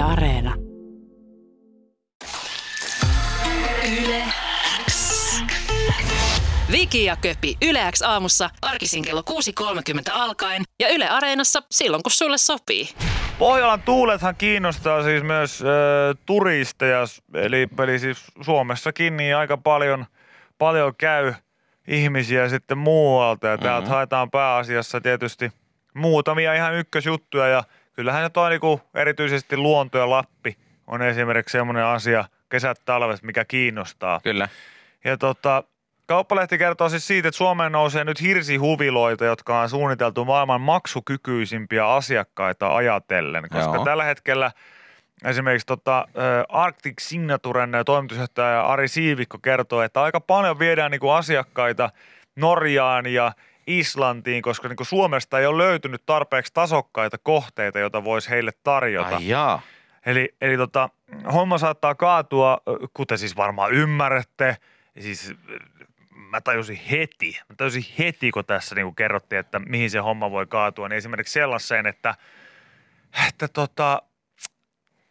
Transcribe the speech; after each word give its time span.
Yle 0.00 0.08
Areena. 0.12 0.54
Yle 4.02 4.22
X. 4.90 5.34
Viki 6.72 7.04
ja 7.04 7.16
Köpi 7.16 7.56
Yle 7.68 7.80
X 7.92 8.02
aamussa 8.02 8.50
arkisin 8.62 9.04
kello 9.04 9.22
6.30 9.30 10.12
alkaen 10.12 10.62
ja 10.80 10.88
Yle 10.88 11.08
Areenassa 11.08 11.62
silloin 11.70 12.02
kun 12.02 12.10
sulle 12.12 12.38
sopii. 12.38 12.88
Pohjolan 13.38 13.82
tuulethan 13.82 14.36
kiinnostaa 14.36 15.02
siis 15.02 15.22
myös 15.22 15.62
ö, 15.62 15.66
turisteja, 16.26 17.00
eli, 17.34 17.68
eli 17.82 17.98
siis 17.98 18.24
Suomessakin 18.40 19.16
niin 19.16 19.36
aika 19.36 19.56
paljon, 19.56 20.06
paljon 20.58 20.92
käy 20.98 21.34
ihmisiä 21.88 22.48
sitten 22.48 22.78
muualta 22.78 23.46
ja 23.46 23.58
täältä 23.58 23.84
Mhm. 23.86 23.90
haetaan 23.94 24.30
pääasiassa 24.30 25.00
tietysti 25.00 25.52
muutamia 25.94 26.54
ihan 26.54 26.74
ykkösjuttuja 26.74 27.46
ja 27.46 27.64
kyllähän 27.92 28.24
se 28.24 28.30
toi 28.30 28.50
niinku 28.50 28.80
erityisesti 28.94 29.56
luonto 29.56 29.98
ja 29.98 30.10
Lappi 30.10 30.56
on 30.86 31.02
esimerkiksi 31.02 31.52
semmoinen 31.52 31.84
asia 31.84 32.24
kesät 32.48 32.80
talvet, 32.84 33.22
mikä 33.22 33.44
kiinnostaa. 33.44 34.20
Kyllä. 34.22 34.48
Ja 35.04 35.16
tota, 35.16 35.64
Kauppalehti 36.10 36.58
kertoo 36.58 36.88
siis 36.88 37.06
siitä, 37.06 37.28
että 37.28 37.36
Suomeen 37.36 37.72
nousee 37.72 38.04
nyt 38.04 38.20
hirsihuviloita, 38.20 39.24
jotka 39.24 39.60
on 39.60 39.68
suunniteltu 39.68 40.24
maailman 40.24 40.60
maksukykyisimpiä 40.60 41.88
asiakkaita 41.88 42.76
ajatellen. 42.76 43.42
Koska 43.48 43.74
Joo. 43.74 43.84
tällä 43.84 44.04
hetkellä 44.04 44.52
esimerkiksi 45.24 45.66
tota, 45.66 46.08
Arctic 46.48 46.94
Signaturen 47.00 47.70
toimitusjohtaja 47.86 48.66
Ari 48.66 48.88
Siivikko 48.88 49.38
kertoo, 49.38 49.82
että 49.82 50.02
aika 50.02 50.20
paljon 50.20 50.58
viedään 50.58 50.90
niinku 50.90 51.10
asiakkaita 51.10 51.90
Norjaan 52.36 53.06
ja 53.06 53.32
Islantiin, 53.66 54.42
koska 54.42 54.68
niinku 54.68 54.84
Suomesta 54.84 55.38
ei 55.38 55.46
ole 55.46 55.64
löytynyt 55.64 56.02
tarpeeksi 56.06 56.52
tasokkaita 56.54 57.18
kohteita, 57.18 57.78
joita 57.78 58.04
voisi 58.04 58.30
heille 58.30 58.50
tarjota. 58.64 59.16
Ai 59.16 59.28
jaa. 59.28 59.62
Eli, 60.06 60.34
eli 60.40 60.56
tota, 60.56 60.88
homma 61.32 61.58
saattaa 61.58 61.94
kaatua, 61.94 62.58
kuten 62.94 63.18
siis 63.18 63.36
varmaan 63.36 63.72
ymmärrätte. 63.72 64.56
Siis 65.00 65.34
mä 66.14 66.40
tajusin 66.40 66.80
heti, 66.90 67.40
mä 67.48 67.54
tajusin 67.56 67.84
heti, 67.98 68.30
kun 68.30 68.44
tässä 68.44 68.74
niin 68.74 68.94
kerrottiin, 68.94 69.40
että 69.40 69.58
mihin 69.58 69.90
se 69.90 69.98
homma 69.98 70.30
voi 70.30 70.46
kaatua, 70.46 70.88
niin 70.88 70.96
esimerkiksi 70.96 71.32
sellaiseen, 71.32 71.86
että, 71.86 72.14
että 73.28 73.48
tota, 73.48 74.02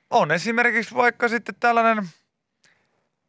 on 0.09 0.31
esimerkiksi 0.31 0.95
vaikka 0.95 1.27
sitten 1.27 1.55
tällainen 1.59 2.03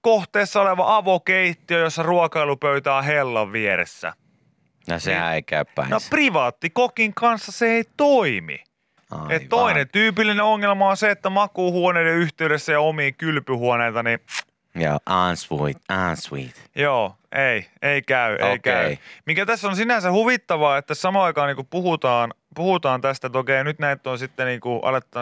kohteessa 0.01 0.63
oleva 0.63 0.97
avokeittiö, 0.97 1.79
jossa 1.79 2.03
ruokailupöytä 2.03 2.95
on 2.95 3.05
hellan 3.05 3.53
vieressä. 3.53 4.13
No 4.89 4.99
sehän 4.99 5.35
ei 5.35 5.43
käy 5.43 5.65
päin. 5.75 5.91
No 5.91 5.99
privaattikokin 6.11 7.15
kanssa 7.15 7.53
se 7.53 7.67
ei 7.67 7.85
toimi. 7.97 8.65
Aivan. 9.11 9.31
Et 9.33 9.49
toinen 9.49 9.89
tyypillinen 9.89 10.45
ongelma 10.45 10.91
on 10.91 10.97
se, 10.97 11.11
että 11.11 11.31
makuuhuoneiden 11.31 12.15
yhteydessä 12.15 12.73
ja 12.73 12.81
omiin 12.81 13.15
kylpyhuoneita, 13.15 14.03
niin 14.03 14.21
Joo, 14.75 14.99
ensuite, 15.31 15.81
ensuite. 16.11 16.61
joo, 16.77 17.17
ei, 17.33 17.67
ei 17.83 18.03
käy, 18.03 18.35
ei 18.35 18.53
Okei. 18.53 18.59
käy. 18.59 18.97
Mikä 19.27 19.47
tässä 19.47 19.69
on 19.69 19.77
sinänsä 19.77 20.13
huvittavaa, 20.13 20.77
että 20.79 20.95
samaan 20.95 21.25
aikaan 21.27 21.57
niin 21.57 21.67
puhutaan, 21.71 22.35
puhutaan 22.55 23.01
tästä, 23.01 23.27
että 23.27 23.39
okei, 23.39 23.65
nyt 23.65 23.79
näitä 23.79 24.11
on 24.11 24.19
sitten 24.19 24.47
niin 24.47 24.61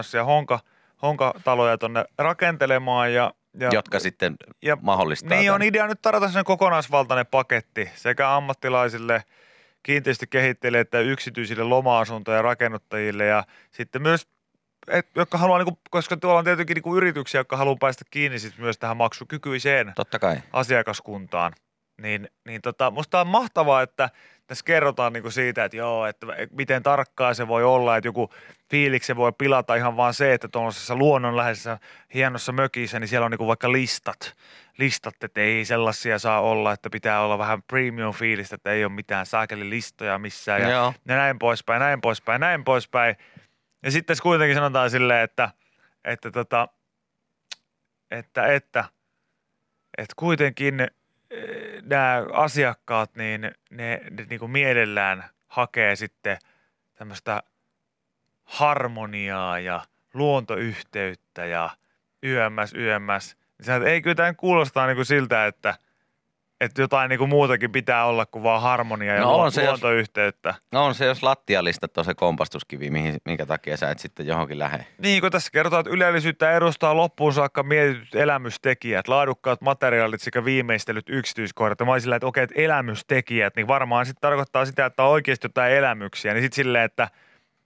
siellä 0.02 0.24
honka, 0.24 0.60
honkataloja 1.02 1.78
tonne 1.78 2.04
rakentelemaan 2.18 3.14
ja, 3.14 3.34
ja 3.60 3.70
Jotka 3.72 3.98
sitten 4.00 4.36
ja 4.62 4.76
mahdollistaa 4.80 5.38
niin 5.38 5.50
on 5.50 5.54
tämän. 5.54 5.68
idea 5.68 5.86
nyt 5.86 6.02
tarjota 6.02 6.26
sellainen 6.26 6.44
kokonaisvaltainen 6.44 7.26
paketti 7.26 7.90
sekä 7.94 8.34
ammattilaisille, 8.36 9.24
kiinteistökehittäjille 9.82 10.80
että 10.80 11.00
yksityisille 11.00 11.64
loma-asunto- 11.64 12.32
ja 12.32 12.42
rakennuttajille 12.42 13.26
ja 13.26 13.44
sitten 13.70 14.02
myös, 14.02 14.26
et, 14.88 15.06
jotka 15.14 15.38
haluaa, 15.38 15.58
niinku, 15.58 15.78
koska 15.90 16.16
tuolla 16.16 16.38
on 16.38 16.44
tietenkin 16.44 16.74
niinku 16.74 16.96
yrityksiä, 16.96 17.40
jotka 17.40 17.56
haluaa 17.56 17.76
päästä 17.80 18.04
kiinni 18.10 18.38
sit 18.38 18.58
myös 18.58 18.78
tähän 18.78 18.96
maksukykyiseen 18.96 19.92
Totta 19.96 20.18
kai. 20.18 20.36
asiakaskuntaan. 20.52 21.52
Niin, 22.02 22.28
niin 22.46 22.62
tota, 22.62 22.90
musta 22.90 23.20
on 23.20 23.26
mahtavaa, 23.26 23.82
että 23.82 24.10
tässä 24.48 24.64
kerrotaan 24.64 25.12
niinku 25.12 25.30
siitä, 25.30 25.64
että 25.64 25.76
joo, 25.76 26.06
että 26.06 26.26
miten 26.50 26.82
tarkkaa 26.82 27.34
se 27.34 27.48
voi 27.48 27.64
olla, 27.64 27.96
että 27.96 28.08
joku 28.08 28.30
fiiliksen 28.70 29.16
voi 29.16 29.32
pilata 29.32 29.74
ihan 29.74 29.96
vaan 29.96 30.14
se, 30.14 30.34
että 30.34 30.48
tuollaisessa 30.48 30.96
luonnonläheisessä 30.96 31.78
hienossa 32.14 32.52
mökissä, 32.52 33.00
niin 33.00 33.08
siellä 33.08 33.24
on 33.24 33.30
niinku 33.30 33.46
vaikka 33.46 33.72
listat. 33.72 34.34
Listat, 34.78 35.24
että 35.24 35.40
ei 35.40 35.64
sellaisia 35.64 36.18
saa 36.18 36.40
olla, 36.40 36.72
että 36.72 36.90
pitää 36.90 37.20
olla 37.20 37.38
vähän 37.38 37.62
premium 37.62 38.14
fiilistä, 38.14 38.54
että 38.54 38.72
ei 38.72 38.84
ole 38.84 38.92
mitään 38.92 39.26
saakeli-listoja 39.26 40.18
missään 40.18 40.62
ja, 40.62 40.70
Joo. 40.70 40.94
ja 41.08 41.16
näin 41.16 41.38
poispäin, 41.38 41.80
näin 41.80 42.00
poispäin, 42.00 42.40
näin 42.40 42.64
poispäin. 42.64 43.16
Ja 43.82 43.90
sitten 43.90 44.06
tässä 44.06 44.22
kuitenkin 44.22 44.56
sanotaan 44.56 44.90
silleen, 44.90 45.24
että, 45.24 45.50
että, 46.04 46.30
tota, 46.30 46.68
että, 48.10 48.46
että, 48.46 48.84
että 49.98 50.14
kuitenkin 50.16 50.88
nämä 51.82 52.26
asiakkaat, 52.32 53.14
niin 53.16 53.40
ne, 53.40 53.52
ne 54.10 54.26
niin 54.30 54.40
kuin 54.40 54.50
mielellään 54.50 55.24
hakee 55.46 55.96
sitten 55.96 56.38
tämmöistä 56.94 57.42
harmoniaa 58.44 59.58
ja 59.58 59.80
luontoyhteyttä 60.14 61.44
ja 61.44 61.70
yömmäs, 62.24 62.74
yömmäs. 62.74 63.36
Niin 63.58 63.66
sä, 63.66 63.76
ei 63.76 64.02
kyllä 64.02 64.14
tämä 64.14 64.34
kuulostaa 64.34 64.86
niin 64.86 64.96
kuin 64.96 65.06
siltä, 65.06 65.46
että, 65.46 65.74
että 66.60 66.82
jotain 66.82 67.08
niin 67.08 67.18
kuin 67.18 67.28
muutakin 67.28 67.72
pitää 67.72 68.04
olla 68.04 68.26
kuin 68.26 68.42
vaan 68.42 68.62
harmonia 68.62 69.14
ja 69.14 69.20
No 69.20 69.36
on 69.36 69.52
se, 69.52 69.60
jos- 69.62 69.68
luontoyhteyttä. 69.68 70.54
No 70.72 70.84
on 70.84 70.94
se, 70.94 71.04
jos 71.04 71.22
lattialistat 71.22 71.98
on 71.98 72.04
se 72.04 72.14
kompastuskivi, 72.14 72.90
mihin, 72.90 73.16
minkä 73.24 73.46
takia 73.46 73.76
sä 73.76 73.90
et 73.90 73.98
sitten 73.98 74.26
johonkin 74.26 74.58
lähde. 74.58 74.86
Niin 74.98 75.20
kuin 75.20 75.32
tässä 75.32 75.50
kerrotaan, 75.52 75.80
että 75.80 75.90
ylellisyyttä 75.90 76.52
edustaa 76.52 76.96
loppuun 76.96 77.32
saakka 77.32 77.62
mietityt 77.62 78.14
elämystekijät, 78.14 79.08
laadukkaat 79.08 79.60
materiaalit 79.60 80.20
sekä 80.20 80.44
viimeistelyt 80.44 81.08
yksityiskohdat. 81.08 81.80
Ja 81.80 81.86
mä 81.86 82.00
silleen, 82.00 82.16
että 82.16 82.26
okei, 82.26 82.44
että 82.44 82.60
elämystekijät, 82.62 83.56
niin 83.56 83.68
varmaan 83.68 84.06
sitten 84.06 84.20
tarkoittaa 84.20 84.64
sitä, 84.64 84.86
että 84.86 85.02
on 85.02 85.10
oikeasti 85.10 85.44
jotain 85.44 85.72
elämyksiä. 85.72 86.34
Niin 86.34 86.42
sitten 86.42 86.56
silleen, 86.56 86.84
että 86.84 87.08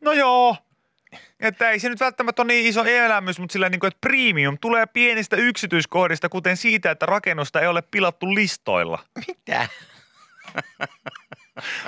no 0.00 0.12
joo, 0.12 0.56
että 1.40 1.70
ei 1.70 1.78
se 1.78 1.88
nyt 1.88 2.00
välttämättä 2.00 2.42
ole 2.42 2.52
niin 2.52 2.66
iso 2.66 2.84
elämys, 2.84 3.38
mutta 3.38 3.52
sillä 3.52 3.68
niin 3.68 3.80
kuin, 3.80 3.88
että 3.88 3.98
premium 4.00 4.58
tulee 4.60 4.86
pienistä 4.86 5.36
yksityiskohdista, 5.36 6.28
kuten 6.28 6.56
siitä, 6.56 6.90
että 6.90 7.06
rakennusta 7.06 7.60
ei 7.60 7.66
ole 7.66 7.82
pilattu 7.90 8.34
listoilla. 8.34 8.98
Mitä? 9.28 9.68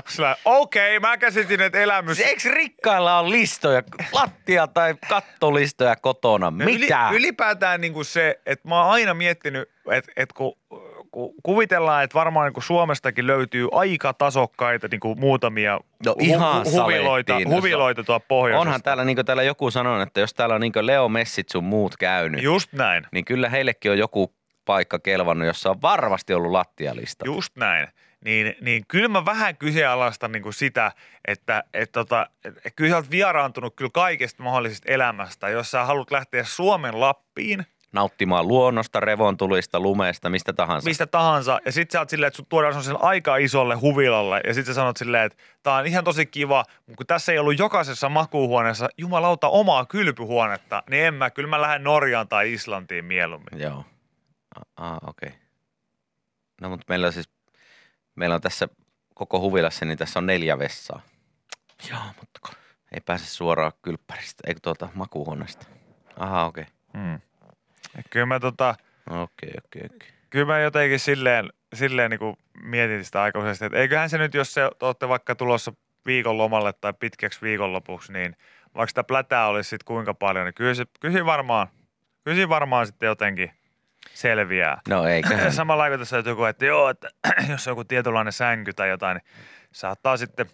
Sillä 0.09 0.37
okei, 0.45 1.01
mä 1.01 1.17
käsitin, 1.17 1.61
että 1.61 1.79
elämys... 1.79 2.21
Eikö 2.21 2.51
rikkailla 2.51 3.19
on 3.19 3.31
listoja, 3.31 3.83
lattia- 4.13 4.67
tai 4.67 4.95
kattolistoja 5.09 5.97
kotona? 5.97 6.51
No 6.51 6.65
yli- 6.65 6.79
Mitä? 6.79 7.09
ylipäätään 7.13 7.81
niin 7.81 7.93
kuin 7.93 8.05
se, 8.05 8.41
että 8.47 8.69
mä 8.69 8.83
oon 8.83 8.91
aina 8.91 9.15
miettinyt, 9.15 9.69
että, 9.91 10.13
että 10.17 10.35
kun 10.37 10.59
kuvitellaan, 11.43 12.05
että 12.05 12.15
varmaan 12.19 12.53
niin 12.53 12.63
Suomestakin 12.63 13.27
löytyy 13.27 13.69
aika 13.73 14.13
tasokkaita 14.13 14.89
niin 14.91 15.01
kuin 15.01 15.21
muutamia 15.21 15.81
No 16.07 16.15
ihan 16.21 16.65
huviloita, 16.65 17.33
salettiin. 17.33 17.51
No 17.51 17.57
huviloita 17.57 18.05
tuolla 18.05 18.25
pohjoisessa. 18.29 18.61
Onhan 18.61 18.83
täällä, 18.83 19.05
niin 19.05 19.17
kuin 19.17 19.27
täällä 19.27 19.43
joku 19.43 19.71
sanoi, 19.71 20.03
että 20.03 20.21
jos 20.21 20.35
täällä 20.35 20.55
on 20.55 20.61
niin 20.61 20.73
Leo 20.81 21.09
Messit 21.09 21.49
sun 21.49 21.65
muut 21.65 21.97
käynyt, 21.97 22.43
Just 22.43 22.73
näin, 22.73 23.07
niin 23.13 23.25
kyllä 23.25 23.49
heillekin 23.49 23.91
on 23.91 23.99
joku 23.99 24.35
paikka 24.65 24.99
kelvannut, 24.99 25.47
jossa 25.47 25.71
on 25.71 25.83
varmasti 25.83 26.35
ollut 26.35 26.53
lattialista. 26.53 27.25
just 27.27 27.57
näin. 27.57 27.89
Niin, 28.25 28.57
niin 28.61 28.85
kyllä 28.89 29.09
mä 29.09 29.25
vähän 29.25 29.57
kyseenalaistan 29.57 30.33
niin 30.33 30.43
kuin 30.43 30.53
sitä, 30.53 30.93
että 31.29 31.65
et 31.75 31.93
tota, 31.93 32.27
et 32.45 32.73
kyllä 32.77 32.91
sä 32.91 32.97
oot 32.97 33.11
vieraantunut 33.11 33.77
kyllä 33.77 33.91
kaikesta 33.95 34.43
mahdollisesta 34.43 34.93
elämästä. 34.93 35.49
Jos 35.49 35.71
sä 35.71 35.85
haluat 35.85 36.11
lähteä 36.11 36.45
Suomen 36.45 37.01
Lappiin, 37.01 37.67
Nauttimaan 37.95 38.49
luonnosta, 38.49 39.01
revontulista, 39.01 39.81
lumesta, 39.81 40.31
mistä 40.31 40.53
tahansa. 40.53 40.89
mistä 40.89 41.07
tahansa. 41.07 41.59
Ja 41.65 41.73
sit 41.73 41.91
sä 41.91 41.99
oot 41.99 42.11
silleen, 42.11 42.29
että 42.29 42.37
sut 42.37 42.49
tuodaan 42.49 42.73
sellaiselle 42.73 42.99
aika 43.03 43.37
isolle 43.37 43.75
huvilalle. 43.75 44.41
Ja 44.47 44.55
sit 44.55 44.67
sä 44.67 44.75
sanot 44.75 44.97
silleen, 44.97 45.25
että 45.25 45.43
tää 45.63 45.75
on 45.75 45.87
ihan 45.87 46.05
tosi 46.05 46.27
kiva, 46.27 46.65
mutta 46.77 46.97
kun 46.97 47.07
tässä 47.07 47.33
ei 47.33 47.39
ollut 47.39 47.59
jokaisessa 47.59 48.09
makuuhuoneessa 48.09 48.89
jumalauta 48.99 49.49
omaa 49.49 49.87
kylpyhuonetta, 49.87 50.83
niin 50.91 51.05
en 51.05 51.15
mä, 51.15 51.31
kyllä 51.31 51.49
mä 51.49 51.61
lähden 51.61 51.85
Norjaan 51.85 52.29
tai 52.29 52.53
Islantiin 52.53 53.05
mieluummin. 53.05 53.61
Joo. 53.61 53.85
Ah, 54.77 54.97
okei. 55.07 55.29
Okay. 55.29 55.41
No 56.61 56.69
mutta 56.69 56.85
meillä 56.89 57.07
on 57.07 57.13
siis, 57.13 57.29
meillä 58.15 58.35
on 58.35 58.41
tässä 58.41 58.69
koko 59.15 59.41
huvilassa, 59.41 59.85
niin 59.85 59.99
tässä 59.99 60.19
on 60.19 60.27
neljä 60.27 60.59
vessaa. 60.59 61.01
Joo, 61.91 62.01
mutta 62.21 62.41
kun 62.47 62.55
ei 62.93 63.01
pääse 63.01 63.27
suoraan 63.27 63.73
kylppäristä, 63.83 64.43
eikö 64.47 64.61
tuota 64.63 64.89
makuuhuoneesta. 64.95 65.67
Aha, 66.17 66.45
okei. 66.45 66.67
Hmm. 66.99 67.13
Ja 67.13 67.21
kyllä 68.11 68.27
mä 68.27 68.41
tota, 68.41 68.75
Okei, 69.11 69.53
okei, 69.67 69.83
okei. 69.95 70.09
kyllä 70.31 70.47
mä 70.47 70.61
jotenkin 70.61 71.01
silleen, 71.01 71.49
silleen 71.75 72.11
niin 72.11 72.19
kuin 72.19 72.37
mietin 72.63 73.05
sitä 73.05 73.23
aika 73.23 73.39
useasti, 73.39 73.65
että 73.65 73.79
eiköhän 73.79 74.11
se 74.11 74.19
nyt, 74.19 74.35
jos 74.35 74.55
se 74.55 74.71
olette 74.83 75.09
vaikka 75.09 75.35
tulossa 75.35 75.73
viikonlomalle 76.07 76.73
tai 76.73 76.93
pitkäksi 77.01 77.43
viikonlopuksi, 77.43 78.13
niin 78.13 78.37
vaikka 78.75 78.89
sitä 78.89 79.05
plätää 79.05 79.47
olisi 79.47 79.71
sitten 79.71 79.87
kuinka 79.87 80.15
paljon, 80.15 80.45
niin 80.45 80.55
kyllä, 80.55 80.75
se, 80.75 80.85
kyllä 81.01 81.27
varmaan, 81.27 81.69
kyllä 82.25 82.49
varmaan 82.49 82.87
sitten 82.87 83.07
jotenkin 83.07 83.51
selviää. 84.15 84.81
No 84.89 85.07
eiköhän. 85.07 85.53
Samalla 85.53 85.83
lailla 85.83 85.99
tässä 85.99 86.23
joku, 86.27 86.45
että 86.45 86.65
joo, 86.65 86.89
että 86.89 87.09
jos 87.51 87.69
on 87.69 87.73
joku 87.73 87.85
tietynlainen 87.85 88.33
sänky 88.33 88.73
tai 88.73 88.89
jotain, 88.89 89.17
niin 89.17 89.35
saattaa 89.73 90.17
sitten 90.17 90.47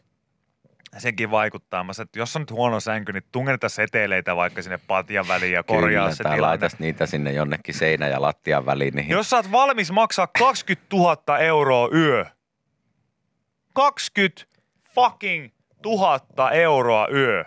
Sekin 0.98 1.30
vaikuttaa. 1.30 1.84
Mä 1.84 1.92
sanoin, 1.92 2.06
että 2.06 2.18
jos 2.18 2.36
on 2.36 2.42
nyt 2.42 2.50
huono 2.50 2.80
sänky, 2.80 3.12
niin 3.12 3.22
tungenneta 3.32 3.68
seteleitä 3.68 4.36
vaikka 4.36 4.62
sinne 4.62 4.78
patjan 4.86 5.28
väliin 5.28 5.52
ja 5.52 5.62
korjaa 5.62 6.04
Kyllä, 6.04 6.14
se 6.16 6.22
tai 6.22 6.36
tilanne. 6.36 6.46
laitas 6.50 6.78
niitä 6.78 7.06
sinne 7.06 7.32
jonnekin 7.32 7.74
seinä 7.74 8.08
ja 8.08 8.22
lattian 8.22 8.66
väliin. 8.66 8.94
Niin 8.94 9.08
Jos 9.08 9.30
sä 9.30 9.36
oot 9.36 9.52
valmis 9.52 9.92
maksaa 9.92 10.26
20 10.26 10.96
000 10.96 11.38
euroa 11.38 11.88
yö. 11.94 12.26
20 13.74 14.44
fucking 14.94 15.48
tuhatta 15.82 16.50
euroa 16.50 17.08
yö. 17.12 17.44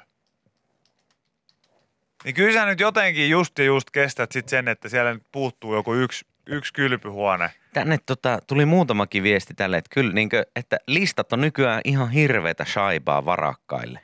Niin 2.23 2.35
kyllä 2.35 2.53
sä 2.53 2.65
nyt 2.65 2.79
jotenkin 2.79 3.29
just 3.29 3.59
ja 3.59 3.65
just 3.65 3.89
kestät 3.91 4.31
sit 4.31 4.49
sen, 4.49 4.67
että 4.67 4.89
siellä 4.89 5.13
nyt 5.13 5.23
puuttuu 5.31 5.75
joku 5.75 5.93
yksi, 5.93 6.25
yksi 6.47 6.73
kylpyhuone. 6.73 7.49
Tänne 7.73 7.97
tota, 8.05 8.39
tuli 8.47 8.65
muutamakin 8.65 9.23
viesti 9.23 9.53
tälle, 9.53 9.77
että 9.77 9.89
kyllä 9.93 10.13
niinkö, 10.13 10.45
että 10.55 10.77
listat 10.87 11.33
on 11.33 11.41
nykyään 11.41 11.81
ihan 11.85 12.11
hirveätä 12.11 12.65
shaibaa 12.65 13.25
varakkaille. 13.25 13.99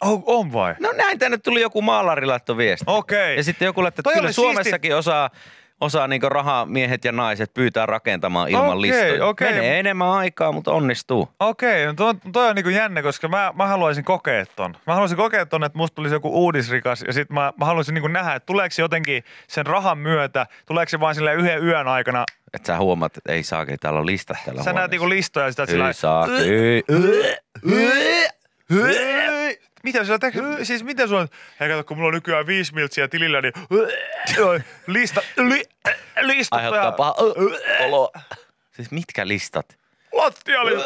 Oh, 0.00 0.22
on 0.26 0.52
vai? 0.52 0.74
No 0.80 0.92
näin 0.92 1.18
tänne 1.18 1.38
tuli 1.38 1.60
joku 1.60 1.82
maalari 1.82 2.26
laittoi 2.26 2.56
viesti. 2.56 2.84
Okei. 2.88 3.36
Ja 3.36 3.44
sitten 3.44 3.66
joku 3.66 3.82
laittoi, 3.82 4.02
Toi 4.02 4.12
että 4.12 4.18
kyllä 4.18 4.26
oli 4.26 4.32
Suomessakin 4.32 4.96
osaa, 4.96 5.30
osaa 5.80 6.08
niin 6.08 6.22
rahamiehet 6.22 7.04
ja 7.04 7.12
naiset 7.12 7.54
pyytää 7.54 7.86
rakentamaan 7.86 8.48
ilman 8.48 8.78
Okei, 8.78 8.80
listoja. 8.80 9.26
okei. 9.26 9.52
Menee 9.52 9.80
enemmän 9.80 10.08
aikaa, 10.08 10.52
mutta 10.52 10.72
onnistuu. 10.72 11.28
Okei, 11.40 11.86
no 11.86 11.94
toi, 11.94 12.14
toi 12.32 12.48
on 12.48 12.56
niinku 12.56 12.70
jännä, 12.70 13.02
koska 13.02 13.28
mä, 13.28 13.52
mä 13.56 13.66
haluaisin 13.66 14.04
kokea 14.04 14.46
ton. 14.46 14.76
Mä 14.86 14.92
haluaisin 14.94 15.16
kokea 15.16 15.46
ton, 15.46 15.64
että 15.64 15.78
musta 15.78 15.94
tulisi 15.94 16.14
joku 16.14 16.44
uudisrikas 16.44 17.04
ja 17.06 17.12
sit 17.12 17.30
mä, 17.30 17.52
mä 17.58 17.64
haluaisin 17.64 17.94
niinku 17.94 18.08
nähdä, 18.08 18.34
että 18.34 18.46
tuleeko 18.46 18.74
se 18.74 18.82
jotenkin 18.82 19.24
sen 19.48 19.66
rahan 19.66 19.98
myötä, 19.98 20.46
tuleeko 20.66 20.88
se 20.90 21.00
vain 21.00 21.14
sille 21.14 21.34
yhden 21.34 21.64
yön 21.64 21.88
aikana. 21.88 22.24
Että 22.52 22.66
sä 22.66 22.78
huomaat, 22.78 23.16
että 23.16 23.32
ei 23.32 23.42
saakeli, 23.42 23.76
täällä 23.78 24.00
on 24.00 24.06
listat 24.06 24.36
täällä 24.44 24.62
Sä 24.62 24.72
näet 24.72 24.90
niinku 24.90 25.08
listoja 25.08 25.46
ja 25.46 25.52
sitä 25.52 25.66
sillä 25.66 25.92
saakeli. 25.92 26.84
Mitä 29.84 30.04
sillä 30.04 30.18
tekee? 30.18 30.42
Siis 30.62 30.84
miten 30.84 31.08
sulla 31.08 31.20
on? 31.20 31.28
Hei 31.60 31.68
kato, 31.68 31.84
kun 31.84 31.96
mulla 31.96 32.08
on 32.08 32.14
nykyään 32.14 32.46
viisi 32.46 32.74
miltsiä 32.74 33.08
tilillä, 33.08 33.40
niin 33.40 33.52
lista, 34.86 35.22
li, 35.36 35.64
listat 36.20 36.56
Aiheuttaa 36.58 36.84
ja 36.84 36.92
paha 36.92 37.14
olo. 37.80 38.12
Siis 38.72 38.90
mitkä 38.90 39.28
listat? 39.28 39.78
lattiali. 40.12 40.84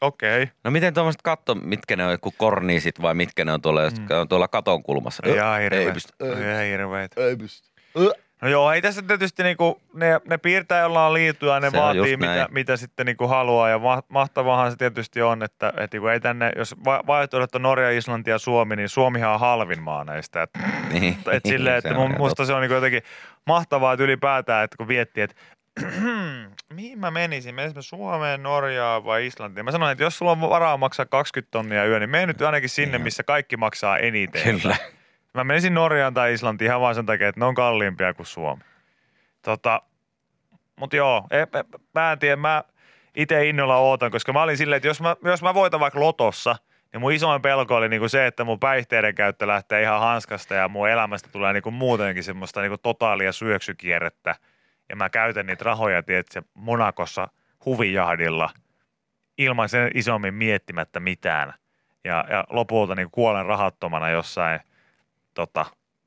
Okei. 0.00 0.48
No 0.64 0.70
miten 0.70 0.94
tuommoiset 0.94 1.22
katto, 1.22 1.54
mitkä 1.54 1.96
ne 1.96 2.04
on, 2.06 2.12
joku 2.12 2.34
korniisit 2.36 3.02
vai 3.02 3.14
mitkä 3.14 3.44
ne 3.44 3.52
on 3.52 3.62
tuolla, 3.62 3.82
jotka 3.82 4.20
on 4.20 4.28
tuolla 4.28 4.48
katon 4.48 4.82
kulmassa? 4.82 5.22
Ihan 5.26 5.58
Ei 5.58 5.64
hirveet. 5.64 5.94
pysty. 5.94 6.12
Ihan 6.26 6.64
hirveet. 6.64 7.12
Ei 7.18 7.36
pysty. 7.36 7.68
No 8.42 8.48
joo, 8.48 8.72
ei 8.72 8.82
tässä 8.82 9.02
tietysti 9.02 9.42
niinku, 9.42 9.80
ne, 9.94 10.20
ne 10.28 10.38
piirtää 10.38 10.80
jollain 10.80 11.14
liituja, 11.14 11.60
ne 11.60 11.70
Se 11.70 11.76
on 11.76 11.82
vaatii 11.82 12.16
mitä, 12.16 12.34
näin. 12.34 12.46
mitä 12.50 12.76
sitten 12.76 13.06
niinku 13.06 13.28
haluaa 13.28 13.68
ja 13.68 13.78
ma- 13.78 14.02
mahtavahan 14.08 14.70
se 14.70 14.76
tietysti 14.76 15.22
on, 15.22 15.42
että, 15.42 15.68
että 15.68 15.88
niinku 15.96 16.06
ei 16.08 16.20
tänne, 16.20 16.52
jos 16.56 16.74
va- 16.84 17.02
vaihtoehdot 17.06 17.54
on 17.54 17.62
Norja, 17.62 17.90
Islanti 17.90 18.30
ja 18.30 18.38
Suomi, 18.38 18.76
niin 18.76 18.88
Suomihan 18.88 19.32
on 19.34 19.40
halvin 19.40 19.82
maa 19.82 20.04
näistä. 20.04 20.42
Et, 20.42 20.50
Niin. 20.92 21.18
et 21.32 21.42
silleen, 21.48 21.76
että 21.78 21.90
on 21.90 21.96
mun, 21.96 22.14
musta 22.18 22.44
se 22.44 22.52
on 22.52 22.60
niinku 22.60 22.74
jotenkin 22.74 23.02
mahtavaa, 23.46 23.92
että 23.92 24.04
ylipäätään, 24.04 24.64
että 24.64 24.76
kun 24.76 24.88
viettii, 24.88 25.22
että 25.24 25.36
mihin 26.74 26.98
mä 26.98 27.10
menisin, 27.10 27.54
menisin 27.54 27.76
mä 27.78 27.82
Suomeen, 27.82 28.42
Norjaan 28.42 29.04
vai 29.04 29.26
Islantiin? 29.26 29.64
Mä 29.64 29.70
sanoin, 29.72 29.92
että 29.92 30.04
jos 30.04 30.18
sulla 30.18 30.32
on 30.32 30.40
varaa 30.40 30.76
maksaa 30.76 31.06
20 31.06 31.50
tonnia 31.50 31.84
yö, 31.86 31.98
niin 32.00 32.10
mene 32.10 32.26
nyt 32.26 32.42
ainakin 32.42 32.68
sinne, 32.68 32.98
missä 32.98 33.22
kaikki 33.22 33.56
maksaa 33.56 33.98
eniten. 33.98 34.60
Kyllä. 34.60 34.76
Mä 35.34 35.44
menisin 35.44 35.74
Norjaan 35.74 36.14
tai 36.14 36.32
Islantiin 36.32 36.66
ihan 36.66 36.80
vaan 36.80 36.94
sen 36.94 37.06
takia, 37.06 37.28
että 37.28 37.40
ne 37.40 37.44
on 37.44 37.54
kalliimpia 37.54 38.14
kuin 38.14 38.26
Suomi. 38.26 38.62
Tota, 39.42 39.82
mut 40.76 40.92
joo, 40.92 41.26
e, 41.30 41.40
e, 41.40 41.46
mä 41.94 42.12
en 42.12 42.18
tiedä, 42.18 42.36
mä 42.36 42.64
itse 43.16 43.48
innolla 43.48 43.76
ootan, 43.76 44.10
koska 44.10 44.32
mä 44.32 44.42
olin 44.42 44.56
silleen, 44.56 44.76
että 44.76 44.88
jos 44.88 45.00
mä, 45.00 45.16
jos 45.24 45.42
mä 45.42 45.54
voitan 45.54 45.80
vaikka 45.80 46.00
lotossa, 46.00 46.56
niin 46.92 47.00
mun 47.00 47.12
isoin 47.12 47.42
pelko 47.42 47.76
oli 47.76 47.88
niinku 47.88 48.08
se, 48.08 48.26
että 48.26 48.44
mun 48.44 48.60
päihteiden 48.60 49.14
käyttö 49.14 49.46
lähtee 49.46 49.82
ihan 49.82 50.00
hanskasta 50.00 50.54
ja 50.54 50.68
mun 50.68 50.88
elämästä 50.88 51.28
tulee 51.32 51.52
niinku 51.52 51.70
muutenkin 51.70 52.24
semmoista 52.24 52.60
niinku 52.60 52.78
totaalia 52.78 53.32
syöksykierrettä. 53.32 54.36
Ja 54.88 54.96
mä 54.96 55.10
käytän 55.10 55.46
niitä 55.46 55.64
rahoja, 55.64 56.02
tiedätkö, 56.02 56.42
Monakossa 56.54 57.28
huvijahdilla 57.64 58.50
ilman 59.38 59.68
sen 59.68 59.90
isommin 59.94 60.34
miettimättä 60.34 61.00
mitään. 61.00 61.54
Ja, 62.04 62.24
ja 62.30 62.44
lopulta 62.50 62.94
niin 62.94 63.10
kuolen 63.10 63.46
rahattomana 63.46 64.10
jossain 64.10 64.60
tota, 65.34 65.66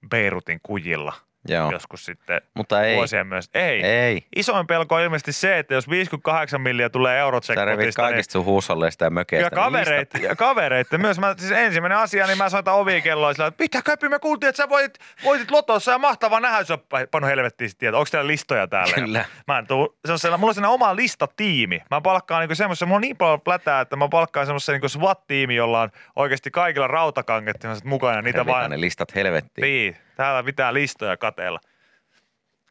Beirutin 0.09 0.59
kujilla 0.63 1.13
Joo. 1.47 1.71
joskus 1.71 2.05
sitten 2.05 2.41
Mutta 2.53 2.83
ei. 2.83 2.95
vuosien 2.95 3.27
myös. 3.27 3.49
Ei. 3.53 3.83
Ei. 3.85 4.25
Isoin 4.35 4.67
pelko 4.67 4.95
on 4.95 5.01
ilmeisesti 5.01 5.31
se, 5.33 5.59
että 5.59 5.73
jos 5.73 5.89
58 5.89 6.61
milliä 6.61 6.89
tulee 6.89 7.19
eurot 7.19 7.43
Sä 7.43 7.53
revit 7.53 7.67
sekotista, 7.67 8.01
niin 8.01 8.09
kaikista 8.09 8.31
sun 8.31 8.45
huusholleista 8.45 9.03
ja 9.03 9.09
mökeistä. 9.09 9.45
ja 9.45 9.51
kavereita, 9.51 10.17
ja 10.17 10.35
kavereita 10.35 10.97
myös. 10.97 11.19
Mä, 11.19 11.35
siis 11.37 11.51
ensimmäinen 11.51 11.97
asia, 11.97 12.27
niin 12.27 12.37
mä 12.37 12.49
soitan 12.49 12.73
ovikelloa 12.75 13.33
sillä, 13.33 13.47
että 13.47 13.63
mitä 13.63 13.81
köpi, 13.81 14.09
me 14.09 14.19
kuultiin, 14.19 14.49
että 14.49 14.63
sä 14.63 14.69
voitit, 14.69 14.99
voitit 15.23 15.51
lotossa 15.51 15.91
ja 15.91 15.97
mahtavaa 15.97 16.39
nähdä, 16.39 16.59
jos 16.59 16.67
sä 16.67 16.77
pannut 17.11 17.29
helvettiin 17.29 17.69
sit 17.69 17.77
tietää. 17.77 17.99
Onko 17.99 18.09
teillä 18.11 18.27
listoja 18.27 18.67
täällä? 18.67 18.95
Kyllä. 18.95 19.25
Mä 19.47 19.59
en 19.59 19.67
tuu, 19.67 19.97
se 20.05 20.11
on 20.11 20.19
siellä, 20.19 20.37
mulla 20.37 20.51
on 20.51 20.55
sellainen 20.55 20.73
oma 20.73 20.95
listatiimi. 20.95 21.81
Mä 21.91 22.01
palkkaan 22.01 22.41
niinku 22.41 22.55
semmoisen, 22.55 22.87
mulla 22.87 22.97
on 22.97 23.01
niin 23.01 23.17
paljon 23.17 23.41
plätää, 23.41 23.81
että 23.81 23.95
mä 23.95 24.07
palkkaan 24.07 24.45
semmoisen 24.45 24.73
niinku 24.73 24.89
SWAT-tiimi, 24.89 25.55
jolla 25.55 25.81
on 25.81 25.89
oikeasti 26.15 26.51
kaikilla 26.51 26.87
rautakanget 26.87 27.55
semmoiset 27.61 27.85
mukana. 27.85 28.21
Niitä 28.21 28.45
vaan, 28.45 28.71
ne 28.71 28.81
listat 28.81 29.15
helvettiin. 29.15 29.65
niin, 29.65 29.97
täällä 30.15 30.43
pitää 30.43 30.73
listoja 30.73 31.17
katella. 31.17 31.59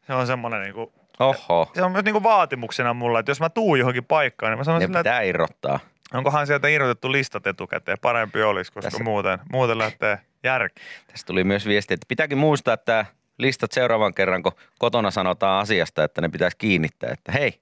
Se 0.07 0.13
on 0.13 0.27
semmoinen 0.27 0.61
niinku, 0.61 0.93
Oho. 1.19 1.71
se 1.75 1.83
on 1.83 1.91
myös 1.91 2.05
niinku 2.05 2.23
vaatimuksena 2.23 2.93
mulla, 2.93 3.19
että 3.19 3.29
jos 3.29 3.39
mä 3.39 3.49
tuun 3.49 3.79
johonkin 3.79 4.05
paikkaan, 4.05 4.51
niin 4.51 4.57
mä 4.57 4.63
sanon 4.63 4.79
Ne 4.81 4.85
sillä, 4.87 4.99
että 4.99 5.09
pitää 5.09 5.21
irrottaa. 5.21 5.79
onkohan 6.13 6.47
sieltä 6.47 6.67
irrotettu 6.67 7.11
listat 7.11 7.47
etukäteen, 7.47 7.97
parempi 8.01 8.43
olisi, 8.43 8.71
koska 8.71 8.89
Tässä- 8.91 9.03
muuten, 9.03 9.39
muuten 9.51 9.77
lähtee 9.77 10.17
järki. 10.43 10.81
Tässä 11.07 11.25
tuli 11.27 11.43
myös 11.43 11.65
viesti, 11.65 11.93
että 11.93 12.05
pitääkin 12.07 12.37
muistaa, 12.37 12.73
että 12.73 13.05
listat 13.37 13.71
seuraavan 13.71 14.13
kerran, 14.13 14.43
kun 14.43 14.51
kotona 14.79 15.11
sanotaan 15.11 15.61
asiasta, 15.61 16.03
että 16.03 16.21
ne 16.21 16.29
pitäisi 16.29 16.57
kiinnittää. 16.57 17.09
Että 17.13 17.31
hei, 17.31 17.59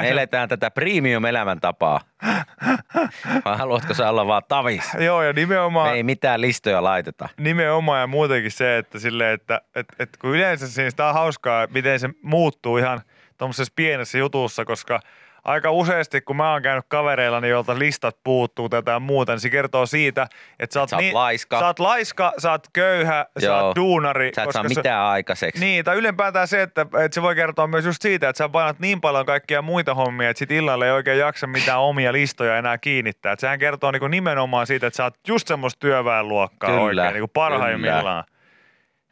me 0.00 0.10
eletään 0.10 0.48
tätä 0.48 0.70
premium-elämäntapaa. 0.70 2.00
Vai 3.44 3.56
haluatko 3.58 3.94
sä 3.94 4.08
olla 4.10 4.26
vaan 4.26 4.42
tavis? 4.48 4.84
Joo, 4.98 5.22
ja 5.22 5.32
nimenomaan, 5.32 5.88
Me 5.90 5.96
ei 5.96 6.02
mitään 6.02 6.40
listoja 6.40 6.82
laiteta. 6.82 7.28
nimenomaan 7.38 8.00
ja 8.00 8.06
muutenkin 8.06 8.50
se, 8.50 8.78
että, 8.78 8.98
sille, 8.98 9.32
että 9.32 9.60
et, 9.74 9.86
et 9.98 10.08
kun 10.20 10.30
yleensä 10.30 10.68
siis 10.68 10.94
tämä 10.94 11.08
on 11.08 11.14
hauskaa, 11.14 11.66
miten 11.70 12.00
se 12.00 12.08
muuttuu 12.22 12.76
ihan 12.78 13.00
tuommoisessa 13.38 13.72
pienessä 13.76 14.18
jutussa, 14.18 14.64
koska 14.64 15.00
aika 15.44 15.70
useasti, 15.70 16.20
kun 16.20 16.36
mä 16.36 16.52
oon 16.52 16.62
käynyt 16.62 16.84
kavereilla, 16.88 17.40
niin 17.40 17.50
joilta 17.50 17.78
listat 17.78 18.16
puuttuu 18.24 18.68
tätä 18.68 18.90
ja 18.90 19.00
muuta, 19.00 19.32
niin 19.32 19.40
se 19.40 19.50
kertoo 19.50 19.86
siitä, 19.86 20.26
että 20.58 20.74
sä 20.74 20.80
oot, 20.80 20.88
sä 20.88 20.96
oot 20.96 21.12
laiska. 21.12 21.58
Sä 21.58 21.66
oot 21.66 21.78
laiska, 21.78 22.32
sä 22.38 22.50
oot 22.50 22.66
köyhä, 22.72 23.26
sä 23.40 23.46
Joo. 23.46 23.66
oot 23.66 23.76
duunari. 23.76 24.30
Sä 24.34 24.42
et 24.42 24.52
saa 24.52 24.62
koska 24.62 24.76
mitään 24.76 25.04
aikaiseksi. 25.04 25.64
Niin, 25.64 25.84
tai 25.84 25.96
ylipäätään 25.96 26.48
se, 26.48 26.62
että, 26.62 26.80
että 26.82 27.14
se 27.14 27.22
voi 27.22 27.34
kertoa 27.34 27.66
myös 27.66 27.84
just 27.84 28.02
siitä, 28.02 28.28
että 28.28 28.38
sä 28.38 28.48
painat 28.48 28.80
niin 28.80 29.00
paljon 29.00 29.26
kaikkia 29.26 29.62
muita 29.62 29.94
hommia, 29.94 30.30
että 30.30 30.38
sit 30.38 30.50
illalla 30.50 30.86
ei 30.86 30.92
oikein 30.92 31.18
jaksa 31.18 31.46
mitään 31.46 31.80
omia 31.80 32.12
listoja 32.12 32.56
enää 32.56 32.78
kiinnittää. 32.78 33.32
Että 33.32 33.40
sehän 33.40 33.58
kertoo 33.58 33.90
niin 33.90 34.10
nimenomaan 34.10 34.66
siitä, 34.66 34.86
että 34.86 34.96
sä 34.96 35.04
oot 35.04 35.14
just 35.28 35.48
semmoista 35.48 35.80
työväenluokkaa 35.80 36.70
Kyllä, 36.70 36.82
oikein, 36.82 37.14
niin 37.14 37.22
kuin 37.22 37.30
parhaimmillaan. 37.34 38.24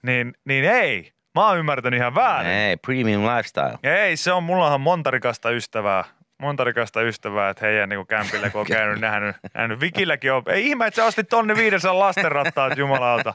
Niin, 0.03 0.33
niin 0.45 0.65
ei, 0.65 1.13
mä 1.35 1.49
oon 1.49 1.59
ymmärtänyt 1.59 1.99
ihan 1.99 2.15
väärin. 2.15 2.53
Ei, 2.53 2.77
premium 2.77 3.23
lifestyle. 3.23 3.79
Ei, 3.83 4.17
se 4.17 4.33
on, 4.33 4.43
mullahan 4.43 4.81
monta 4.81 5.11
rikasta 5.11 5.51
ystävää. 5.51 6.05
Monta 6.41 6.65
rikasta 6.65 7.03
ystävää, 7.03 7.51
että 7.51 7.67
heidän 7.67 7.89
niin 7.89 8.07
kämpillä, 8.07 8.51
kun 8.51 8.61
on 8.61 8.67
käynyt 8.67 9.01
nähnyt, 9.01 9.37
nähnyt. 9.55 9.81
Vikilläkin 9.81 10.33
on. 10.33 10.43
Ei 10.47 10.67
ihme, 10.67 10.87
että 10.87 10.97
sä 10.97 11.05
ostit 11.05 11.29
tonni 11.29 11.57
500 11.57 11.99
lastenrattaat 11.99 12.79
jumalauta. 12.79 13.35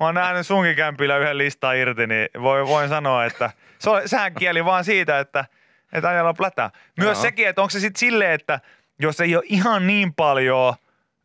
Mä 0.00 0.06
oon 0.06 0.14
nähnyt 0.14 0.46
sunkin 0.46 0.76
kämpillä 0.76 1.16
yhden 1.16 1.38
listan 1.38 1.76
irti, 1.76 2.06
niin 2.06 2.28
voi, 2.42 2.66
voin 2.66 2.88
sanoa, 2.88 3.24
että 3.24 3.50
se 3.78 3.90
on, 3.90 4.02
sehän 4.06 4.34
kieli 4.34 4.64
vaan 4.64 4.84
siitä, 4.84 5.18
että, 5.18 5.44
että 5.92 6.08
ajalla 6.08 6.34
plätää. 6.34 6.70
Myös 6.98 7.16
Joo. 7.16 7.22
sekin, 7.22 7.48
että 7.48 7.62
onko 7.62 7.70
se 7.70 7.80
sitten 7.80 8.00
silleen, 8.00 8.32
että 8.32 8.60
jos 8.98 9.20
ei 9.20 9.36
ole 9.36 9.44
ihan 9.46 9.86
niin 9.86 10.14
paljon 10.14 10.74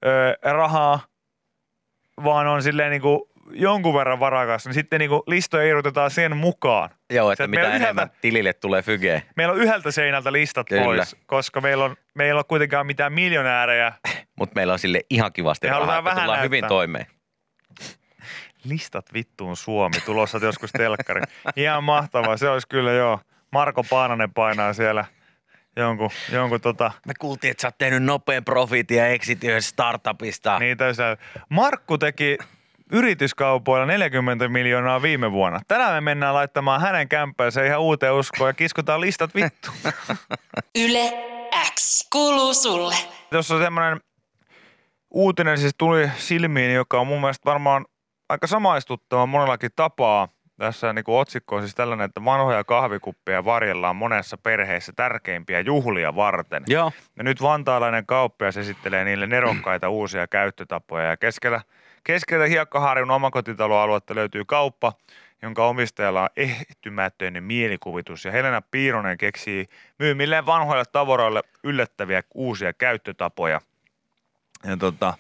ö, 0.06 0.38
rahaa, 0.52 1.00
vaan 2.24 2.48
on 2.48 2.64
silleen 2.64 2.92
niin 2.92 3.02
kuin 3.02 3.22
jonkun 3.52 3.94
verran 3.94 4.20
varakas, 4.20 4.66
niin 4.66 4.74
sitten 4.74 5.00
niin 5.00 5.10
kuin 5.10 5.22
listoja 5.28 5.68
irrotetaan 5.68 6.12
sen 6.12 6.38
mukaan. 6.38 6.90
Joo, 7.14 7.32
että 7.32 7.44
että 7.44 7.48
mitä 7.60 7.68
on 7.68 7.76
enemmän 7.76 8.04
yhdeltä- 8.06 8.22
tilille 8.22 8.54
tulee 8.54 8.82
fyge. 8.82 9.24
Meillä 9.36 9.54
on 9.54 9.60
yhdeltä 9.60 9.92
seinältä 9.92 10.32
listat 10.32 10.68
Kyllä. 10.70 10.84
pois, 10.84 11.16
koska 11.26 11.62
meillä 11.62 11.86
on, 11.86 11.96
meillä 12.14 12.30
ei 12.30 12.34
ole 12.34 12.44
kuitenkaan 12.44 12.86
mitään 12.86 13.14
miljonäärejä. 13.14 13.94
Mutta 14.40 14.56
meillä 14.56 14.74
on 14.74 14.80
sille 14.80 15.02
ihan 15.10 15.34
kivasti 15.34 15.68
Me 15.68 15.72
rahaa, 15.72 15.88
vähän 16.04 16.04
tullaan 16.04 16.28
näyttää. 16.28 16.44
hyvin 16.44 16.66
toimeen. 16.68 17.06
Listat 18.64 19.14
vittuun 19.14 19.58
Suomi, 19.58 19.96
tulossa 20.06 20.38
joskus 20.42 20.72
telkkari. 20.72 21.22
Ihan 21.56 21.84
mahtavaa, 21.84 22.38
se 22.38 22.50
olisi 22.50 22.68
kyllä 22.68 22.92
joo. 22.92 23.20
Marko 23.52 23.84
Paananen 23.84 24.34
painaa 24.34 24.74
siellä 24.74 25.06
jonkun, 25.76 26.10
jonkun 26.32 26.62
tota, 26.62 26.92
Me 27.08 27.14
kuultiin, 27.20 27.52
että 27.52 27.62
sä 27.62 27.68
oot 27.68 27.78
tehnyt 27.78 28.04
nopean 28.04 28.44
profitin 28.46 28.98
ja 28.98 29.08
exit 29.08 29.44
yhdessä 29.44 29.70
startupista. 29.70 30.60
niitä 30.60 30.94
se. 30.94 31.04
Markku 31.50 31.98
teki 31.98 32.38
yrityskaupoilla 32.94 33.86
40 33.86 34.48
miljoonaa 34.48 35.02
viime 35.02 35.32
vuonna. 35.32 35.60
Tänään 35.68 35.94
me 35.94 36.02
mennään 36.02 36.34
laittamaan 36.34 36.82
hänen 36.82 37.10
kämppäänsä 37.10 37.66
ihan 37.66 37.82
uuteen 37.82 38.14
uskoon 38.14 38.50
ja 38.50 38.54
kiskotaan 38.54 39.02
listat 39.02 39.36
vittu. 39.36 39.72
Yle 40.86 41.14
X 41.76 42.10
kuuluu 42.12 42.54
sulle. 42.54 42.96
Tuossa 43.30 43.56
on 43.56 43.62
semmoinen 43.62 44.00
uutinen 45.12 45.58
siis 45.58 45.74
tuli 45.78 46.10
silmiin, 46.18 46.74
joka 46.74 47.00
on 47.00 47.08
mun 47.08 47.22
mielestä 47.22 47.46
varmaan 47.46 47.86
aika 48.30 48.48
samaistuttava 48.48 49.26
monellakin 49.26 49.72
tapaa. 49.76 50.28
Tässä 50.58 50.94
niin 50.94 51.04
kuin 51.04 51.20
otsikko 51.20 51.56
on 51.56 51.62
siis 51.62 51.76
tällainen, 51.76 52.06
että 52.06 52.26
vanhoja 52.26 52.64
kahvikuppeja 52.64 53.46
varjellaan 53.46 53.96
monessa 53.96 54.38
perheessä 54.38 54.94
tärkeimpiä 54.96 55.60
juhlia 55.60 56.16
varten. 56.16 56.64
Joo. 56.68 56.92
Ja 57.18 57.24
nyt 57.24 57.42
vantaalainen 57.42 58.06
kauppias 58.06 58.58
esittelee 58.58 59.06
niille 59.06 59.28
nerokkaita 59.28 59.90
uusia 59.90 60.28
käyttötapoja. 60.28 61.06
Ja 61.06 61.18
keskellä, 61.18 61.62
keskellä 62.04 62.46
Hiekkaharjun 62.46 63.12
omakotitaloaluetta 63.12 64.16
löytyy 64.16 64.46
kauppa, 64.46 64.94
jonka 65.42 65.68
omistajalla 65.68 66.22
on 66.22 66.30
ehtymätön 66.36 67.44
mielikuvitus. 67.44 68.26
Ja 68.26 68.32
Helena 68.32 68.62
Piironen 68.62 69.18
keksii 69.18 69.68
myymilleen 70.00 70.46
vanhoille 70.46 70.84
tavaroille 70.92 71.44
yllättäviä 71.64 72.24
uusia 72.34 72.74
käyttötapoja. 72.74 73.62
Ja 74.64 74.78
tota, 74.78 75.14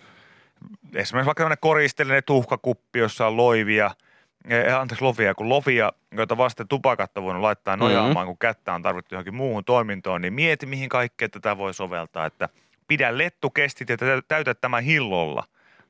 esimerkiksi 0.94 1.26
vaikka 1.26 1.44
tämmöinen 1.44 1.58
koristeellinen 1.62 2.24
tuhkakuppi, 2.26 3.00
jossa 3.00 3.28
on 3.28 3.38
loivia, 3.38 3.92
eh, 4.50 4.76
anteeksi 4.76 5.06
lovia, 5.06 5.36
kun 5.36 5.50
lovia, 5.50 5.92
joita 6.12 6.38
vasten 6.38 6.68
tupakatta 6.68 7.22
voinut 7.22 7.42
laittaa 7.42 7.78
nojaamaan, 7.78 8.16
mm-hmm. 8.16 8.26
kun 8.26 8.38
kättä 8.38 8.74
on 8.74 8.82
tarvittu 8.82 9.16
johonkin 9.16 9.36
muuhun 9.36 9.66
toimintoon, 9.66 10.22
niin 10.22 10.34
mieti 10.34 10.66
mihin 10.66 10.90
kaikkea 10.90 11.30
tätä 11.30 11.58
voi 11.58 11.74
soveltaa, 11.74 12.26
että 12.26 12.50
pidä 12.88 13.18
lettukestit 13.18 13.90
ja 13.90 13.98
tä- 13.98 14.22
täytä 14.28 14.54
tämä 14.54 14.80
hillolla. 14.80 15.44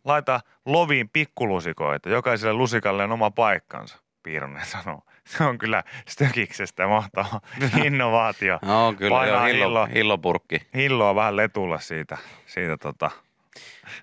Laita 0.05 0.39
loviin 0.65 1.09
pikkulusikoita, 1.09 2.09
jokaiselle 2.09 2.53
lusikalle 2.53 3.03
on 3.03 3.11
oma 3.11 3.31
paikkansa, 3.31 3.97
Piironen 4.23 4.65
sanoo. 4.65 5.01
Se 5.27 5.43
on 5.43 5.57
kyllä 5.57 5.83
Stökiksestä 6.07 6.87
mahtava 6.87 7.41
innovaatio. 7.85 8.59
No 8.65 8.93
kyllä, 8.97 9.17
Painaa 9.17 9.37
joo, 9.37 9.45
hillo, 9.45 9.65
hillo. 9.65 9.85
hillopurkki. 9.85 10.61
Hilloa 10.75 11.15
vähän 11.15 11.35
letulla 11.35 11.79
siitä, 11.79 12.17
siitä 12.45 12.77
tota, 12.77 13.11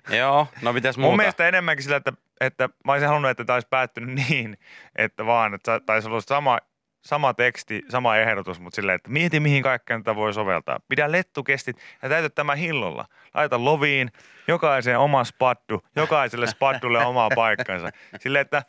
Joo, 0.09 0.47
no 0.61 0.73
mitäs 0.73 0.97
Mun 0.97 1.03
muuta? 1.03 1.17
mielestä 1.17 1.47
enemmänkin 1.47 1.83
sillä, 1.83 1.97
että, 1.97 2.13
että 2.41 2.69
mä 2.85 2.91
olisin 2.91 3.07
halunnut, 3.07 3.31
että 3.31 3.45
tämä 3.45 3.55
olisi 3.55 3.67
päättynyt 3.69 4.15
niin, 4.29 4.57
että 4.95 5.25
vaan, 5.25 5.53
että 5.53 5.79
taisi 5.85 6.07
olla 6.07 6.21
sama, 6.21 6.59
sama 7.01 7.33
teksti, 7.33 7.83
sama 7.89 8.17
ehdotus, 8.17 8.59
mutta 8.59 8.75
silleen, 8.75 8.95
että 8.95 9.09
mieti 9.09 9.39
mihin 9.39 9.63
kaikkeen 9.63 10.03
tätä 10.03 10.15
voi 10.15 10.33
soveltaa. 10.33 10.79
Pidä 10.89 11.11
lettukestit 11.11 11.77
ja 12.01 12.09
täytä 12.09 12.29
tämä 12.29 12.55
hillolla. 12.55 13.05
Laita 13.33 13.65
loviin, 13.65 14.11
jokaiseen 14.47 14.99
oma 14.99 15.23
spaddu, 15.23 15.81
jokaiselle 15.95 16.47
spaddulle 16.47 17.05
oma 17.05 17.29
paikkansa. 17.35 17.89
Silleen, 18.19 18.41
että 18.41 18.63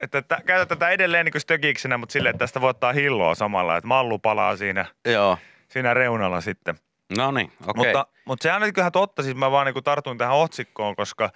että 0.00 0.22
tä, 0.22 0.40
käytä 0.46 0.66
tätä 0.66 0.88
edelleen 0.90 1.24
niin 1.24 1.32
kuin 1.32 1.42
stökiksenä, 1.42 1.98
mutta 1.98 2.12
silleen, 2.12 2.30
että 2.30 2.42
tästä 2.42 2.60
voi 2.60 2.70
ottaa 2.70 2.92
hilloa 2.92 3.34
samalla, 3.34 3.76
että 3.76 3.88
mallu 3.88 4.18
palaa 4.18 4.56
siinä, 4.56 4.84
Joo, 5.04 5.38
siinä 5.68 5.94
reunalla 5.94 6.40
sitten. 6.40 6.74
no 7.18 7.30
niin, 7.30 7.52
okei. 7.66 7.84
Mutta, 7.84 8.06
mutta 8.24 8.42
sehän 8.42 8.62
on 8.62 8.72
kyllä 8.72 8.90
totta, 8.90 9.22
siis 9.22 9.36
mä 9.36 9.50
vaan 9.50 9.66
niin 9.66 9.84
tartun 9.84 10.18
tähän 10.18 10.36
otsikkoon, 10.36 10.96
koska 10.96 11.30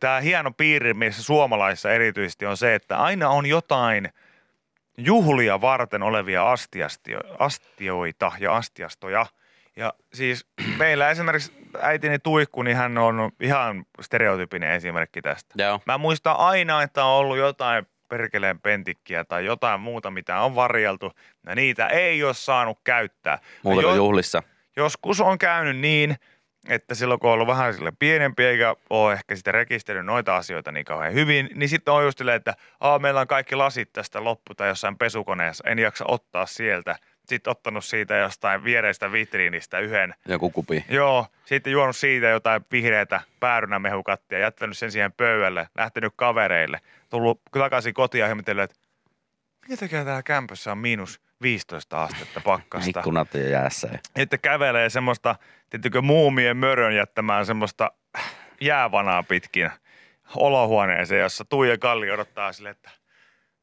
tämä 0.00 0.20
hieno 0.20 0.50
piirre 0.50 0.94
missä 0.94 1.22
suomalaisissa 1.22 1.92
erityisesti 1.92 2.46
on 2.46 2.56
se, 2.56 2.74
että 2.74 2.98
aina 2.98 3.28
on 3.28 3.46
jotain 3.46 4.12
juhlia 4.98 5.60
varten 5.60 6.02
olevia 6.02 6.52
astiastio- 6.52 7.36
astioita 7.38 8.32
ja 8.38 8.56
astiastoja. 8.56 9.26
Ja 9.76 9.92
siis 10.12 10.46
meillä 10.78 11.10
esimerkiksi 11.10 11.52
äitini 11.80 12.18
Tuikku, 12.18 12.62
niin 12.62 12.76
hän 12.76 12.98
on 12.98 13.32
ihan 13.40 13.84
stereotypinen 14.00 14.70
esimerkki 14.70 15.22
tästä. 15.22 15.54
Joo, 15.62 15.80
Mä 15.86 15.98
muistan 15.98 16.36
aina, 16.36 16.82
että 16.82 17.04
on 17.04 17.12
ollut 17.12 17.36
jotain 17.36 17.86
perkeleen 18.08 18.60
pentikkiä 18.60 19.24
tai 19.24 19.44
jotain 19.44 19.80
muuta, 19.80 20.10
mitä 20.10 20.40
on 20.40 20.54
varjeltu, 20.54 21.12
ja 21.46 21.54
niitä 21.54 21.86
ei 21.86 22.24
ole 22.24 22.34
saanut 22.34 22.78
käyttää. 22.84 23.38
muuta 23.62 23.82
kuin 23.82 23.90
jo- 23.92 23.96
juhlissa. 23.96 24.42
joskus 24.76 25.20
on 25.20 25.38
käynyt 25.38 25.76
niin, 25.76 26.16
että 26.68 26.94
silloin 26.94 27.20
kun 27.20 27.30
on 27.30 27.34
ollut 27.34 27.48
vähän 27.48 27.74
sille 27.74 27.92
pienempi 27.98 28.44
eikä 28.44 28.76
ole 28.90 29.12
ehkä 29.12 29.36
sitten 29.36 29.54
rekisteröinyt 29.54 30.06
noita 30.06 30.36
asioita 30.36 30.72
niin 30.72 30.84
kauhean 30.84 31.14
hyvin, 31.14 31.50
niin 31.54 31.68
sitten 31.68 31.94
on 31.94 32.04
just 32.04 32.18
silleen, 32.18 32.36
että 32.36 32.54
Aa, 32.80 32.98
meillä 32.98 33.20
on 33.20 33.26
kaikki 33.26 33.54
lasit 33.54 33.92
tästä 33.92 34.24
loppu 34.24 34.54
tai 34.54 34.68
jossain 34.68 34.98
pesukoneessa, 34.98 35.64
en 35.66 35.78
jaksa 35.78 36.04
ottaa 36.08 36.46
sieltä. 36.46 36.96
Sitten 37.26 37.50
ottanut 37.50 37.84
siitä 37.84 38.16
jostain 38.16 38.64
viereistä 38.64 39.12
vitriinistä 39.12 39.78
yhden. 39.78 40.14
Joku 40.28 40.50
kupi. 40.50 40.84
Joo, 40.88 41.26
sitten 41.44 41.72
juonut 41.72 41.96
siitä 41.96 42.26
jotain 42.26 42.62
vihreätä 42.72 43.20
päärynämehukattia, 43.40 44.38
jättänyt 44.38 44.78
sen 44.78 44.92
siihen 44.92 45.12
pöydälle, 45.12 45.68
lähtenyt 45.74 46.12
kavereille, 46.16 46.80
tullut 47.10 47.40
takaisin 47.52 47.94
kotiin 47.94 48.20
ja 48.20 48.28
ihmetellyt, 48.28 48.70
että 48.70 48.76
mitä 49.68 49.80
tekee 49.80 50.04
täällä 50.04 50.22
kämpössä 50.22 50.72
on 50.72 50.78
miinus 50.78 51.20
15 51.44 52.02
astetta 52.02 52.40
pakkasta. 52.40 53.00
Ikkunat 53.00 53.34
ja 53.34 53.48
jäässä. 53.48 53.88
Että 54.16 54.38
kävelee 54.38 54.90
semmoista, 54.90 55.36
tiettykö 55.70 56.02
muumien 56.02 56.56
mörön 56.56 56.96
jättämään 56.96 57.46
semmoista 57.46 57.90
jäävanaa 58.60 59.22
pitkin 59.22 59.70
olohuoneeseen, 60.36 61.20
jossa 61.20 61.44
Tuija 61.44 61.78
Kalli 61.78 62.10
odottaa 62.10 62.52
sille, 62.52 62.70
että 62.70 62.90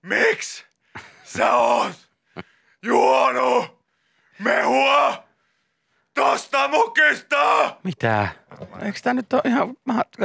miksi 0.02 0.66
sä 1.24 1.54
oot 1.54 2.10
juonut 2.84 3.84
mehua 4.40 5.24
tosta 6.14 6.68
mukista? 6.68 7.76
Mitä? 7.84 8.28
Eikö 8.86 9.00
tämä 9.04 9.14
nyt 9.14 9.34
ole 9.34 9.42
ihan, 9.46 9.76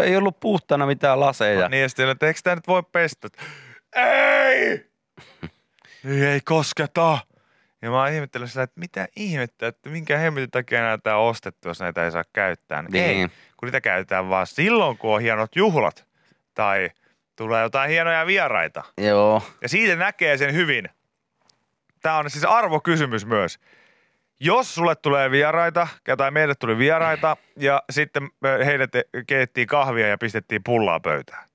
ei 0.03 0.17
ollut 0.17 0.41
puhtaana 0.41 0.87
mitään 0.87 1.21
laseja. 1.21 1.69
Niin 1.69 1.83
ja 1.83 1.89
sitten, 1.89 2.09
että 2.09 2.27
eikö 2.27 2.41
tää 2.45 2.55
nyt 2.55 2.69
voi 2.69 2.83
pestä? 2.93 3.29
Ei! 3.97 4.87
Ei, 6.05 6.25
ei 6.25 6.41
kosketa. 6.41 7.19
Ja 7.83 7.91
mä 7.91 7.99
oon 7.99 8.13
ihmettänyt 8.13 8.51
sillä, 8.51 8.63
että 8.63 8.81
mitä 8.81 9.09
ihmettä, 9.17 9.67
että 9.67 9.91
minkä 9.91 10.19
hemmetin 10.19 10.51
takia 10.51 10.81
näitä 10.83 11.17
on 11.17 11.29
ostettu, 11.29 11.69
jos 11.69 11.81
näitä 11.81 12.05
ei 12.05 12.11
saa 12.11 12.25
käyttää. 12.33 12.83
No 12.83 12.89
Ei, 12.95 13.15
Niin. 13.15 13.33
kun 13.57 13.67
niitä 13.67 13.81
käytetään 13.81 14.29
vaan 14.29 14.47
silloin, 14.47 14.99
kun 14.99 15.15
on 15.15 15.21
hienot 15.21 15.57
juhlat 15.57 16.07
tai 16.55 16.91
tulee 17.37 17.63
jotain 17.63 17.91
hienoja 17.91 18.27
vieraita. 18.27 18.85
Joo, 18.99 19.43
Ja 19.63 19.69
siitä 19.69 19.97
näkee 19.97 20.37
sen 20.39 20.55
hyvin. 20.55 20.89
Tämä 22.03 22.17
on 22.19 22.31
siis 22.31 22.45
arvokysymys 22.45 23.27
myös. 23.27 23.59
Jos 24.41 24.75
sulle 24.75 24.95
tulee 24.95 25.31
vieraita, 25.31 25.89
tai 26.17 26.31
meille 26.31 26.55
tuli 26.55 26.79
vieraita, 26.79 27.37
ja 27.57 27.83
sitten 27.91 28.29
heille 28.65 28.87
te- 28.87 29.05
keittiin 29.27 29.67
kahvia 29.67 30.09
ja 30.09 30.19
pistettiin 30.19 30.63
pullaa 30.65 31.01
pöytään. 31.01 31.46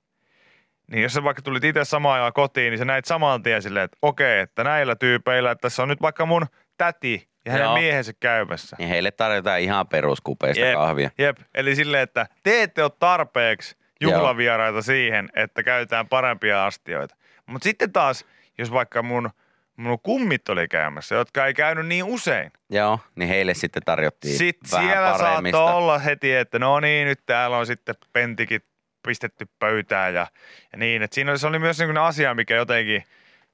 Niin 0.91 1.03
jos 1.03 1.13
sä 1.13 1.23
vaikka 1.23 1.41
tulit 1.41 1.63
itse 1.63 1.85
samaan 1.85 2.21
ajan 2.21 2.33
kotiin, 2.33 2.71
niin 2.71 2.77
sä 2.77 2.85
näit 2.85 3.05
saman 3.05 3.43
tien 3.43 3.61
silleen, 3.61 3.85
että 3.85 3.97
okei, 4.01 4.39
että 4.39 4.63
näillä 4.63 4.95
tyypeillä, 4.95 5.51
että 5.51 5.61
tässä 5.61 5.83
on 5.83 5.89
nyt 5.89 6.01
vaikka 6.01 6.25
mun 6.25 6.45
täti 6.77 7.27
ja 7.45 7.51
hänen 7.51 7.65
Joo. 7.65 7.73
miehensä 7.77 8.11
käymässä. 8.19 8.75
niin 8.79 8.89
heille 8.89 9.11
tarjotaan 9.11 9.59
ihan 9.59 9.87
peruskupeista 9.87 10.65
Jep, 10.65 10.73
kahvia. 10.75 11.09
Jep, 11.17 11.37
eli 11.55 11.75
silleen, 11.75 12.03
että 12.03 12.27
te 12.43 12.63
ette 12.63 12.83
ole 12.83 12.91
tarpeeksi 12.99 13.75
juhlavieraita 14.01 14.81
siihen, 14.81 15.29
että 15.35 15.63
käytetään 15.63 16.07
parempia 16.07 16.65
astioita. 16.65 17.15
Mutta 17.45 17.63
sitten 17.63 17.91
taas, 17.91 18.25
jos 18.57 18.71
vaikka 18.71 19.03
mun, 19.03 19.29
mun 19.75 19.99
kummit 20.03 20.49
oli 20.49 20.67
käymässä, 20.67 21.15
jotka 21.15 21.45
ei 21.45 21.53
käynyt 21.53 21.87
niin 21.87 22.03
usein, 22.03 22.51
Joo, 22.69 22.99
niin 23.15 23.29
heille 23.29 23.53
sitten 23.53 23.83
tarjottiin 23.85 24.37
sitten 24.37 24.71
vähän 24.71 24.89
siellä 24.89 25.11
paremmista. 25.17 25.57
saattoi 25.57 25.77
olla 25.77 25.99
heti, 25.99 26.33
että 26.33 26.59
no 26.59 26.79
niin, 26.79 27.07
nyt 27.07 27.19
täällä 27.25 27.57
on 27.57 27.65
sitten 27.65 27.95
pentikit 28.13 28.65
pistetty 29.07 29.45
pöytään 29.59 30.13
ja, 30.13 30.27
ja 30.71 30.77
niin. 30.77 31.01
Et 31.01 31.13
siinä 31.13 31.31
oli, 31.31 31.39
se 31.39 31.47
oli 31.47 31.59
myös 31.59 31.79
niin 31.79 31.97
asia, 31.97 32.35
mikä 32.35 32.55
jotenkin 32.55 33.03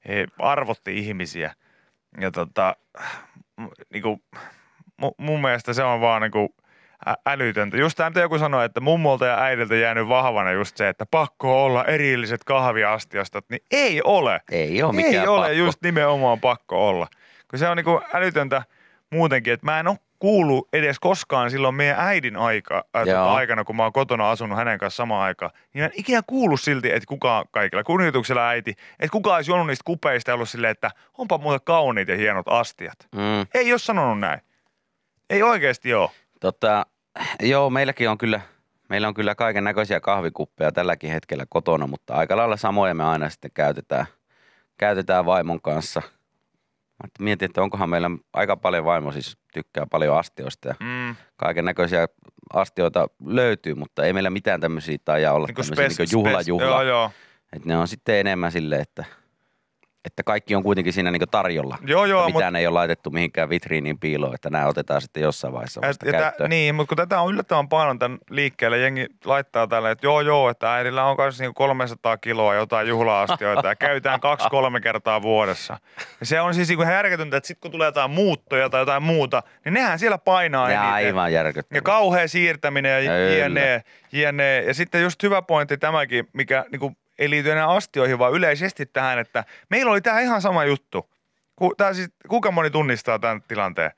eh, 0.08 0.26
arvotti 0.38 0.98
ihmisiä. 0.98 1.54
Ja 2.20 2.30
tota, 2.30 2.76
niin 3.92 4.02
kuin, 4.02 4.22
mu, 4.96 5.12
mun 5.16 5.40
mielestä 5.40 5.72
se 5.72 5.82
on 5.84 6.00
vaan 6.00 6.22
niin 6.22 6.32
kuin 6.32 6.48
älytöntä. 7.26 7.76
Just 7.76 7.96
tämä, 7.96 8.10
mitä 8.10 8.20
joku 8.20 8.38
sanoi, 8.38 8.64
että 8.64 8.80
mummolta 8.80 9.26
ja 9.26 9.42
äidiltä 9.42 9.76
jäänyt 9.76 10.08
vahvana 10.08 10.52
just 10.52 10.76
se, 10.76 10.88
että 10.88 11.06
pakko 11.10 11.64
olla 11.64 11.84
erilliset 11.84 12.44
kahviastiastot, 12.44 13.44
niin 13.50 13.60
ei 13.70 14.02
ole. 14.02 14.40
Ei 14.50 14.82
ole 14.82 14.92
mikään 14.92 15.14
Ei 15.14 15.26
ole 15.28 15.40
pakko. 15.40 15.52
just 15.52 15.82
nimenomaan 15.82 16.40
pakko 16.40 16.88
olla. 16.88 17.06
Kun 17.50 17.58
se 17.58 17.68
on 17.68 17.76
niinku 17.76 18.00
älytöntä 18.12 18.62
muutenkin, 19.12 19.52
että 19.52 19.66
mä 19.66 19.80
en 19.80 19.88
ole 19.88 19.98
kuullut 20.18 20.68
edes 20.72 20.98
koskaan 20.98 21.50
silloin 21.50 21.74
meidän 21.74 21.96
äidin 21.98 22.36
aika, 22.36 22.74
ää, 22.74 23.02
Joo. 23.02 23.04
tota, 23.04 23.34
aikana, 23.34 23.64
kun 23.64 23.76
mä 23.76 23.82
oon 23.82 23.92
kotona 23.92 24.30
asunut 24.30 24.58
hänen 24.58 24.78
kanssa 24.78 24.96
samaan 24.96 25.22
aikaan, 25.22 25.50
niin 25.74 25.82
mä 25.82 25.86
en 25.86 25.92
ikinä 25.94 26.22
kuullut 26.26 26.60
silti, 26.60 26.90
että 26.90 27.06
kukaan 27.06 27.44
kaikilla 27.50 27.84
kunnioituksella 27.84 28.48
äiti, 28.48 28.70
että 28.70 29.12
kukaan 29.12 29.36
olisi 29.36 29.50
juonut 29.50 29.66
niistä 29.66 29.82
kupeista 29.84 30.30
ja 30.30 30.34
ollut 30.34 30.48
silleen, 30.48 30.70
että 30.70 30.90
onpa 31.18 31.38
muuten 31.38 31.60
kauniit 31.64 32.08
ja 32.08 32.16
hienot 32.16 32.46
astiat. 32.48 32.98
Mm. 33.14 33.46
Ei 33.54 33.72
ole 33.72 33.78
sanonut 33.78 34.20
näin. 34.20 34.40
Ei 35.30 35.42
oikeasti 35.42 35.94
ole. 35.94 36.10
Tota, 36.40 36.86
joo, 37.40 37.70
meilläkin 37.70 38.10
on 38.10 38.18
kyllä, 38.18 38.40
meillä 38.88 39.08
on 39.08 39.14
kyllä 39.14 39.34
kaiken 39.34 39.64
näköisiä 39.64 40.00
kahvikuppeja 40.00 40.72
tälläkin 40.72 41.10
hetkellä 41.10 41.44
kotona, 41.48 41.86
mutta 41.86 42.14
aika 42.14 42.36
lailla 42.36 42.56
samoja 42.56 42.94
me 42.94 43.04
aina 43.04 43.28
sitten 43.28 43.50
käytetään, 43.54 44.06
käytetään 44.78 45.26
vaimon 45.26 45.60
kanssa. 45.62 46.02
Mietin, 47.20 47.46
että 47.46 47.62
onkohan 47.62 47.90
meillä 47.90 48.10
aika 48.32 48.56
paljon 48.56 48.84
vaimo 48.84 49.12
siis 49.12 49.36
tykkää 49.52 49.86
paljon 49.90 50.18
astioista 50.18 50.68
ja 50.68 50.74
Mm. 50.80 51.16
kaiken 51.36 51.64
näköisiä 51.64 52.08
astioita 52.52 53.06
löytyy, 53.24 53.74
mutta 53.74 54.04
ei 54.04 54.12
meillä 54.12 54.30
mitään 54.30 54.60
tämmöisiä 54.60 54.98
taida 55.04 55.32
olla 55.32 55.46
Niinku 55.46 55.62
tämmöisiä 55.62 55.88
spes- 55.88 55.98
niin 55.98 56.08
juhla 56.12 56.38
spes- 56.40 56.48
juhla. 56.48 56.64
Joo, 56.66 56.82
joo. 56.82 57.10
Et 57.52 57.64
ne 57.64 57.76
on 57.76 57.88
sitten 57.88 58.16
enemmän 58.16 58.52
silleen, 58.52 58.80
että, 58.82 59.04
että 60.08 60.22
kaikki 60.22 60.54
on 60.54 60.62
kuitenkin 60.62 60.92
siinä 60.92 61.10
niin 61.10 61.22
tarjolla. 61.30 61.78
Joo, 61.86 62.04
joo, 62.04 62.26
mitään 62.26 62.56
ei 62.56 62.66
ole 62.66 62.74
laitettu 62.74 63.10
mihinkään 63.10 63.48
vitriiniin 63.48 63.98
piiloon, 63.98 64.34
että 64.34 64.50
nämä 64.50 64.66
otetaan 64.66 65.00
sitten 65.00 65.22
jossain 65.22 65.54
vaiheessa 65.54 65.80
vasta 65.80 66.06
ja 66.06 66.12
tä, 66.12 66.18
käyttöön. 66.18 66.50
niin, 66.50 66.74
mutta 66.74 66.88
kun 66.88 66.96
tätä 66.96 67.20
on 67.20 67.32
yllättävän 67.32 67.68
paljon 67.68 67.98
tämän 67.98 68.18
liikkeelle, 68.30 68.78
jengi 68.78 69.06
laittaa 69.24 69.66
tälle, 69.66 69.90
että 69.90 70.06
joo 70.06 70.20
joo, 70.20 70.50
että 70.50 70.74
äidillä 70.74 71.04
on 71.04 71.16
myös 71.18 71.40
niin 71.40 71.54
300 71.54 72.16
kiloa 72.16 72.54
jotain 72.54 72.88
juhla-astioita 72.88 73.68
ja 73.68 73.76
käytetään 73.76 74.20
kaksi-kolme 74.20 74.80
kertaa 74.88 75.22
vuodessa. 75.22 75.78
Ja 76.20 76.26
se 76.26 76.40
on 76.40 76.54
siis 76.54 76.68
niin 76.68 76.88
järjetöntä, 76.88 77.36
että 77.36 77.46
sitten 77.46 77.60
kun 77.60 77.70
tulee 77.70 77.88
jotain 77.88 78.10
muuttoja 78.10 78.70
tai 78.70 78.80
jotain 78.80 79.02
muuta, 79.02 79.42
niin 79.64 79.74
nehän 79.74 79.98
siellä 79.98 80.18
painaa 80.18 80.70
Ja 80.70 80.92
aivan 80.92 81.32
järkyttävää. 81.32 81.78
Ja 81.78 81.82
kauhea 81.82 82.28
siirtäminen 82.28 83.04
ja 83.04 83.38
jne, 83.46 83.82
jne. 84.12 84.62
Ja 84.62 84.74
sitten 84.74 85.02
just 85.02 85.22
hyvä 85.22 85.42
pointti 85.42 85.76
tämäkin, 85.76 86.28
mikä 86.32 86.64
niin 86.72 86.80
kuin, 86.80 86.96
ei 87.18 87.30
liity 87.30 87.52
enää 87.52 87.68
astioihin, 87.68 88.18
vaan 88.18 88.32
yleisesti 88.32 88.86
tähän, 88.86 89.18
että 89.18 89.44
meillä 89.70 89.92
oli 89.92 90.00
tämä 90.00 90.20
ihan 90.20 90.42
sama 90.42 90.64
juttu. 90.64 91.10
Ku, 91.56 91.74
tää 91.76 91.94
siis, 91.94 92.08
kuinka 92.28 92.50
moni 92.50 92.70
tunnistaa 92.70 93.18
tämän 93.18 93.42
tilanteen? 93.42 93.90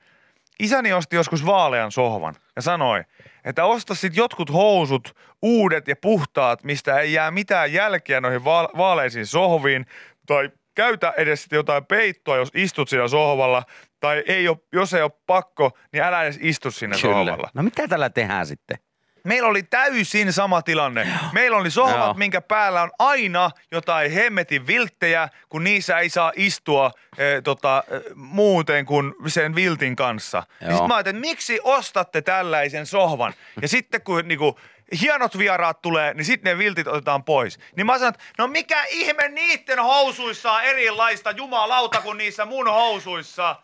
Isäni 0.59 0.93
osti 0.93 1.15
joskus 1.15 1.45
vaalean 1.45 1.91
sohvan 1.91 2.35
ja 2.55 2.61
sanoi, 2.61 3.03
että 3.45 3.65
osta 3.65 3.95
sit 3.95 4.15
jotkut 4.15 4.53
housut, 4.53 5.15
uudet 5.41 5.87
ja 5.87 5.95
puhtaat, 5.95 6.63
mistä 6.63 6.99
ei 6.99 7.13
jää 7.13 7.31
mitään 7.31 7.73
jälkeä 7.73 8.21
noihin 8.21 8.45
va- 8.45 8.69
vaaleisiin 8.77 9.25
sohviin, 9.25 9.85
tai 10.27 10.49
käytä 10.75 11.13
edes 11.17 11.43
sit 11.43 11.51
jotain 11.51 11.85
peittoa, 11.85 12.37
jos 12.37 12.49
istut 12.53 12.89
siinä 12.89 13.07
sohvalla, 13.07 13.63
tai 13.99 14.23
ei 14.27 14.47
ole, 14.47 14.57
jos 14.73 14.93
ei 14.93 15.01
ole 15.01 15.11
pakko, 15.27 15.77
niin 15.93 16.03
älä 16.03 16.23
edes 16.23 16.39
istu 16.41 16.71
siinä 16.71 16.97
sohvalla. 16.97 17.49
No 17.53 17.63
mitä 17.63 17.87
tällä 17.87 18.09
tehdään 18.09 18.45
sitten? 18.45 18.77
Meillä 19.23 19.49
oli 19.49 19.63
täysin 19.63 20.33
sama 20.33 20.61
tilanne. 20.61 21.07
Meillä 21.31 21.57
oli 21.57 21.71
sohvat, 21.71 21.97
Joo. 21.97 22.13
minkä 22.13 22.41
päällä 22.41 22.81
on 22.81 22.91
aina 22.99 23.51
jotain 23.71 24.11
hemmetin 24.11 24.67
vilttejä, 24.67 25.29
kun 25.49 25.63
niissä 25.63 25.99
ei 25.99 26.09
saa 26.09 26.31
istua 26.35 26.91
e, 27.17 27.41
tota, 27.41 27.83
e, 27.87 27.99
muuten 28.15 28.85
kuin 28.85 29.13
sen 29.27 29.55
viltin 29.55 29.95
kanssa. 29.95 30.37
Ja 30.37 30.67
Joo. 30.67 30.71
Sitten 30.71 30.87
mä 30.87 30.95
ajattelin, 30.95 31.17
että 31.17 31.29
miksi 31.29 31.59
ostatte 31.63 32.21
tällaisen 32.21 32.85
sohvan? 32.85 33.33
Ja 33.61 33.67
sitten 33.67 34.01
kun 34.01 34.27
niinku, 34.27 34.59
hienot 35.01 35.37
vieraat 35.37 35.81
tulee, 35.81 36.13
niin 36.13 36.25
sitten 36.25 36.51
ne 36.51 36.57
viltit 36.57 36.87
otetaan 36.87 37.23
pois. 37.23 37.59
Niin 37.75 37.85
mä 37.85 37.97
sanon, 37.97 38.09
että 38.09 38.23
no 38.37 38.47
mikä 38.47 38.83
ihme 38.89 39.29
niitten 39.29 39.79
housuissa 39.79 40.51
on 40.51 40.63
erilaista 40.63 41.31
jumalauta 41.31 42.01
kuin 42.01 42.17
niissä 42.17 42.45
mun 42.45 42.67
housuissa. 42.67 43.55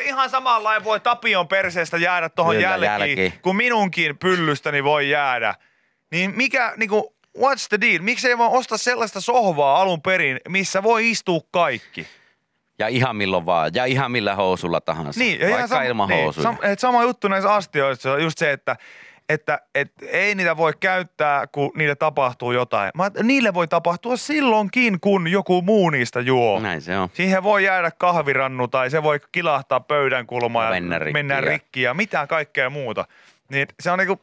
Ihan 0.00 0.30
samalla 0.30 0.84
voi 0.84 1.00
Tapion 1.00 1.48
perseestä 1.48 1.96
jäädä 1.96 2.28
tuohon 2.28 2.54
Kyllä, 2.54 2.68
jälkiin, 2.68 2.90
jälkiin. 2.90 3.32
kun 3.42 3.56
minunkin 3.56 4.18
pyllystäni 4.18 4.84
voi 4.84 5.10
jäädä. 5.10 5.54
Niin 6.10 6.32
mikä, 6.36 6.72
niinku, 6.76 7.14
what's 7.38 7.66
the 7.68 7.80
deal? 7.80 8.02
Miksi 8.02 8.28
ei 8.28 8.38
voi 8.38 8.48
ostaa 8.52 8.78
sellaista 8.78 9.20
sohvaa 9.20 9.80
alun 9.80 10.02
perin, 10.02 10.40
missä 10.48 10.82
voi 10.82 11.10
istua 11.10 11.40
kaikki? 11.50 12.06
Ja 12.78 12.88
ihan 12.88 13.16
milloin 13.16 13.46
vaan. 13.46 13.70
Ja 13.74 13.84
ihan 13.84 14.10
millä 14.10 14.34
housulla 14.34 14.80
tahansa. 14.80 15.20
Niin, 15.20 15.40
ja 15.40 15.48
ihan 15.48 15.60
Vaikka 15.60 15.80
sam- 15.80 15.86
ilman 15.86 16.08
niin, 16.08 16.24
housuja. 16.24 16.50
sam- 16.50 16.58
sama 16.78 17.02
juttu 17.02 17.28
näissä 17.28 17.54
astioissa 17.54 18.12
on 18.12 18.22
just 18.22 18.38
se, 18.38 18.52
että 18.52 18.76
että 19.30 19.60
et 19.74 19.92
ei 20.08 20.34
niitä 20.34 20.56
voi 20.56 20.72
käyttää, 20.80 21.46
kun 21.46 21.72
niille 21.74 21.94
tapahtuu 21.94 22.52
jotain. 22.52 22.90
Mä, 22.94 23.10
niille 23.22 23.54
voi 23.54 23.68
tapahtua 23.68 24.16
silloinkin, 24.16 25.00
kun 25.00 25.28
joku 25.28 25.62
muu 25.62 25.90
niistä 25.90 26.20
juo. 26.20 26.60
Näin 26.60 26.80
se 26.82 26.98
on. 26.98 27.08
Siihen 27.12 27.42
voi 27.42 27.64
jäädä 27.64 27.90
kahvirannu 27.90 28.68
tai 28.68 28.90
se 28.90 29.02
voi 29.02 29.20
kilahtaa 29.32 29.80
pöydän 29.80 30.26
kulmaan 30.26 30.64
ja 30.66 30.70
Mennä 30.70 30.98
rikki 30.98 31.12
mennä 31.12 31.34
ja- 31.34 31.40
rikki 31.40 31.82
ja 31.82 31.94
mitä 31.94 32.26
kaikkea 32.26 32.70
muuta. 32.70 33.04
Niin 33.50 33.68
se 33.80 33.90
on 33.90 33.98
niinku, 33.98 34.20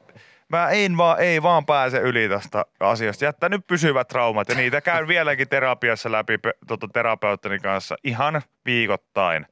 mä 0.50 0.70
en 0.70 0.98
vaan, 0.98 1.20
ei 1.20 1.44
vaan 1.44 1.66
pääse 1.66 1.98
yli 1.98 2.30
tästä 2.30 2.66
asiasta. 2.80 3.26
Jättää 3.26 3.50
nyt 3.50 3.68
pysyvät 3.68 4.08
traumat 4.08 4.50
ja 4.50 4.56
niitä 4.56 4.82
käyn 4.82 5.08
vieläkin 5.08 5.50
terapiassa 5.50 6.12
läpi 6.12 6.40
tota, 6.68 6.88
terapeuttini 6.94 7.60
kanssa 7.60 7.96
ihan 8.04 8.42
viikoittain. 8.66 9.46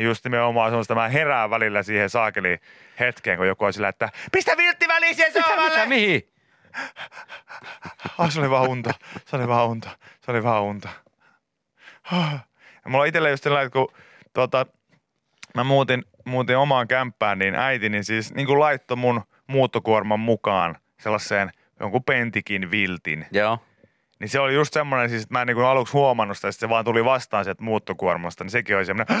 Ja 0.00 0.06
just 0.06 0.24
nimenomaan 0.24 0.70
semmoista, 0.70 0.94
mä 0.94 1.08
herään 1.08 1.50
välillä 1.50 1.82
siihen 1.82 2.10
saakeliin 2.10 2.58
hetkeen, 3.00 3.36
kun 3.36 3.46
joku 3.46 3.64
on 3.64 3.72
sillä, 3.72 3.88
että 3.88 4.08
pistä 4.32 4.56
viltti 4.56 4.88
väliin 4.88 5.14
siihen 5.14 5.32
Mitä, 5.32 5.48
sohvalle! 5.48 5.70
mitä, 5.70 5.86
mihin? 5.86 6.28
Ah, 8.18 8.32
se 8.32 8.40
oli 8.40 8.50
vaan 8.50 8.68
unta. 8.68 8.94
Se 9.26 9.36
oli 9.36 9.48
vaan 9.48 9.68
unta. 9.68 9.90
Se 10.20 10.30
oli 10.30 10.42
vaan 10.42 10.62
unta. 10.62 10.88
Ja 12.84 12.90
mulla 12.90 13.04
itsellä 13.04 13.28
just 13.28 13.44
sellainen, 13.44 13.66
että 13.66 13.78
kun 13.78 13.88
tuota, 14.32 14.66
mä 15.54 15.64
muutin, 15.64 16.04
muutin 16.24 16.56
omaan 16.56 16.88
kämppään, 16.88 17.38
niin 17.38 17.54
äitini 17.54 18.04
siis 18.04 18.34
niin 18.34 18.46
kuin 18.46 18.60
laittoi 18.60 18.96
mun 18.96 19.22
muuttokuorman 19.46 20.20
mukaan 20.20 20.76
sellaiseen 21.00 21.50
jonkun 21.80 22.04
pentikin 22.04 22.70
viltin. 22.70 23.26
Joo. 23.32 23.58
Niin 24.20 24.28
se 24.28 24.40
oli 24.40 24.54
just 24.54 24.72
semmoinen, 24.74 25.10
siis, 25.10 25.22
että 25.22 25.34
mä 25.34 25.40
en 25.40 25.46
niin 25.46 25.54
kuin 25.54 25.66
aluksi 25.66 25.92
huomannut 25.92 26.36
sitä, 26.36 26.52
sitten 26.52 26.66
se 26.68 26.70
vaan 26.70 26.84
tuli 26.84 27.04
vastaan 27.04 27.44
sieltä 27.44 27.62
muuttokuormasta, 27.62 28.44
niin 28.44 28.50
sekin 28.50 28.76
oli 28.76 28.84
semmoinen, 28.84 29.18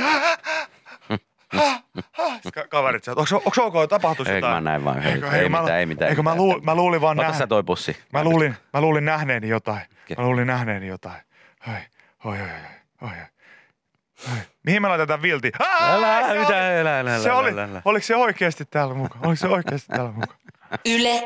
ka- 2.54 2.66
kaverit 2.68 3.04
sieltä, 3.04 3.20
onko, 3.20 3.42
onko 3.60 3.80
ok, 3.80 3.88
tapahtuisi 3.90 4.32
Eikö 4.32 4.46
jotain? 4.46 4.64
mä 4.64 4.70
näin 4.70 4.84
vaan 4.84 4.96
Eikö, 5.02 5.26
eikö, 5.26 5.30
Ei 5.36 5.48
mä, 5.48 5.60
mitään, 5.60 5.78
ei 5.78 5.86
mitään. 5.86 6.08
Eikö 6.08 6.20
ei 6.20 6.24
mä, 6.24 6.34
luul, 6.34 6.60
mä 6.60 6.74
luulin 6.74 7.00
vaan 7.00 7.16
nähdä. 7.16 7.46
toi 7.46 7.62
pussi. 7.62 7.96
Mä 8.12 8.24
luulin, 8.24 8.56
mä 8.72 8.80
luulin 8.80 9.04
nähneeni 9.04 9.48
jotain. 9.48 9.80
Mä 10.18 10.24
luulin 10.24 10.46
nähneeni 10.46 10.86
jotain. 10.86 11.20
Oi, 11.68 11.74
oi, 12.24 12.38
oi, 12.40 12.48
oi, 13.02 13.08
oi. 14.32 14.36
Mihin 14.66 14.82
me 14.82 14.88
laitetaan 14.88 15.22
vilti? 15.22 15.52
Älä, 15.80 16.20
mitä, 16.40 16.46
oli- 16.48 16.54
älä, 16.80 17.00
älä, 17.00 17.18
Se 17.18 17.28
älä, 17.30 17.38
oli, 17.38 17.50
älä, 17.50 17.64
älä. 17.64 17.82
oliko 17.84 18.06
se 18.06 18.16
oikeasti 18.16 18.64
täällä 18.64 18.94
mukaan? 18.94 19.26
Oliko 19.26 19.36
se 19.36 19.48
oikeasti 19.48 19.88
täällä 19.88 20.12
mukaan? 20.12 20.38
Yle 20.84 21.22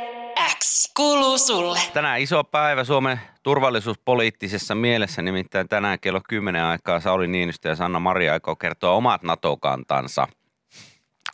X 0.58 0.92
kuuluu 0.96 1.38
sulle. 1.38 1.78
Tänään 1.92 2.20
iso 2.20 2.44
päivä 2.44 2.84
Suomen 2.84 3.20
turvallisuuspoliittisessa 3.42 4.74
mielessä, 4.74 5.22
nimittäin 5.22 5.68
tänään 5.68 6.00
kello 6.00 6.20
10 6.28 6.64
aikaa 6.64 7.00
Sauli 7.00 7.26
Niinistö 7.26 7.68
ja 7.68 7.76
Sanna 7.76 8.00
Maria 8.00 8.32
aikoo 8.32 8.56
kertoa 8.56 8.92
omat 8.92 9.22
NATO-kantansa. 9.22 10.28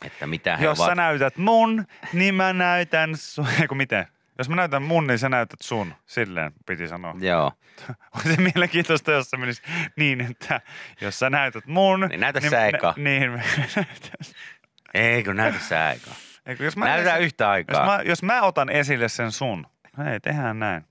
Että 0.05 0.27
mitä 0.27 0.57
he 0.57 0.65
Jos 0.65 0.79
ovat. 0.79 0.91
sä 0.91 0.95
näytät 0.95 1.37
mun, 1.37 1.85
niin 2.13 2.35
mä 2.35 2.53
näytän 2.53 3.17
sun. 3.17 3.47
Eiku 3.61 3.75
miten? 3.75 4.07
Jos 4.37 4.49
mä 4.49 4.55
näytän 4.55 4.83
mun, 4.83 5.07
niin 5.07 5.19
sä 5.19 5.29
näytät 5.29 5.61
sun. 5.61 5.93
Silleen 6.05 6.51
piti 6.65 6.87
sanoa. 6.87 7.15
Joo. 7.19 7.51
On 8.15 8.21
se 8.35 8.41
mielenkiintoista, 8.41 9.11
jos 9.11 9.29
se 9.29 9.37
menisi 9.37 9.61
niin, 9.95 10.21
että 10.21 10.61
jos 11.01 11.19
sä 11.19 11.29
näytät 11.29 11.67
mun... 11.67 11.99
Niin 12.09 12.19
näytä 12.19 12.39
sä 12.49 12.67
eka. 12.67 12.93
Niin, 12.97 13.31
me 13.31 13.43
Ei 14.93 15.23
kun 15.23 15.35
näytä 15.35 15.59
sä 15.59 15.85
aikaa. 15.85 16.13
Eikö, 16.51 16.63
jos 16.63 16.77
mä 16.77 16.85
Näytetään 16.85 17.17
esi- 17.17 17.25
yhtä 17.25 17.43
Jos 17.43 17.49
aikaa. 17.51 17.85
mä, 17.85 17.99
jos 18.05 18.23
mä 18.23 18.41
otan 18.41 18.69
esille 18.69 19.09
sen 19.09 19.31
sun, 19.31 19.67
hei, 20.05 20.19
tehdään 20.19 20.59
näin. 20.59 20.85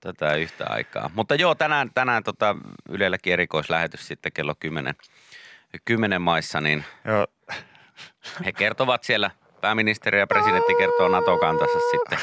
Tätä 0.00 0.34
yhtä 0.34 0.64
aikaa. 0.68 1.10
Mutta 1.14 1.34
joo, 1.34 1.54
tänään, 1.54 1.90
tänään 1.94 2.22
tota 2.22 2.56
Ylelläkin 2.88 3.32
erikoislähetys 3.32 4.06
sitten 4.08 4.32
kello 4.32 4.54
10, 4.60 4.94
10 5.84 6.22
maissa, 6.22 6.60
niin 6.60 6.84
Joo, 7.04 7.26
he 8.44 8.52
kertovat 8.52 9.04
siellä, 9.04 9.30
pääministeri 9.60 10.18
ja 10.18 10.26
presidentti 10.26 10.74
kertoo 10.74 11.08
NATO-kantansa 11.08 11.78
sitten. 11.90 12.18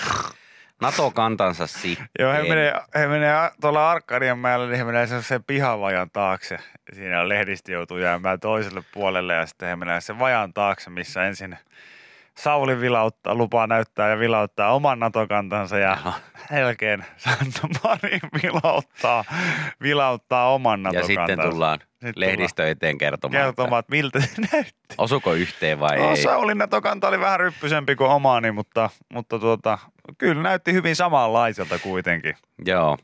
NATO-kantansa 0.81 1.67
sitten. 1.67 2.09
Joo, 2.19 2.33
he 2.33 2.43
menee, 2.43 2.73
he 2.95 3.07
menee 3.07 3.51
tuolla 3.61 3.91
Arkadian 3.91 4.39
mäellä, 4.39 4.65
niin 4.67 4.77
he 4.77 4.83
menee 4.83 5.07
sen 5.07 5.43
pihavajan 5.43 6.09
taakse. 6.11 6.57
Siinä 6.93 7.21
on 7.21 7.29
lehdistö 7.29 7.71
joutuu 7.71 7.97
jäämään 7.97 8.39
toiselle 8.39 8.83
puolelle 8.93 9.33
ja 9.33 9.45
sitten 9.45 9.69
he 9.69 9.75
menee 9.75 10.01
sen 10.01 10.19
vajan 10.19 10.53
taakse, 10.53 10.89
missä 10.89 11.25
ensin 11.25 11.57
Sauli 12.37 12.81
vilauttaa, 12.81 13.35
lupaa 13.35 13.67
näyttää 13.67 14.09
ja 14.09 14.19
vilauttaa 14.19 14.73
oman 14.73 14.99
NATO-kantansa 14.99 15.77
ja 15.77 15.89
Jaha. 15.89 16.13
jälkeen 16.51 17.05
Sanna 17.17 17.79
Marin 17.83 18.19
vilauttaa, 18.43 19.25
vilauttaa 19.81 20.53
oman 20.53 20.79
Ja 20.79 20.83
NATO-kantansa. 20.83 21.31
sitten 21.33 21.51
tullaan 21.51 21.79
Sitten 21.91 22.13
lehdistö 22.15 22.69
eteen 22.69 22.97
kertomaan, 22.97 23.43
kertomaan, 23.43 23.79
että 23.79 23.91
miltä 23.91 24.19
se 24.19 24.27
näytti. 24.53 24.95
osuko 24.97 25.33
yhteen 25.33 25.79
vai 25.79 25.97
No, 25.97 26.09
ei. 26.09 26.17
Saulin 26.17 26.57
NATO-kanta 26.57 27.07
oli 27.07 27.19
vähän 27.19 27.39
ryppysempi 27.39 27.95
kuin 27.95 28.09
omaani, 28.09 28.51
mutta, 28.51 28.89
mutta 29.13 29.39
tuota, 29.39 29.77
kyllä 30.17 30.41
näytti 30.41 30.73
hyvin 30.73 30.95
samanlaiselta 30.95 31.79
kuitenkin. 31.79 32.35
Joo. 32.65 32.97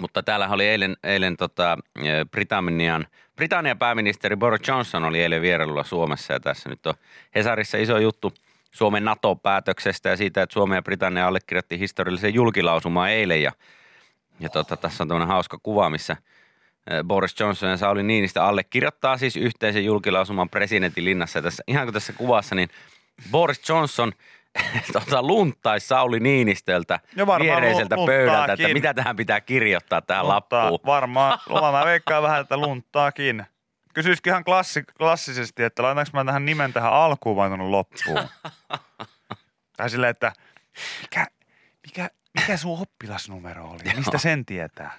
Mutta 0.00 0.22
täällä 0.22 0.48
oli 0.48 0.66
eilen, 0.68 0.96
eilen 1.04 1.36
tota, 1.36 1.78
eh, 1.96 2.26
Britannian, 2.30 3.06
Britannian 3.36 3.78
pääministeri 3.78 4.36
Boris 4.36 4.68
Johnson 4.68 5.04
oli 5.04 5.22
eilen 5.22 5.42
vierailulla 5.42 5.84
Suomessa 5.84 6.32
ja 6.32 6.40
tässä 6.40 6.68
nyt 6.68 6.86
on 6.86 6.94
Hesarissa 7.34 7.78
iso 7.78 7.98
juttu 7.98 8.32
Suomen 8.72 9.04
NATO-päätöksestä 9.04 10.08
ja 10.08 10.16
siitä, 10.16 10.42
että 10.42 10.52
Suomi 10.52 10.74
ja 10.74 10.82
Britannia 10.82 11.26
allekirjoitti 11.26 11.78
historiallisen 11.78 12.34
julkilausuman 12.34 13.10
eilen 13.10 13.42
ja, 13.42 13.52
ja 14.40 14.48
tota, 14.48 14.76
tässä 14.76 15.04
on 15.04 15.08
tämmöinen 15.08 15.28
hauska 15.28 15.58
kuva, 15.62 15.90
missä 15.90 16.16
eh, 16.90 17.04
Boris 17.04 17.40
Johnson 17.40 17.70
ja 17.70 17.76
Sauli 17.76 18.02
Niinistä 18.02 18.44
allekirjoittaa 18.44 19.18
siis 19.18 19.36
yhteisen 19.36 19.84
julkilausuman 19.84 20.48
presidentin 20.48 21.04
linnassa. 21.04 21.38
Ja 21.38 21.42
tässä, 21.42 21.64
ihan 21.66 21.86
kuin 21.86 21.94
tässä 21.94 22.12
kuvassa, 22.12 22.54
niin 22.54 22.68
Boris 23.30 23.68
Johnson 23.68 24.12
tota, 24.92 25.22
lunttaisi 25.22 25.86
Sauli 25.86 26.20
Niinistöltä 26.20 27.00
Ja 27.16 27.26
varmaan 27.26 27.60
viereiseltä 27.60 27.96
lu- 27.96 28.06
pöydältä, 28.06 28.52
että 28.52 28.68
mitä 28.68 28.94
tähän 28.94 29.16
pitää 29.16 29.40
kirjoittaa 29.40 30.02
tähän 30.02 30.24
Lunttaa 30.28 30.64
lappuun. 30.64 30.80
Varmaan, 30.86 31.38
mä 31.72 31.84
veikkaan 31.84 32.22
vähän, 32.22 32.40
että 32.40 32.56
lunttaakin. 32.56 33.46
Kysyisikin 33.92 34.30
ihan 34.30 34.44
klassi, 34.44 34.82
klassisesti, 34.98 35.62
että 35.62 35.82
laitanko 35.82 36.10
mä 36.12 36.24
tähän 36.24 36.44
nimen 36.44 36.72
tähän 36.72 36.92
alkuun 36.92 37.36
vai 37.36 37.48
tuonne 37.48 37.64
loppuun? 37.64 38.28
tai 39.76 39.90
silleen, 39.90 40.10
että 40.10 40.32
mikä, 41.02 41.26
mikä, 41.86 42.10
mikä 42.40 42.56
sun 42.56 42.78
oppilasnumero 42.80 43.64
oli? 43.64 43.94
Mistä 43.96 44.18
sen 44.18 44.46
tietää? 44.46 44.96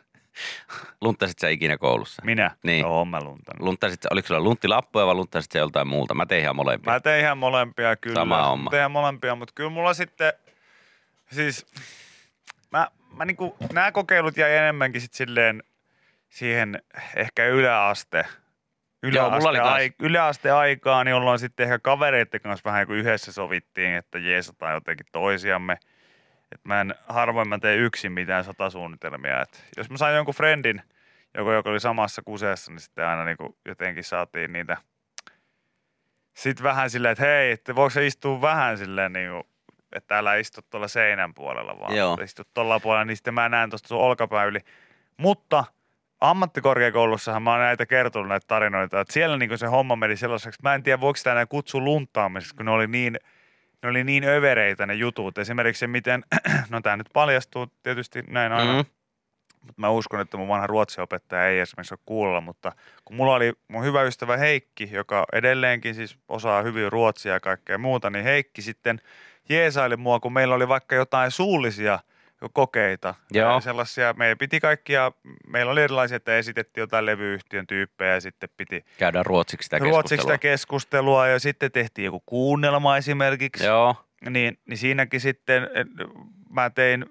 Lunttasit 1.02 1.40
sä 1.40 1.50
ikinä 1.50 1.78
koulussa? 1.78 2.22
Minä? 2.26 2.52
Niin. 2.64 2.86
Oon 2.86 3.08
mä 3.08 3.22
luntanut. 3.22 3.62
Lunttasit, 3.62 4.06
oliko 4.12 4.28
sulla 4.28 4.42
lunttilappuja 4.42 5.06
vai 5.06 5.16
lunttasit 5.16 5.52
sä 5.52 5.60
joltain 5.60 5.88
muulta? 5.88 6.14
Mä 6.14 6.26
tein 6.26 6.42
ihan 6.42 6.56
molempia. 6.56 6.94
Mä 6.94 7.00
tein 7.00 7.22
ihan 7.24 7.38
molempia 7.38 7.96
kyllä. 7.96 8.16
Sama 8.16 8.46
homma. 8.46 8.70
Tein 8.70 8.80
ihan 8.80 8.92
molempia, 8.92 9.36
mutta 9.36 9.54
kyllä 9.56 9.70
mulla 9.70 9.94
sitten, 9.94 10.34
siis 11.32 11.66
mä, 12.72 12.88
mä 13.18 13.26
niinku, 13.26 13.58
nämä 13.74 13.92
kokeilut 13.92 14.38
jäi 14.38 14.56
enemmänkin 14.56 15.02
sit 15.02 15.14
silleen 15.14 15.64
siihen 16.30 16.82
ehkä 17.16 17.46
yläaste. 17.46 18.26
Joo, 19.04 19.30
mulla 19.32 19.50
oli 19.50 19.58
kans. 19.58 19.70
ai, 19.70 19.92
yläasteaikaan, 20.00 21.08
jolloin 21.08 21.40
sitten 21.40 21.64
ehkä 21.64 21.80
kavereiden 21.80 22.42
kanssa 22.42 22.70
vähän 22.70 22.88
kuin 22.88 23.00
yhdessä 23.00 23.32
sovittiin, 23.32 23.96
että 23.96 24.20
jeesataan 24.20 24.74
jotenkin 24.74 25.06
toisiamme. 25.12 25.78
Et 26.52 26.66
mä 26.66 26.82
en, 26.82 26.96
harvoin 27.10 27.48
mä 27.48 27.60
teen 27.60 27.80
yksin 27.80 28.12
mitään 28.12 28.44
satasuunnitelmia. 28.44 29.42
Et 29.42 29.66
jos 29.78 29.90
mä 29.90 29.98
sain 29.98 30.16
jonkun 30.16 30.36
friendin, 30.36 30.82
joka, 31.38 31.54
joka 31.54 31.70
oli 31.70 31.80
samassa 31.80 32.22
kuseessa, 32.26 32.72
niin 32.72 32.80
sitten 32.80 33.08
aina 33.08 33.26
niin 33.26 33.38
jotenkin 33.66 34.04
saatiin 34.04 34.54
niitä 34.54 34.78
sitten 36.34 36.64
vähän 36.64 36.90
silleen, 36.90 37.12
että 37.12 37.26
hei, 37.26 37.52
että 37.52 37.76
voiko 37.76 37.90
se 37.90 38.06
istua 38.06 38.42
vähän 38.42 38.78
silleen 38.78 39.14
niin 39.14 39.32
kuin, 39.32 39.44
että 39.92 40.18
älä 40.18 40.36
istu 40.36 40.62
tuolla 40.70 40.88
seinän 40.88 41.34
puolella, 41.34 41.80
vaan 41.80 41.96
Joo. 41.96 42.18
istu 42.24 42.44
tuolla 42.54 42.80
puolella, 42.80 43.06
niin 43.06 43.18
sitten 43.18 43.34
mä 43.34 43.50
näen 43.50 43.70
tuosta 43.70 43.88
sun 43.88 43.98
olkapää 43.98 44.46
yli. 44.46 44.60
Mutta 45.18 45.64
ammattikorkeakoulussahan 46.24 47.44
mä 47.44 47.52
oon 47.52 47.60
näitä 47.60 47.86
kertonut 47.86 48.28
näitä 48.28 48.48
tarinoita, 48.48 49.02
että 49.02 49.14
siellä 49.14 49.38
niin 49.38 49.58
se 49.58 49.68
homma 49.68 49.96
meni 49.96 50.16
sellaiseksi, 50.18 50.60
mä 50.64 50.76
en 50.76 50.84
tiedä 50.84 51.02
voiko 51.02 51.18
sitä 51.18 51.32
enää 51.32 51.46
kutsua 51.46 51.82
luntaamiseksi, 51.82 52.56
kun 52.56 52.66
ne 52.66 52.72
oli 52.72 52.88
niin, 52.88 53.20
ne 53.84 53.90
oli 53.90 54.04
niin 54.04 54.24
övereitä 54.24 54.86
ne 54.86 54.94
jutut. 54.94 55.38
Esimerkiksi 55.38 55.80
se, 55.80 55.88
miten, 55.88 56.24
no 56.70 56.82
tämä 56.82 56.98
nyt 56.98 57.10
paljastuu 57.14 57.68
tietysti 57.84 58.22
näin 58.28 58.52
aina, 58.52 58.72
Mm. 58.72 58.78
mutta 59.62 59.82
mä 59.82 59.90
uskon, 59.90 60.20
että 60.20 60.38
mun 60.38 60.48
vanha 60.48 60.68
ruotsiopettaja 60.68 61.48
ei 61.48 61.60
esimerkiksi 61.60 61.94
ole 61.94 62.00
kuulolla, 62.06 62.42
mutta 62.42 62.72
kun 63.06 63.16
mulla 63.16 63.36
oli 63.36 63.54
mun 63.68 63.84
hyvä 63.84 64.02
ystävä 64.02 64.38
Heikki, 64.38 64.90
joka 64.92 65.26
edelleenkin 65.34 65.96
siis 65.96 66.18
osaa 66.30 66.62
hyvin 66.62 66.92
ruotsia 66.92 67.34
ja 67.34 67.40
kaikkea 67.40 67.78
muuta, 67.78 68.10
niin 68.10 68.24
Heikki 68.26 68.62
sitten 68.62 69.02
jeesaili 69.50 69.98
mua, 69.98 70.20
kun 70.20 70.34
meillä 70.34 70.56
oli 70.56 70.68
vaikka 70.68 70.96
jotain 70.96 71.32
suullisia 71.32 72.00
kokeita. 72.50 73.16
Joo. 73.32 73.62
Sellaisia, 73.62 74.14
meidän 74.18 74.38
piti 74.38 74.60
kaikkia, 74.60 75.12
meillä 75.48 75.72
oli 75.72 75.82
erilaisia, 75.82 76.18
että 76.18 76.38
esitettiin 76.38 76.82
jotain 76.82 77.06
levyyhtiön 77.06 77.68
tyyppejä 77.68 78.14
ja 78.14 78.22
sitten 78.22 78.50
piti 78.58 78.86
Käydään 78.98 79.26
ruotsiksi 79.26 79.66
sitä 79.66 79.80
ruotsiksi 79.80 80.16
keskustelua. 80.16 80.34
sitä 80.34 80.38
keskustelua 80.38 81.28
ja 81.28 81.40
sitten 81.40 81.72
tehtiin 81.72 82.06
joku 82.06 82.24
kuunnelma 82.26 82.98
esimerkiksi 82.98 83.66
Joo. 83.66 83.96
niin, 84.30 84.58
niin 84.66 84.78
siinäkin 84.78 85.22
sitten 85.22 85.70
mä 86.50 86.70
tein 86.70 87.06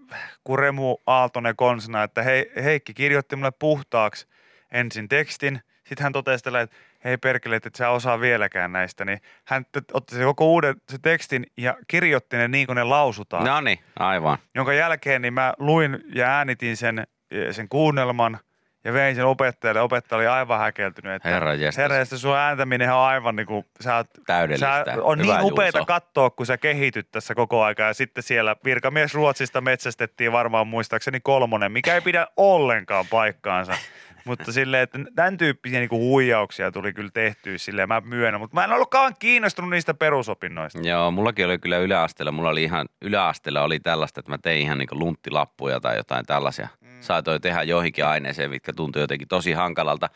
Kuremu 0.44 0.96
Aaltonen 1.06 1.56
konsina, 1.56 2.02
että 2.02 2.22
hei, 2.22 2.52
Heikki 2.64 2.94
kirjoitti 2.94 3.36
mulle 3.36 3.52
puhtaaksi 3.58 4.26
ensin 4.72 5.08
tekstin. 5.08 5.60
Sitten 5.84 6.02
hän 6.02 6.12
totesi 6.12 6.44
tällä, 6.44 6.60
että 6.60 6.76
hei 7.04 7.16
perkele, 7.16 7.56
että 7.56 7.66
et 7.66 7.74
sä 7.74 7.90
osaa 7.90 8.20
vieläkään 8.20 8.72
näistä. 8.72 9.04
Niin 9.04 9.20
hän 9.44 9.66
otti 9.92 10.14
se 10.14 10.24
koko 10.24 10.46
uuden 10.46 10.74
se 10.88 10.98
tekstin 11.02 11.46
ja 11.56 11.76
kirjoitti 11.88 12.36
ne 12.36 12.48
niin 12.48 12.66
kuin 12.66 12.76
ne 12.76 12.84
lausutaan. 12.84 13.44
No 13.44 13.60
niin, 13.60 13.78
aivan. 13.98 14.38
Jonka 14.54 14.72
jälkeen 14.72 15.22
niin 15.22 15.34
mä 15.34 15.54
luin 15.58 15.98
ja 16.14 16.26
äänitin 16.26 16.76
sen, 16.76 17.06
sen 17.50 17.68
kuunnelman 17.68 18.38
ja 18.84 18.92
vein 18.92 19.16
sen 19.16 19.26
opettajalle. 19.26 19.80
Opettaja 19.80 20.16
oli 20.16 20.26
aivan 20.26 20.58
häkeltynyt. 20.58 21.12
Että 21.12 21.28
Herra 21.28 21.54
jestas. 21.54 21.76
Herra 21.76 21.96
jestas, 21.96 22.22
sun 22.22 22.36
ääntäminen 22.36 22.92
on 22.92 23.00
aivan 23.00 23.36
niin 23.36 23.46
kuin, 23.46 23.66
sä 23.80 23.96
oot 23.96 24.06
Täydellistä. 24.26 24.84
Sä, 24.86 25.02
on 25.02 25.18
Hyvä, 25.20 25.38
niin 25.38 25.52
upeata 25.52 25.78
Juuso. 25.78 25.86
katsoa, 25.86 26.30
kun 26.30 26.46
sä 26.46 26.58
kehityt 26.58 27.10
tässä 27.10 27.34
koko 27.34 27.62
aika. 27.62 27.82
Ja 27.82 27.94
sitten 27.94 28.22
siellä 28.22 28.56
virkamies 28.64 29.14
Ruotsista 29.14 29.60
metsästettiin 29.60 30.32
varmaan 30.32 30.66
muistaakseni 30.66 31.20
kolmonen, 31.20 31.72
mikä 31.72 31.94
ei 31.94 32.00
pidä 32.00 32.26
ollenkaan 32.36 33.04
paikkaansa. 33.10 33.72
Mutta 34.24 34.52
silleen, 34.52 34.82
että 34.82 34.98
tämän 35.14 35.36
tyyppisiä 35.36 35.78
niinku 35.78 35.98
huijauksia 35.98 36.72
tuli 36.72 36.92
kyllä 36.92 37.10
tehtyä 37.14 37.58
silleen, 37.58 37.88
mä 37.88 38.02
myönnän. 38.04 38.40
Mutta 38.40 38.54
mä 38.54 38.64
en 38.64 38.72
ollutkaan 38.72 39.14
kiinnostunut 39.18 39.70
niistä 39.70 39.94
perusopinnoista. 39.94 40.80
Joo, 40.80 41.10
mullakin 41.10 41.46
oli 41.46 41.58
kyllä 41.58 41.78
yläasteella, 41.78 42.32
mulla 42.32 42.48
oli 42.48 42.62
ihan, 42.62 42.88
yläasteella 43.00 43.62
oli 43.62 43.80
tällaista, 43.80 44.20
että 44.20 44.32
mä 44.32 44.38
tein 44.38 44.62
ihan 44.62 44.78
niinku 44.78 44.98
lunttilappuja 44.98 45.80
tai 45.80 45.96
jotain 45.96 46.26
tällaisia. 46.26 46.68
Mm. 46.80 46.88
Saatoin 47.00 47.42
tehdä 47.42 47.62
joihinkin 47.62 48.06
aineeseen, 48.06 48.50
mitkä 48.50 48.72
tuntui 48.72 49.02
jotenkin 49.02 49.28
tosi 49.28 49.52
hankalalta. 49.52 50.10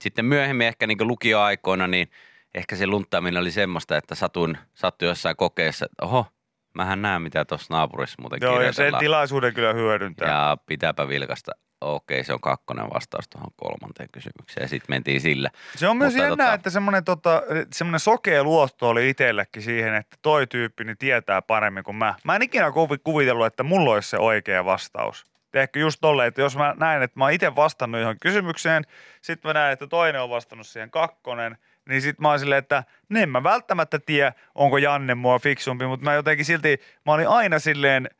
Sitten 0.00 0.24
myöhemmin 0.24 0.66
ehkä 0.66 0.86
niinku 0.86 1.04
lukioaikoina, 1.04 1.86
niin 1.86 2.10
ehkä 2.54 2.76
se 2.76 2.86
lunttaaminen 2.86 3.40
oli 3.40 3.50
semmoista, 3.50 3.96
että 3.96 4.14
satuin, 4.14 4.58
sattui 4.74 5.08
jossain 5.08 5.36
kokeessa, 5.36 5.84
että 5.84 6.06
oho, 6.06 6.26
mähän 6.74 7.02
näen 7.02 7.22
mitä 7.22 7.44
tuossa 7.44 7.74
naapurissa 7.74 8.22
muuten 8.22 8.38
Joo, 8.42 8.60
ja 8.60 8.72
sen 8.72 8.94
tilaisuuden 8.98 9.54
kyllä 9.54 9.72
hyödyntää. 9.72 10.28
Ja 10.28 10.56
pitääpä 10.66 11.08
vilkasta. 11.08 11.52
Okei, 11.80 12.24
se 12.24 12.32
on 12.32 12.40
kakkonen 12.40 12.90
vastaus 12.94 13.28
tuohon 13.28 13.50
kolmanteen 13.56 14.08
kysymykseen. 14.12 14.64
Ja 14.64 14.68
sitten 14.68 14.94
mentiin 14.94 15.20
sillä. 15.20 15.50
Se 15.76 15.88
on 15.88 15.96
myös 15.96 16.12
Mutta 16.12 16.26
jännää, 16.26 16.50
tota- 16.50 16.54
että 16.54 16.70
semmoinen, 16.70 17.04
tota, 17.04 17.42
semmoinen 17.72 18.00
sokea 18.00 18.44
luotto 18.44 18.88
oli 18.88 19.10
itsellekin 19.10 19.62
siihen, 19.62 19.94
että 19.94 20.16
toi 20.22 20.46
tyyppi 20.46 20.84
niin 20.84 20.98
tietää 20.98 21.42
paremmin 21.42 21.84
kuin 21.84 21.96
mä. 21.96 22.14
Mä 22.24 22.36
en 22.36 22.42
ikinä 22.42 22.70
kuvi- 22.70 22.98
kuvitellut, 23.04 23.46
että 23.46 23.62
mulla 23.62 23.90
olisi 23.90 24.10
se 24.10 24.18
oikea 24.18 24.64
vastaus. 24.64 25.24
Ehkä 25.54 25.80
just 25.80 25.98
tolleen, 26.00 26.28
että 26.28 26.40
jos 26.40 26.56
mä 26.56 26.74
näen, 26.78 27.02
että 27.02 27.18
mä 27.18 27.24
oon 27.24 27.32
itse 27.32 27.56
vastannut 27.56 28.00
johon 28.00 28.16
kysymykseen, 28.20 28.84
sitten 29.22 29.48
mä 29.48 29.52
näen, 29.52 29.72
että 29.72 29.86
toinen 29.86 30.22
on 30.22 30.30
vastannut 30.30 30.66
siihen 30.66 30.90
kakkonen, 30.90 31.56
niin 31.88 32.02
sitten 32.02 32.22
mä 32.22 32.28
oon 32.28 32.38
silleen, 32.38 32.58
että 32.58 32.84
ne 33.08 33.22
en 33.22 33.28
mä 33.28 33.42
välttämättä 33.42 33.98
tiedä, 33.98 34.32
onko 34.54 34.78
Janne 34.78 35.14
mua 35.14 35.38
fiksumpi, 35.38 35.86
mutta 35.86 36.04
mä 36.04 36.14
jotenkin 36.14 36.44
silti, 36.44 36.80
mä 37.06 37.12
olin 37.12 37.28
aina 37.28 37.58
silleen 37.58 38.10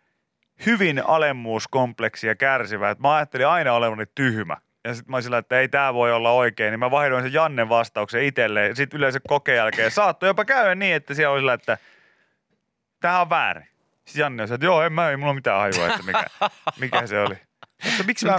hyvin 0.67 1.07
alemmuuskompleksia 1.07 2.35
kärsivä, 2.35 2.91
että 2.91 3.03
mä 3.03 3.15
ajattelin 3.15 3.47
aina 3.47 3.73
olevani 3.73 4.05
tyhmä. 4.15 4.57
Ja 4.85 4.95
sitten 4.95 5.11
mä 5.11 5.21
sillä, 5.21 5.39
että 5.39 5.61
ei 5.61 5.69
tämä 5.69 5.95
voi 5.95 6.13
olla 6.13 6.31
oikein, 6.31 6.71
niin 6.71 6.81
mä 6.81 6.91
vaihdoin 6.91 7.23
sen 7.23 7.33
Jannen 7.33 7.69
vastauksen 7.69 8.23
itselleen. 8.23 8.77
Sitten 8.77 8.99
yleensä 8.99 9.21
kokeen 9.29 9.57
jälkeen 9.57 9.91
saattoi 9.91 10.29
jopa 10.29 10.45
käydä 10.45 10.75
niin, 10.75 10.95
että 10.95 11.15
siellä 11.15 11.33
oli 11.33 11.41
sillä, 11.41 11.53
että 11.53 11.79
tämä 13.01 13.21
on 13.21 13.31
väärin. 13.31 13.67
Sitten 14.05 14.21
Janne 14.21 14.43
oli, 14.43 14.55
että 14.55 14.67
joo, 14.67 14.83
en 14.83 14.93
mä, 14.93 15.11
ei 15.11 15.17
mulla 15.17 15.31
ole 15.31 15.35
mitään 15.35 15.61
hajua, 15.61 15.87
että 15.87 16.03
mikä, 16.03 16.25
mikä 16.81 17.07
se 17.07 17.21
oli. 17.21 17.39
Mutta 17.85 18.05
miksi 18.05 18.27
mä, 18.27 18.39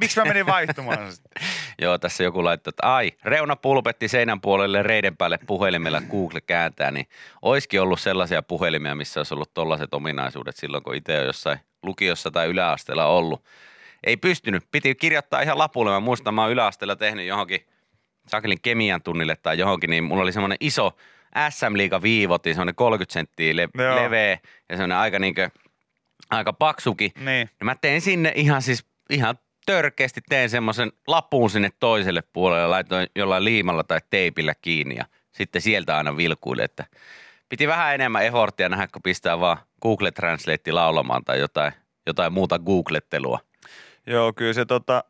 miksi 0.00 0.20
mä 0.20 0.26
menin 0.26 0.46
vaihtumaan 0.46 1.12
sitten? 1.12 1.42
Joo, 1.78 1.98
tässä 1.98 2.24
joku 2.24 2.44
laittoi, 2.44 2.70
että 2.70 2.94
ai, 2.94 3.12
reuna 3.24 3.56
pulpetti 3.56 4.08
seinän 4.08 4.40
puolelle 4.40 4.82
reiden 4.82 5.16
päälle 5.16 5.38
puhelimella 5.46 6.00
Google 6.10 6.40
kääntää, 6.40 6.90
niin 6.90 7.06
olisikin 7.42 7.80
ollut 7.80 8.00
sellaisia 8.00 8.42
puhelimia, 8.42 8.94
missä 8.94 9.20
olisi 9.20 9.34
ollut 9.34 9.54
tollaiset 9.54 9.94
ominaisuudet 9.94 10.56
silloin, 10.56 10.82
kun 10.82 10.94
itse 10.94 11.20
on 11.20 11.26
jossain 11.26 11.58
lukiossa 11.82 12.30
tai 12.30 12.46
yläasteella 12.46 13.06
ollut. 13.06 13.44
Ei 14.04 14.16
pystynyt, 14.16 14.64
piti 14.70 14.94
kirjoittaa 14.94 15.40
ihan 15.40 15.58
lapulle. 15.58 15.90
Mä 15.90 16.00
muistan, 16.00 16.34
mä 16.34 16.42
oon 16.42 16.52
yläasteella 16.52 16.96
tehnyt 16.96 17.26
johonkin 17.26 17.66
Sakelin 18.28 18.58
kemian 18.62 19.02
tunnille 19.02 19.36
tai 19.36 19.58
johonkin, 19.58 19.90
niin 19.90 20.04
mulla 20.04 20.22
oli 20.22 20.32
semmoinen 20.32 20.58
iso 20.60 20.96
SM-liiga 21.50 22.02
viivotti, 22.02 22.54
semmoinen 22.54 22.74
30 22.74 23.12
senttiä 23.12 23.56
le- 23.56 23.68
Joo. 23.78 23.96
leveä 23.96 24.30
ja 24.68 24.76
semmoinen 24.76 24.96
aika 24.98 25.18
niinkö, 25.18 25.50
aika 26.30 26.52
paksuki. 26.52 27.12
Niin. 27.18 27.50
Ja 27.60 27.64
mä 27.64 27.74
tein 27.80 28.00
sinne 28.00 28.32
ihan 28.34 28.62
siis, 28.62 28.84
ihan 29.10 29.38
törkeästi 29.66 30.20
tein 30.28 30.50
semmoisen 30.50 30.92
lapun 31.06 31.50
sinne 31.50 31.70
toiselle 31.80 32.22
puolelle, 32.32 32.66
laitoin 32.66 33.06
jollain 33.16 33.44
liimalla 33.44 33.84
tai 33.84 33.98
teipillä 34.10 34.54
kiinni 34.62 34.96
ja 34.96 35.04
sitten 35.32 35.62
sieltä 35.62 35.96
aina 35.96 36.16
vilkuili, 36.16 36.62
että 36.62 36.84
piti 37.48 37.68
vähän 37.68 37.94
enemmän 37.94 38.24
eforttia 38.24 38.68
nähdä, 38.68 38.88
kun 38.92 39.02
pistää 39.02 39.40
vaan 39.40 39.58
Google 39.82 40.10
Translate 40.10 40.72
laulamaan 40.72 41.24
tai 41.24 41.38
jotain, 41.38 41.72
jotain 42.06 42.32
muuta 42.32 42.58
googlettelua. 42.58 43.38
Joo, 44.06 44.32
kyllä 44.32 44.52
se 44.52 44.64
tota... 44.64 45.04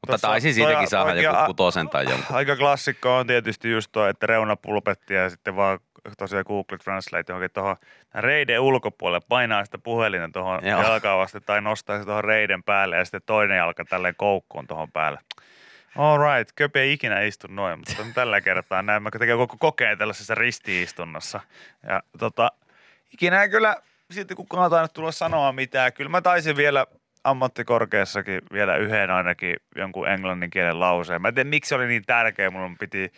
Mutta 0.00 0.14
tossa- 0.14 0.28
taisin 0.28 0.50
toi- 0.50 0.54
siitäkin 0.54 0.88
saada 0.88 1.14
joku 1.14 1.36
kutosen 1.46 1.88
tai 1.88 2.04
jonkun. 2.04 2.36
Aika 2.36 2.56
klassikko 2.56 3.16
on 3.16 3.26
tietysti 3.26 3.70
just 3.70 3.92
tuo, 3.92 4.06
että 4.06 4.26
reunapulpetti 4.26 5.14
ja 5.14 5.30
sitten 5.30 5.56
vaan 5.56 5.78
tosiaan 6.18 6.44
Google 6.48 6.78
Translate 6.78 7.32
johonkin 7.32 7.50
tuohon 7.52 7.76
reiden 8.14 8.60
ulkopuolelle, 8.60 9.26
painaa 9.28 9.64
sitä 9.64 9.78
puhelinta 9.78 10.28
tuohon 10.32 10.60
Joo. 10.66 10.82
jalkaa 10.82 11.18
vasten 11.18 11.42
tai 11.46 11.60
nostaa 11.60 11.98
se 11.98 12.04
tuohon 12.04 12.24
reiden 12.24 12.62
päälle 12.62 12.96
ja 12.96 13.04
sitten 13.04 13.20
toinen 13.26 13.56
jalka 13.56 13.84
tälleen 13.84 14.14
koukkuun 14.16 14.66
tuohon 14.66 14.92
päälle. 14.92 15.20
All 15.96 16.18
right, 16.18 16.52
köpi 16.54 16.78
ei 16.78 16.92
ikinä 16.92 17.20
istu 17.20 17.46
noin, 17.50 17.78
mutta 17.78 18.06
tällä 18.14 18.40
kertaa 18.40 18.82
näin. 18.82 19.02
Mä 19.02 19.10
tekee 19.10 19.36
koko 19.36 19.56
kokeen 19.58 19.98
tällaisessa 19.98 20.34
ristiistunnossa. 20.34 21.40
Ja 21.88 22.02
tota, 22.18 22.52
ikinä 23.12 23.42
ei 23.42 23.48
kyllä 23.48 23.76
silti 24.10 24.34
kukaan 24.34 24.70
tainnut 24.70 24.92
tulla 24.92 25.12
sanoa 25.12 25.52
mitään. 25.52 25.92
Kyllä 25.92 26.10
mä 26.10 26.20
taisin 26.20 26.56
vielä 26.56 26.86
ammattikorkeassakin 27.24 28.40
vielä 28.52 28.76
yhden 28.76 29.10
ainakin 29.10 29.56
jonkun 29.76 30.08
englannin 30.08 30.50
kielen 30.50 30.80
lauseen. 30.80 31.22
Mä 31.22 31.28
en 31.28 31.34
tiedä, 31.34 31.50
miksi 31.50 31.68
se 31.68 31.74
oli 31.74 31.86
niin 31.86 32.04
tärkeä, 32.06 32.50
mun 32.50 32.78
piti 32.78 33.12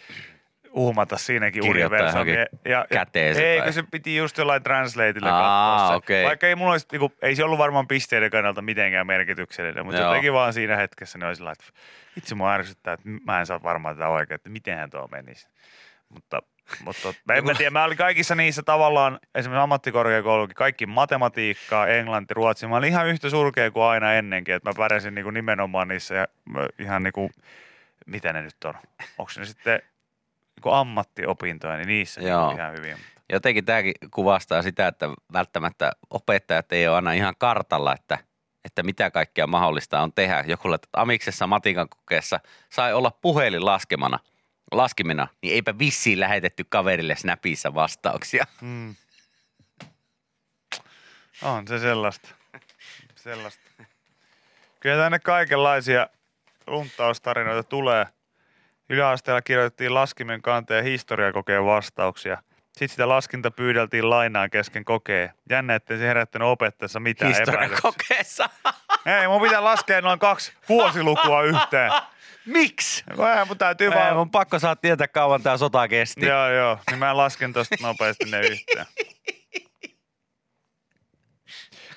uhmata 0.72 1.18
siinäkin 1.18 1.64
universumia. 1.64 2.46
Ja, 2.64 2.86
käteen 2.92 3.34
se 3.34 3.52
ei, 3.52 3.58
tai- 3.58 3.66
kun 3.66 3.72
se 3.72 3.82
piti 3.90 4.16
just 4.16 4.38
jollain 4.38 4.62
translateilla 4.62 5.30
katsoa 5.30 5.96
okei. 5.96 6.24
Vaikka 6.24 6.46
ei 6.46 6.54
mulla 6.54 6.72
olisi, 6.72 6.86
niinku, 6.92 7.12
ei 7.22 7.36
se 7.36 7.44
ollut 7.44 7.58
varmaan 7.58 7.88
pisteiden 7.88 8.30
kannalta 8.30 8.62
mitenkään 8.62 9.06
merkityksellinen, 9.06 9.84
mutta 9.84 10.00
Joo. 10.00 10.08
jotenkin 10.08 10.32
vaan 10.32 10.52
siinä 10.52 10.76
hetkessä 10.76 11.18
niin 11.18 11.26
oli 11.26 11.36
sillä, 11.36 11.52
että 11.52 11.64
itse 12.16 12.34
mua 12.34 12.52
ärsyttää, 12.52 12.94
että 12.94 13.08
mä 13.26 13.40
en 13.40 13.46
saa 13.46 13.62
varmaan 13.62 13.96
tätä 13.96 14.08
oikein, 14.08 14.34
että 14.34 14.50
mitenhän 14.50 14.90
tuo 14.90 15.08
menisi. 15.12 15.48
Mutta 16.08 16.42
Mutta 16.84 17.14
en 17.34 17.44
mä 17.44 17.54
tiedä, 17.54 17.70
mä 17.70 17.84
olin 17.84 17.96
kaikissa 17.96 18.34
niissä 18.34 18.62
tavallaan, 18.62 19.18
esimerkiksi 19.34 19.62
ammattikorkeakoulukin, 19.62 20.54
kaikki 20.54 20.86
matematiikkaa, 20.86 21.86
englanti, 21.86 22.34
ruotsi. 22.34 22.66
Mä 22.66 22.76
olin 22.76 22.88
ihan 22.88 23.06
yhtä 23.06 23.30
surkea 23.30 23.70
kuin 23.70 23.84
aina 23.84 24.14
ennenkin, 24.14 24.54
että 24.54 24.70
mä 24.70 24.74
pärjäsin 24.76 25.14
niin 25.14 25.22
kuin 25.22 25.34
nimenomaan 25.34 25.88
niissä 25.88 26.14
ja 26.14 26.26
ihan 26.78 27.02
niin 27.02 27.12
kuin, 27.12 27.30
mitä 28.06 28.32
ne 28.32 28.42
nyt 28.42 28.64
on? 28.64 28.74
Onko 29.18 29.32
ne 29.38 29.44
sitten 29.44 29.82
niin 30.56 30.62
kuin 30.62 30.74
ammattiopintoja, 30.74 31.76
niin 31.76 31.88
niissä 31.88 32.20
niin 32.20 32.30
Joo. 32.30 32.46
kuin 32.46 32.56
ihan 32.56 32.72
hyvin. 32.72 32.96
Jotenkin 33.32 33.64
tämäkin 33.64 33.94
kuvastaa 34.10 34.62
sitä, 34.62 34.86
että 34.86 35.08
välttämättä 35.32 35.92
opettajat 36.10 36.72
ei 36.72 36.88
ole 36.88 36.96
aina 36.96 37.12
ihan 37.12 37.34
kartalla, 37.38 37.94
että, 37.94 38.18
että 38.64 38.82
mitä 38.82 39.10
kaikkea 39.10 39.46
mahdollista 39.46 40.00
on 40.00 40.12
tehdä. 40.12 40.44
Joku 40.46 40.72
että 40.72 40.88
Amiksessa 40.92 41.46
matikan 41.46 41.88
kokeessa 41.88 42.40
sai 42.70 42.92
olla 42.92 43.10
puhelin 43.10 43.64
laskemana, 43.64 44.18
laskimena, 44.72 45.28
niin 45.42 45.54
eipä 45.54 45.78
vissiin 45.78 46.20
lähetetty 46.20 46.64
kaverille 46.68 47.16
Snapissa 47.16 47.74
vastauksia. 47.74 48.46
Mm. 48.60 48.94
On 51.42 51.68
se 51.68 51.78
sellaista. 51.78 52.28
sellaista. 53.16 53.62
Kyllä 54.80 54.96
tänne 54.96 55.18
kaikenlaisia 55.18 56.06
runttaustarinoita 56.66 57.62
tulee. 57.62 58.06
Yläasteella 58.90 59.42
kirjoitettiin 59.42 59.94
laskimen 59.94 60.42
kanteen 60.42 60.84
historiakokeen 60.84 61.64
vastauksia. 61.64 62.42
Sitten 62.62 62.88
sitä 62.88 63.08
laskinta 63.08 63.50
pyydeltiin 63.50 64.10
lainaan 64.10 64.50
kesken 64.50 64.84
kokeen. 64.84 65.30
Jännä, 65.50 65.74
ettei 65.74 65.98
se 65.98 66.06
herättänyt 66.06 66.48
opettajassa 66.48 67.00
mitään 67.00 67.28
Historian 67.34 67.64
epäilyksiä. 67.64 67.82
kokeessa. 67.82 68.48
Ei, 69.20 69.28
mun 69.28 69.42
pitää 69.42 69.64
laskea 69.64 70.00
noin 70.00 70.18
kaksi 70.18 70.52
vuosilukua 70.68 71.42
yhteen. 71.42 71.92
Miksi? 72.46 73.04
Eihän 73.10 73.48
mun 73.48 73.58
täytyy 73.58 73.86
Ei, 73.86 73.94
vaan... 73.94 74.16
on 74.16 74.30
pakko 74.30 74.58
saada 74.58 74.76
tietää 74.76 75.08
kauan 75.08 75.42
tämä 75.42 75.56
sota 75.56 75.88
kesti. 75.88 76.26
Joo, 76.26 76.48
joo. 76.50 76.78
Niin 76.90 76.98
mä 76.98 77.16
lasken 77.16 77.52
tosta 77.52 77.76
nopeasti 77.82 78.24
ne 78.30 78.40
yhteen. 78.40 78.86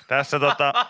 Tässä 0.08 0.40
tota... 0.40 0.86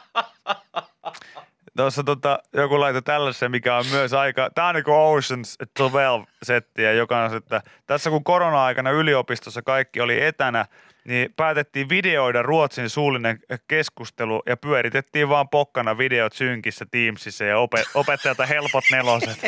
Tuossa 1.77 2.05
tota, 2.05 2.39
joku 2.53 2.81
laitoi 2.81 3.03
tällaisen, 3.03 3.51
mikä 3.51 3.77
on 3.77 3.85
myös 3.91 4.13
aika, 4.13 4.51
tämä 4.55 4.69
on 4.69 4.75
niin 4.75 4.85
kuin 4.85 4.97
Oceans 4.97 5.59
12-settiä, 5.79 6.93
joka 6.93 7.25
on, 7.25 7.37
että 7.37 7.63
tässä 7.87 8.11
kun 8.11 8.25
korona-aikana 8.25 8.91
yliopistossa 8.91 9.63
kaikki 9.63 10.01
oli 10.01 10.25
etänä, 10.25 10.67
niin 11.05 11.35
päätettiin 11.37 11.89
videoida 11.89 12.43
Ruotsin 12.43 12.91
suullinen 12.91 13.39
keskustelu 13.69 14.43
ja 14.47 14.57
pyöritettiin 14.57 15.29
vaan 15.29 15.49
pokkana 15.49 15.99
videot 15.99 16.33
synkissä 16.33 16.87
Teamsissa 16.91 17.45
ja 17.45 17.57
opet- 17.57 17.91
opettajalta 17.95 18.47
helpot 18.47 18.85
neloset. 18.93 19.39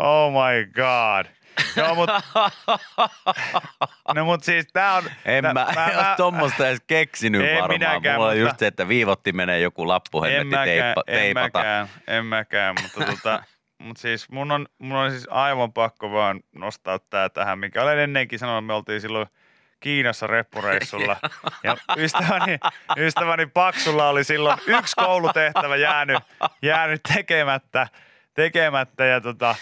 Oh 0.00 0.32
my 0.32 0.66
god. 0.72 1.41
Joo, 1.76 1.94
mut, 1.94 2.10
no 4.14 4.24
mut 4.24 4.44
siis 4.44 4.66
tää 4.72 4.94
on... 4.94 5.04
En 5.24 5.42
tää- 5.44 5.54
mä, 5.54 5.66
mä, 5.74 5.86
mä 5.94 5.98
ole 6.08 6.16
tuommoista 6.16 6.68
edes 6.68 6.80
keksinyt 6.86 7.40
En 7.42 7.48
varmaan. 7.60 7.70
minäkään, 7.80 8.16
Mulla 8.16 8.28
on 8.30 8.36
mutta- 8.36 8.48
just 8.48 8.58
se, 8.58 8.66
että 8.66 8.88
viivotti 8.88 9.32
menee 9.32 9.60
joku 9.60 9.88
lappu 9.88 10.24
en 10.24 10.32
hemmetti 10.32 10.64
teippa, 10.64 11.02
en 11.06 11.18
teipata. 11.18 11.58
mäkään, 11.58 11.88
en 12.06 12.26
mäkään, 12.26 12.74
mutta 12.82 13.12
tota, 13.12 13.42
mut 13.84 13.96
siis 13.96 14.28
mun 14.30 14.52
on, 14.52 14.66
mun 14.78 14.96
on 14.96 15.10
siis 15.10 15.26
aivan 15.30 15.72
pakko 15.72 16.12
vaan 16.12 16.40
nostaa 16.54 16.98
tää 16.98 17.28
tähän, 17.28 17.58
mikä 17.58 17.82
olen 17.82 17.98
ennenkin 17.98 18.38
sanonut, 18.38 18.66
me 18.66 18.72
oltiin 18.74 19.00
silloin 19.00 19.26
Kiinassa 19.80 20.26
reppureissulla. 20.26 21.16
Ja 21.64 21.76
ystäväni, 21.96 22.58
ystäväni 22.96 23.46
Paksulla 23.46 24.08
oli 24.08 24.24
silloin 24.24 24.58
yksi 24.66 24.96
koulutehtävä 24.96 25.76
jäänyt, 25.76 26.18
jäänyt 26.62 27.00
tekemättä, 27.14 27.86
tekemättä 28.34 29.04
ja 29.04 29.20
tota, 29.20 29.54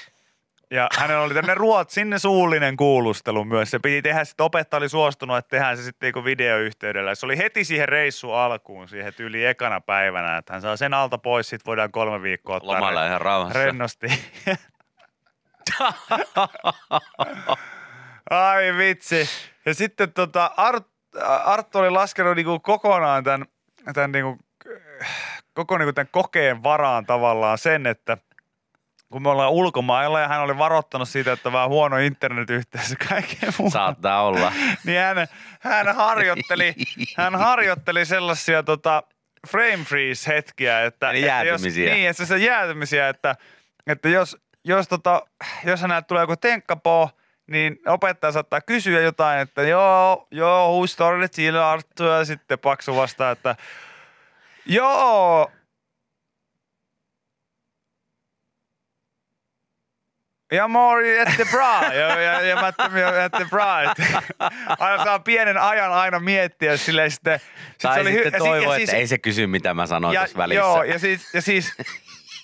ja 0.70 0.88
hänellä 0.98 1.22
oli 1.22 1.34
tämmöinen 1.34 1.56
ruotsin 1.56 2.20
suullinen 2.20 2.76
kuulustelu 2.76 3.44
myös. 3.44 3.70
Se 3.70 3.78
piti 3.78 4.02
tehdä, 4.02 4.24
sitten 4.24 4.44
opettaja 4.44 4.78
oli 4.78 4.88
suostunut, 4.88 5.36
että 5.36 5.48
tehdään 5.48 5.76
se 5.76 5.82
sitten 5.82 6.06
niinku 6.06 6.24
videoyhteydellä. 6.24 7.14
Se 7.14 7.26
oli 7.26 7.38
heti 7.38 7.64
siihen 7.64 7.88
reissu 7.88 8.32
alkuun, 8.32 8.88
siihen 8.88 9.14
tyyli 9.14 9.46
ekana 9.46 9.80
päivänä, 9.80 10.36
että 10.36 10.52
hän 10.52 10.62
saa 10.62 10.76
sen 10.76 10.94
alta 10.94 11.18
pois, 11.18 11.48
sitten 11.48 11.66
voidaan 11.66 11.92
kolme 11.92 12.22
viikkoa 12.22 12.56
ottaa 12.56 12.74
Lomalla 12.74 13.06
ihan 13.06 13.20
rauhassa. 13.20 13.58
rennosti. 13.58 14.06
Ai 18.30 18.76
vitsi. 18.76 19.28
Ja 19.66 19.74
sitten 19.74 20.12
tota, 20.12 20.50
Art, 20.56 20.86
Arttu 21.44 21.78
oli 21.78 21.90
laskenut 21.90 22.36
niinku 22.36 22.60
kokonaan 22.60 23.24
tämän, 23.24 23.46
tämän, 23.94 24.12
niinku, 24.12 24.38
koko 25.52 25.78
niinku 25.78 25.92
tämän 25.92 26.08
kokeen 26.12 26.62
varaan 26.62 27.06
tavallaan 27.06 27.58
sen, 27.58 27.86
että 27.86 28.16
kun 29.10 29.22
me 29.22 29.28
ollaan 29.28 29.50
ulkomailla 29.50 30.20
ja 30.20 30.28
hän 30.28 30.40
oli 30.40 30.58
varoittanut 30.58 31.08
siitä, 31.08 31.32
että 31.32 31.52
vähän 31.52 31.68
huono 31.68 31.98
internetyhteys 31.98 32.90
ja 32.90 32.96
kaikkea 33.08 33.52
muuta. 33.58 33.72
Saattaa 33.72 34.22
olla. 34.22 34.52
Niin 34.84 35.00
hän, 35.00 35.26
hän, 35.60 35.96
harjoitteli, 35.96 36.74
hän 37.16 37.34
harjoitteli 37.34 38.04
sellaisia 38.04 38.62
tota, 38.62 39.02
frame 39.48 39.84
freeze 39.84 40.34
hetkiä, 40.34 40.84
että, 40.84 41.10
Eli 41.10 41.28
että 41.28 41.44
jos, 41.44 41.62
niin, 41.62 42.08
että 42.08 42.24
se 42.24 42.38
jäätymisiä, 42.38 43.08
että, 43.08 43.36
että 43.86 44.08
jos, 44.08 44.36
jos, 44.64 44.88
tota, 44.88 45.22
jos 45.64 45.80
hänelle 45.82 46.02
tulee 46.02 46.22
joku 46.22 46.36
tenkkapoo, 46.36 47.10
niin 47.46 47.78
opettaja 47.86 48.32
saattaa 48.32 48.60
kysyä 48.60 49.00
jotain, 49.00 49.40
että 49.40 49.62
joo, 49.62 50.26
joo, 50.30 50.72
who 50.72 50.86
started 50.86 51.54
Arttu, 51.54 52.04
ja 52.04 52.24
sitten 52.24 52.58
Paksu 52.58 52.96
vastaa, 52.96 53.30
että 53.30 53.56
joo, 54.66 55.50
Ja 60.50 60.68
mori 60.68 61.18
ette 61.18 61.44
bra. 61.50 61.82
Ja, 61.82 62.20
ja, 62.20 62.40
ja 62.40 62.56
mä 62.56 62.68
ette 63.24 63.44
bra. 63.50 63.82
Että 63.82 64.22
Aina 64.78 65.04
saa 65.04 65.18
pienen 65.18 65.58
ajan 65.58 65.92
aina 65.92 66.20
miettiä 66.20 66.76
silleen 66.76 67.10
sitten. 67.10 67.40
sit 67.40 67.78
Tai 67.82 67.94
se 67.94 68.00
oli 68.00 68.10
hy- 68.10 68.14
sitten 68.22 68.32
ja 68.32 68.38
si- 68.38 68.48
toivoa, 68.48 68.72
ja 68.72 68.76
että 68.76 68.76
siis- 68.90 68.94
ei 69.00 69.06
se 69.06 69.18
kysy, 69.18 69.46
mitä 69.46 69.74
mä 69.74 69.86
sanoin 69.86 70.14
ja, 70.14 70.20
tuossa 70.20 70.38
välissä. 70.38 70.58
Joo, 70.60 70.82
ja 70.82 70.98
siis, 70.98 71.34
ja 71.34 71.42
siis 71.42 71.72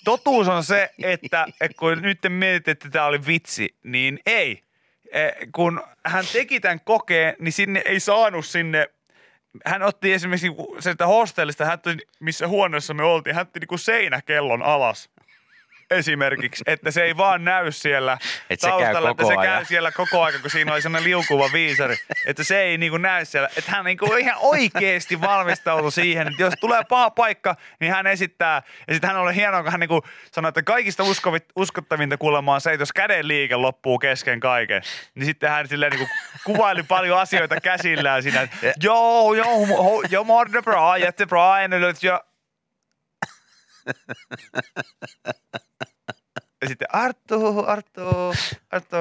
totuus 0.03 0.47
on 0.47 0.63
se, 0.63 0.89
että, 1.03 1.45
että 1.61 1.77
kun 1.79 2.01
nyt 2.01 2.21
te 2.21 2.29
mietitte, 2.29 2.71
että 2.71 2.89
tämä 2.89 3.05
oli 3.05 3.25
vitsi, 3.27 3.75
niin 3.83 4.19
ei. 4.25 4.63
Eh, 5.11 5.33
Kun 5.55 5.83
hän 6.05 6.25
teki 6.33 6.59
tämän 6.59 6.79
kokeen, 6.79 7.35
niin 7.39 7.51
sinne 7.51 7.81
ei 7.85 7.99
saanut 7.99 8.45
sinne 8.45 8.87
hän 9.65 9.83
otti 9.83 10.13
esimerkiksi 10.13 10.51
sieltä 10.79 11.07
hostellista, 11.07 11.65
hän 11.65 11.73
otti, 11.73 11.97
missä 12.19 12.47
huoneessa 12.47 12.93
me 12.93 13.03
oltiin, 13.03 13.35
hän 13.35 13.41
otti 13.41 13.59
niinku 13.59 13.77
seinäkellon 13.77 14.63
alas 14.63 15.09
esimerkiksi, 15.91 16.63
että 16.67 16.91
se 16.91 17.03
ei 17.03 17.17
vaan 17.17 17.43
näy 17.43 17.71
siellä 17.71 18.17
Et 18.49 18.59
se 18.59 18.67
taustalla, 18.67 19.09
että 19.09 19.25
se 19.25 19.33
ajan. 19.33 19.43
käy 19.43 19.65
siellä 19.65 19.91
koko 19.91 20.23
ajan, 20.23 20.41
kun 20.41 20.49
siinä 20.49 20.73
oli 20.73 20.81
sellainen 20.81 21.09
liukuva 21.09 21.49
viisari, 21.53 21.95
että 22.25 22.43
se 22.43 22.61
ei 22.61 22.77
niinku 22.77 22.97
näy 22.97 23.25
siellä. 23.25 23.49
Että 23.57 23.71
hän 23.71 23.85
niinku 23.85 24.13
ihan 24.15 24.37
oikeasti 24.41 25.21
valmistautui 25.21 25.91
siihen, 25.91 26.27
että 26.27 26.43
jos 26.43 26.53
tulee 26.59 26.83
paha 26.89 27.09
paikka, 27.09 27.55
niin 27.79 27.91
hän 27.91 28.07
esittää. 28.07 28.61
Ja 28.87 28.93
sitten 28.93 29.09
hän 29.09 29.19
oli 29.19 29.35
hienoa, 29.35 29.63
kun 29.63 29.71
hän 29.71 29.79
niinku 29.79 30.01
sanoi, 30.31 30.49
että 30.49 30.63
kaikista 30.63 31.03
uskovit, 31.03 31.45
uskottavinta 31.55 32.17
kuulemma 32.17 32.53
on 32.53 32.61
se, 32.61 32.73
että 32.73 32.81
jos 32.81 32.93
käden 32.93 33.27
liike 33.27 33.55
loppuu 33.55 33.99
kesken 33.99 34.39
kaiken, 34.39 34.81
niin 35.15 35.25
sitten 35.25 35.49
hän 35.49 35.67
silleen 35.67 35.91
niinku 35.91 36.07
kuvaili 36.43 36.83
paljon 36.83 37.19
asioita 37.19 37.61
käsillään 37.61 38.23
siinä, 38.23 38.41
että 38.41 38.57
joo, 38.83 39.33
joo, 39.33 40.03
joo, 40.09 40.23
morda 40.23 40.61
bra, 40.61 40.97
jättebra, 40.97 41.59
en 41.59 41.69
nyt 41.69 42.03
jo. 42.03 42.19
Ja 46.61 46.67
sitten 46.67 46.87
Arttu, 46.93 47.63
Arttu, 47.67 48.01
Arttu. 48.71 48.95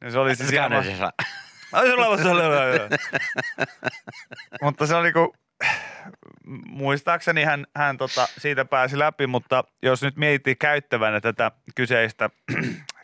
Niin 0.00 0.12
se 0.12 0.18
oli 0.18 0.36
se 0.36 0.46
siellä. 0.46 0.76
Ai, 1.72 1.86
se 1.86 1.92
oli, 1.94 2.22
se 2.22 2.28
oli. 2.28 2.42
mutta 4.62 4.86
se 4.86 4.94
oli 4.94 5.04
niinku, 5.04 5.34
muistaakseni 6.66 7.44
hän, 7.44 7.66
hän 7.76 7.96
tota, 7.96 8.28
siitä 8.38 8.64
pääsi 8.64 8.98
läpi, 8.98 9.26
mutta 9.26 9.64
jos 9.82 10.02
nyt 10.02 10.16
miettii 10.16 10.56
käyttävänä 10.56 11.20
tätä 11.20 11.50
kyseistä, 11.74 12.30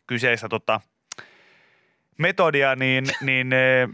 kyseistä 0.06 0.48
tota, 0.48 0.80
metodia, 2.18 2.76
niin, 2.76 3.04
niin 3.20 3.52
eh, 3.52 3.88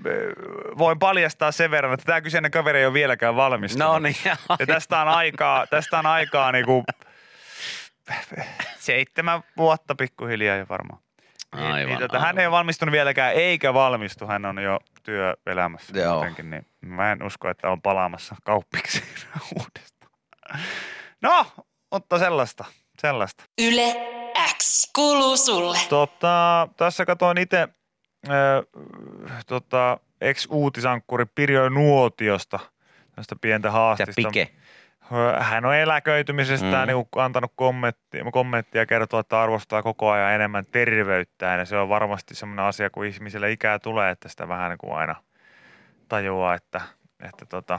voin 0.78 0.98
paljastaa 0.98 1.52
sen 1.52 1.70
verran, 1.70 1.94
että 1.94 2.07
tämä 2.07 2.20
kyseinen 2.20 2.50
kaveri 2.50 2.78
ei 2.78 2.87
ole 2.87 2.94
vieläkään 2.94 3.37
valmistunut. 3.37 3.92
No 3.92 3.98
niin. 3.98 4.16
Ja 4.59 4.66
tästä 4.66 5.02
on 5.02 5.09
aikaa, 5.09 5.66
tästä 5.66 5.98
on 5.98 6.07
aikaa 6.07 6.52
niinku 6.52 6.85
seitsemän 8.78 9.42
vuotta 9.56 9.94
pikkuhiljaa 9.94 10.56
jo 10.56 10.66
varmaan. 10.68 11.02
Niin, 11.54 11.66
Aivan, 11.66 11.88
niin, 11.88 11.98
tota, 11.98 12.16
aivan. 12.16 12.26
hän 12.26 12.38
ei 12.38 12.46
ole 12.46 12.52
valmistunut 12.52 12.92
vieläkään, 12.92 13.34
eikä 13.34 13.74
valmistu. 13.74 14.26
Hän 14.26 14.44
on 14.44 14.58
jo 14.58 14.78
työelämässä 15.02 15.98
Joo. 15.98 16.14
jotenkin, 16.14 16.50
niin 16.50 16.66
mä 16.80 17.12
en 17.12 17.22
usko, 17.22 17.48
että 17.50 17.70
on 17.70 17.82
palaamassa 17.82 18.36
kauppiksi 18.44 19.02
uudestaan. 19.58 20.12
No, 21.22 21.46
mutta 21.92 22.18
sellaista, 22.18 22.64
sellaista. 22.98 23.44
Yle 23.62 23.94
X 24.58 24.90
kuuluu 24.94 25.36
sulle. 25.36 25.78
Tota, 25.88 26.68
tässä 26.76 27.06
katoin 27.06 27.38
itse 27.38 27.68
äh, 28.28 29.44
tota, 29.46 29.98
ex-uutisankkuri 30.20 31.26
Pirjo 31.34 31.68
Nuotiosta, 31.68 32.58
tästä 33.16 33.36
pientä 33.40 33.68
Ja 33.68 33.72
haastista. 33.72 34.12
pike. 34.16 34.50
Hän 35.40 35.64
on 35.64 35.74
eläköitymisestään 35.76 36.88
Mm. 36.88 36.94
niin 36.94 37.06
antanut 37.16 37.52
kommenttia, 37.56 38.24
kommenttia 38.32 38.80
ja 38.82 38.86
kertoo, 38.86 39.20
että 39.20 39.40
arvostaa 39.42 39.82
koko 39.82 40.10
ajan 40.10 40.32
enemmän 40.32 40.64
terveyttään. 40.72 41.58
Ja 41.58 41.64
se 41.64 41.76
on 41.76 41.88
varmasti 41.88 42.34
semmoinen 42.34 42.64
asia, 42.64 42.90
kun 42.90 43.04
ihmiselle 43.06 43.52
ikää 43.52 43.78
tulee, 43.78 44.10
että 44.10 44.28
sitä 44.28 44.48
vähän 44.48 44.70
niin 44.70 44.78
kuin 44.78 44.94
aina 44.94 45.14
tajuaa, 46.08 46.54
että, 46.54 46.80
että, 47.22 47.46
tota, 47.46 47.78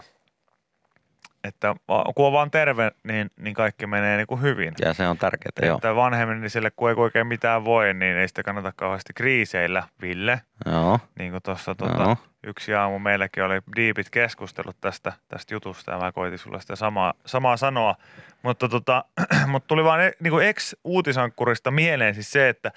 että 1.44 1.76
kun 2.16 2.26
on 2.28 2.34
vaan 2.34 2.52
terve, 2.52 2.92
niin, 3.04 3.32
niin 3.40 3.54
kaikki 3.54 3.88
menee 3.88 4.18
niin 4.18 4.28
kuin 4.28 4.42
hyvin. 4.42 4.74
Ja 4.82 4.94
se 4.94 5.08
on 5.08 5.18
tärkeää, 5.18 5.52
joo. 5.68 5.76
Että 5.76 5.96
vanhemmiselle, 5.96 6.72
kun 6.76 6.90
ei 6.90 6.96
oikein 6.98 7.28
mitään 7.28 7.66
voi, 7.66 7.94
niin 7.94 8.18
ei 8.18 8.28
sitä 8.28 8.44
kannata 8.44 8.74
kauheasti 8.76 9.14
kriiseillä, 9.14 9.84
Ville. 10.02 10.42
Joo, 10.66 11.00
Niin 11.20 11.32
kuin 11.32 11.44
tuossa 11.44 11.76
tota. 11.76 12.18
Yksi 12.46 12.74
aamu 12.74 13.00
meilläkin 13.00 13.44
oli 13.44 13.62
diipit 13.76 14.10
keskustelut 14.10 14.76
tästä, 14.82 15.14
tästä 15.28 15.54
jutusta 15.54 15.92
ja 15.92 15.98
mä 15.98 16.12
koitin 16.12 16.40
sulle 16.40 16.62
sitä 16.62 16.76
samaa, 16.76 17.14
samaa 17.26 17.58
sanoa. 17.58 17.96
Mutta 18.42 18.70
tota, 18.70 19.06
mut 19.48 19.68
tuli 19.68 19.84
vaan 19.84 20.00
niin 20.20 20.32
kuin 20.32 20.46
ex-uutisankkurista 20.48 21.72
mieleen 21.72 22.14
siis 22.14 22.32
se, 22.32 22.50
että, 22.50 22.72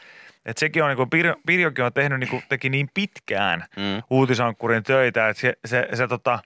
että 0.47 0.61
sekin 0.61 0.83
on, 0.83 0.89
niin 0.89 0.97
kuin 0.97 1.11
Pirjo, 1.11 1.37
Pirjokin 1.47 1.85
on 1.85 1.93
tehnyt 1.93 2.21
niin 2.21 2.31
kuin, 2.31 2.43
teki 2.49 2.69
niin 2.69 2.91
pitkään 2.95 3.65
Mm. 3.77 4.03
uutisankkurin 4.11 4.83
töitä, 4.83 5.29
että 5.29 5.41
se, 5.41 5.53
se, 5.65 5.89
se 5.95 6.09
tota, 6.09 6.39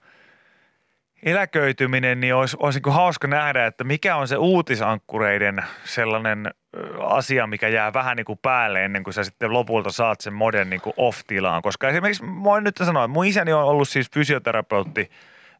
eläköityminen, 1.23 2.19
niin 2.19 2.35
olisi, 2.35 2.57
olisi 2.59 2.77
niin 2.77 2.83
kuin 2.83 2.93
hauska 2.93 3.27
nähdä, 3.27 3.65
että 3.65 3.83
mikä 3.83 4.15
on 4.15 4.27
se 4.27 4.37
uutisankkureiden 4.37 5.63
sellainen 5.83 6.53
asia, 6.99 7.47
mikä 7.47 7.67
jää 7.67 7.93
vähän 7.93 8.17
niin 8.17 8.25
kuin 8.25 8.39
päälle 8.41 8.85
ennen 8.85 9.03
kuin 9.03 9.13
sä 9.13 9.23
sitten 9.23 9.53
lopulta 9.53 9.91
saat 9.91 10.21
sen 10.21 10.33
moden 10.33 10.69
niin 10.69 10.81
kuin 10.81 10.93
off-tilaan. 10.97 11.61
Koska 11.61 11.89
esimerkiksi, 11.89 12.23
mä 12.23 12.61
nyt 12.61 12.77
sanoa, 12.77 13.07
mun 13.07 13.25
isäni 13.25 13.53
on 13.53 13.63
ollut 13.63 13.89
siis 13.89 14.11
fysioterapeutti 14.11 15.11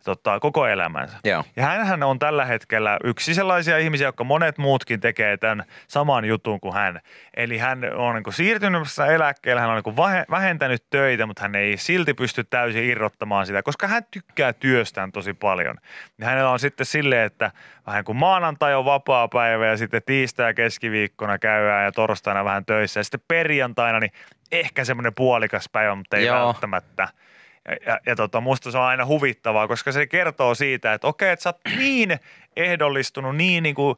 tota, 0.03 0.39
koko 0.39 0.67
elämänsä. 0.67 1.17
Joo. 1.23 1.43
Ja 1.55 1.65
hänhän 1.65 2.03
on 2.03 2.19
tällä 2.19 2.45
hetkellä 2.45 2.97
yksi 3.03 3.33
sellaisia 3.33 3.77
ihmisiä, 3.77 4.07
jotka 4.07 4.23
monet 4.23 4.57
muutkin 4.57 4.99
tekee 4.99 5.37
tämän 5.37 5.65
saman 5.87 6.25
jutun 6.25 6.59
kuin 6.59 6.73
hän. 6.73 6.99
Eli 7.33 7.57
hän 7.57 7.83
on 7.95 8.15
niin 8.15 8.23
kuin 8.23 8.33
siirtymässä 8.33 9.05
eläkkeelle, 9.05 9.61
hän 9.61 9.69
on 9.69 9.81
niin 9.85 10.25
vähentänyt 10.31 10.83
töitä, 10.89 11.25
mutta 11.25 11.41
hän 11.41 11.55
ei 11.55 11.77
silti 11.77 12.13
pysty 12.13 12.43
täysin 12.43 12.83
irrottamaan 12.83 13.45
sitä, 13.45 13.63
koska 13.63 13.87
hän 13.87 14.03
tykkää 14.11 14.53
työstään 14.53 15.11
tosi 15.11 15.33
paljon. 15.33 15.75
Ja 16.19 16.25
hänellä 16.25 16.49
on 16.49 16.59
sitten 16.59 16.85
silleen, 16.85 17.25
että 17.25 17.51
vähän 17.87 18.03
kuin 18.03 18.17
maanantai 18.17 18.75
on 18.75 18.85
vapaa 18.85 19.27
päivä 19.27 19.67
ja 19.67 19.77
sitten 19.77 20.01
tiistai 20.05 20.49
ja 20.49 20.53
keskiviikkona 20.53 21.39
käydään 21.39 21.85
ja 21.85 21.91
torstaina 21.91 22.45
vähän 22.45 22.65
töissä 22.65 22.99
ja 22.99 23.03
sitten 23.03 23.21
perjantaina 23.27 23.99
niin 23.99 24.11
ehkä 24.51 24.85
semmoinen 24.85 25.13
puolikas 25.15 25.69
päivä, 25.71 25.95
mutta 25.95 26.17
ei 26.17 26.25
Joo. 26.25 26.47
välttämättä. 26.47 27.07
Ja, 27.69 27.75
ja, 27.85 27.99
ja 28.05 28.15
tota, 28.15 28.41
musta 28.41 28.71
se 28.71 28.77
on 28.77 28.83
aina 28.83 29.05
huvittavaa, 29.05 29.67
koska 29.67 29.91
se 29.91 30.07
kertoo 30.07 30.55
siitä, 30.55 30.93
että 30.93 31.07
okei, 31.07 31.29
että 31.29 31.43
sä 31.43 31.49
oot 31.49 31.77
niin 31.77 32.19
ehdollistunut, 32.55 33.35
niin, 33.35 33.63
niin 33.63 33.75
kuin 33.75 33.97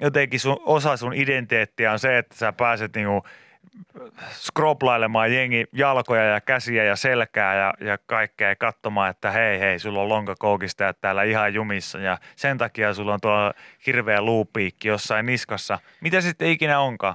jotenkin 0.00 0.40
sun, 0.40 0.60
osa 0.64 0.96
sun 0.96 1.14
identiteettiä 1.14 1.92
on 1.92 1.98
se, 1.98 2.18
että 2.18 2.36
sä 2.36 2.52
pääset 2.52 2.94
niin 2.94 3.06
kuin 3.06 3.22
skroplailemaan 4.30 5.34
jengi 5.34 5.64
jalkoja 5.72 6.24
ja 6.24 6.40
käsiä 6.40 6.84
ja 6.84 6.96
selkää 6.96 7.54
ja, 7.54 7.74
ja 7.80 7.98
kaikkea 8.06 8.48
ja 8.48 8.56
katsomaan, 8.56 9.10
että 9.10 9.30
hei 9.30 9.60
hei, 9.60 9.78
sulla 9.78 10.00
on 10.00 10.08
lonkakoukista 10.08 10.84
ja 10.84 10.94
täällä 10.94 11.22
ihan 11.22 11.54
jumissa 11.54 11.98
ja 11.98 12.18
sen 12.36 12.58
takia 12.58 12.94
sulla 12.94 13.14
on 13.14 13.20
tuolla 13.20 13.54
hirveä 13.86 14.22
luupiikki 14.22 14.88
jossain 14.88 15.26
niskassa. 15.26 15.78
Mitä 16.00 16.20
sitten 16.20 16.48
ikinä 16.48 16.80
onkaan? 16.80 17.14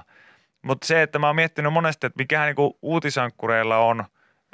Mutta 0.62 0.86
se, 0.86 1.02
että 1.02 1.18
mä 1.18 1.26
oon 1.26 1.36
miettinyt 1.36 1.72
monesti, 1.72 2.06
että 2.06 2.18
mikähän 2.18 2.46
niinku 2.46 2.78
uutisankkureilla 2.82 3.78
on, 3.78 4.04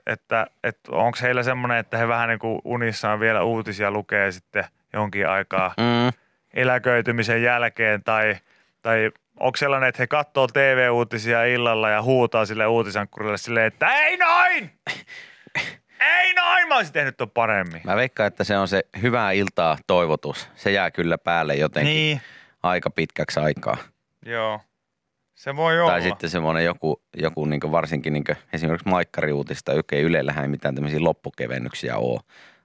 että, 0.06 0.46
että 0.64 0.92
onko 0.92 1.18
heillä 1.22 1.42
semmoinen, 1.42 1.78
että 1.78 1.96
he 1.98 2.08
vähän 2.08 2.28
niin 2.28 2.38
kuin 2.38 2.60
unissaan 2.64 3.20
vielä 3.20 3.42
uutisia 3.42 3.90
lukee 3.90 4.32
sitten 4.32 4.64
jonkin 4.92 5.28
aikaa 5.28 5.74
Mm. 5.76 6.12
eläköitymisen 6.54 7.42
jälkeen 7.42 8.02
tai, 8.04 8.36
tai 8.82 9.10
onko 9.40 9.56
sellainen, 9.56 9.88
että 9.88 10.02
he 10.02 10.06
katsoo 10.06 10.46
TV-uutisia 10.46 11.44
illalla 11.44 11.90
ja 11.90 12.02
huutaa 12.02 12.46
sille 12.46 12.66
uutisankkurille 12.66 13.38
silleen, 13.38 13.66
että 13.66 13.88
ei 13.96 14.16
noin! 14.16 14.70
Ei 16.00 16.34
noin! 16.34 16.68
Mä 16.68 16.76
olisin 16.76 16.92
tehnyt 16.92 17.16
ton 17.16 17.30
paremmin. 17.30 17.80
Mä 17.84 17.96
veikkaan, 17.96 18.26
että 18.26 18.44
se 18.44 18.58
on 18.58 18.68
se 18.68 18.82
hyvää 19.02 19.32
iltaa 19.32 19.78
toivotus. 19.86 20.48
Se 20.54 20.70
jää 20.70 20.90
kyllä 20.90 21.18
päälle 21.18 21.54
jotenkin 21.54 21.92
Niin, 21.94 22.20
aika 22.62 22.90
pitkäksi 22.90 23.40
aikaa. 23.40 23.76
joo. 24.26 24.60
Se 25.40 25.56
voi 25.56 25.80
olla. 25.80 25.90
Tai 25.90 26.02
sitten 26.02 26.30
semmoinen 26.30 26.64
joku, 26.64 27.02
joku 27.16 27.44
niin 27.44 27.60
varsinkin 27.72 28.12
niin 28.12 28.24
esimerkiksi 28.52 28.88
maikkariuutista, 28.88 29.72
joka 29.72 29.96
ei 29.96 30.02
Ylellähän 30.02 30.44
ei 30.44 30.48
mitään 30.48 30.74
tämmöisiä 30.74 31.04
loppukevennyksiä 31.04 31.96
ole. 31.96 32.20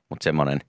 Mutta 0.10 0.24
semmoinen, 0.24 0.60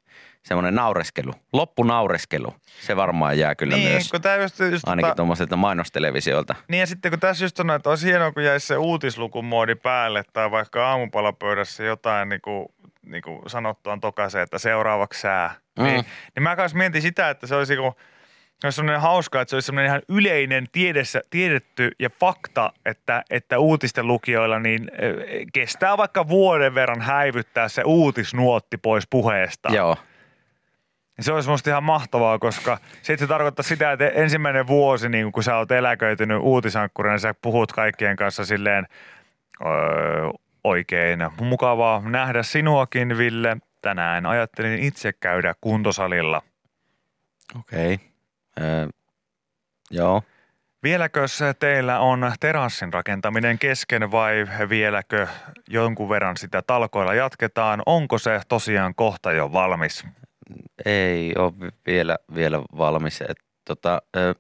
semmoinen 0.42 0.75
naureskelu, 0.75 1.33
loppunaureskelu, 1.53 2.55
se 2.81 2.97
varmaan 2.97 3.38
jää 3.38 3.55
kyllä 3.55 3.77
niin, 3.77 3.90
myös 3.90 4.11
kun 4.11 4.23
tää 4.23 4.37
just, 4.37 4.59
just 4.71 4.88
ainakin 4.88 5.11
tota- 5.11 5.14
tuommoiselta 5.14 5.57
mainostelevisioilta. 5.57 6.55
Niin 6.69 6.81
ja 6.81 6.87
sitten 6.87 7.12
kun 7.12 7.21
tässä 7.21 7.45
just 7.45 7.61
on, 7.61 7.71
että 7.71 7.90
olisi 7.90 8.07
hienoa, 8.07 8.33
kun 8.33 8.45
jäisi 8.45 8.66
se 8.66 8.77
uutislukumoodi 8.77 9.75
päälle 9.75 10.23
tai 10.33 10.51
vaikka 10.51 10.88
aamupalapöydässä 10.88 11.85
jotain 11.85 12.29
niin 12.29 12.40
kuin, 12.40 12.66
niin 13.07 13.23
kuin 13.23 13.40
sanottua 13.47 13.99
tokaiseen, 14.01 14.42
että 14.42 14.59
seuraavaksi 14.59 15.21
sää. 15.21 15.55
Mm. 15.79 15.85
Mm. 15.85 15.88
Niin, 15.88 16.05
niin 16.35 16.42
mä 16.42 16.57
kanssa 16.57 16.79
mietin 16.79 17.03
sitä, 17.03 17.31
että 17.31 17.47
se 17.47 17.55
olisi 17.55 17.77
kun, 17.77 17.92
se 18.61 18.66
olisi 18.66 18.77
sellainen 18.77 19.01
hauskaa, 19.01 19.42
että 19.42 19.51
se 19.51 19.57
olisi 19.57 19.66
sellainen 19.66 19.88
ihan 19.88 20.03
yleinen 20.09 20.66
tiedessä, 20.73 21.23
tiedetty 21.31 21.90
ja 21.99 22.11
fakta, 22.21 22.73
että, 22.85 23.23
että 23.31 23.59
uutisten 23.59 24.07
lukijoilla 24.07 24.59
niin 24.59 24.90
eh, 24.92 25.47
kestää 25.53 25.97
vaikka 25.97 26.29
vuoden 26.29 26.75
verran 26.75 27.01
häivyttää 27.01 27.69
se 27.69 27.83
uutisnuotti 27.83 28.77
pois 28.77 29.07
puheesta. 29.11 29.69
Joo, 29.73 29.97
Se 31.21 31.33
olisi 31.33 31.51
musta 31.51 31.71
ihan 31.71 31.85
mahtavaa, 31.85 32.38
koska 32.38 32.79
sitten 32.92 33.19
se 33.19 33.27
tarkoittaa 33.27 33.62
sitä, 33.62 33.92
että 33.92 34.09
ensimmäinen 34.09 34.66
vuosi, 34.66 35.09
niin 35.09 35.33
kun 35.33 35.42
sä 35.42 35.57
oot 35.57 35.71
eläköitynyt 35.71 36.38
uutisankkurina, 36.42 37.12
niin 37.12 37.21
sä 37.21 37.35
puhut 37.42 37.73
kaikkien 37.73 38.16
kanssa 38.16 38.45
silleen 38.45 38.87
öö, 39.66 40.31
oikein 40.64 41.19
mukavaa 41.40 42.03
nähdä 42.09 42.42
sinuakin, 42.42 43.19
Ville. 43.19 43.57
Tänään 43.83 44.27
ajattelin 44.27 44.79
itse 44.79 45.12
käydä 45.12 45.55
kuntosalilla. 45.61 46.42
okei. 47.59 47.95
Okay. 47.95 48.15
Öö, 48.61 48.88
joo. 49.90 50.23
Vieläkö 50.83 51.29
se 51.29 51.55
teillä 51.55 52.01
on 52.01 52.33
terassin 52.40 52.92
rakentaminen 52.92 53.59
kesken 53.59 54.11
vai 54.11 54.47
vieläkö 54.69 55.27
jonkun 55.69 56.09
verran 56.09 56.37
sitä 56.37 56.62
talkoilla 56.62 57.14
jatketaan? 57.14 57.83
Onko 57.87 58.19
se 58.19 58.40
tosiaan 58.49 58.95
kohta 58.95 59.33
jo 59.33 59.53
valmis? 59.53 60.05
Ei 60.85 61.33
ole 61.38 61.53
vi- 61.61 61.69
vielä, 61.87 62.16
vielä 62.35 62.59
valmis. 62.79 63.21
Et, 63.21 63.38
tota, 63.64 64.03
ö, 64.16 64.35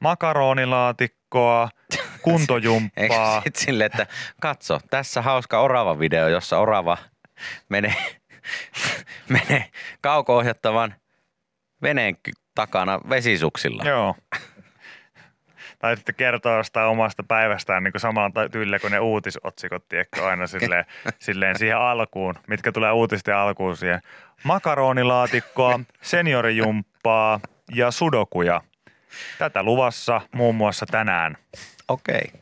Makaronilaatikkoa, 0.00 1.68
eikö 1.92 2.04
kuntojumppaa. 2.22 3.40
sit 3.42 3.56
silleen, 3.56 3.86
että 3.86 4.06
katso, 4.40 4.80
tässä 4.90 5.22
hauska 5.22 5.60
orava 5.60 5.98
video, 5.98 6.28
jossa 6.28 6.58
orava 6.58 6.98
menee, 7.68 7.94
menee 9.28 9.64
kauko-ohjattavan 10.00 10.94
veneen 11.82 12.16
takana 12.54 13.00
vesisuksilla. 13.08 13.82
Joo. 13.84 14.16
Tai 15.78 15.96
sitten 15.96 16.14
kertoo 16.14 16.56
jostain 16.56 16.88
omasta 16.88 17.22
päivästään 17.22 17.84
niin 17.84 17.92
kuin 17.92 18.00
samalla 18.00 18.48
tyylillä 18.48 18.78
kuin 18.78 18.90
ne 18.90 18.98
uutisotsikot, 19.00 19.88
tiedätkö, 19.88 20.26
aina 20.26 20.46
silleen, 20.46 20.84
silleen 21.18 21.58
siihen 21.58 21.78
alkuun, 21.78 22.34
mitkä 22.46 22.72
tulee 22.72 22.92
uutisten 22.92 23.36
alkuun 23.36 23.76
siihen. 23.76 24.00
Makaronilaatikkoa, 24.44 25.80
seniorijumppaa 26.02 27.40
ja 27.74 27.90
sudokuja. 27.90 28.60
Tätä 29.38 29.62
luvassa 29.62 30.20
muun 30.32 30.54
muassa 30.54 30.86
tänään. 30.86 31.36
Okei. 31.88 32.32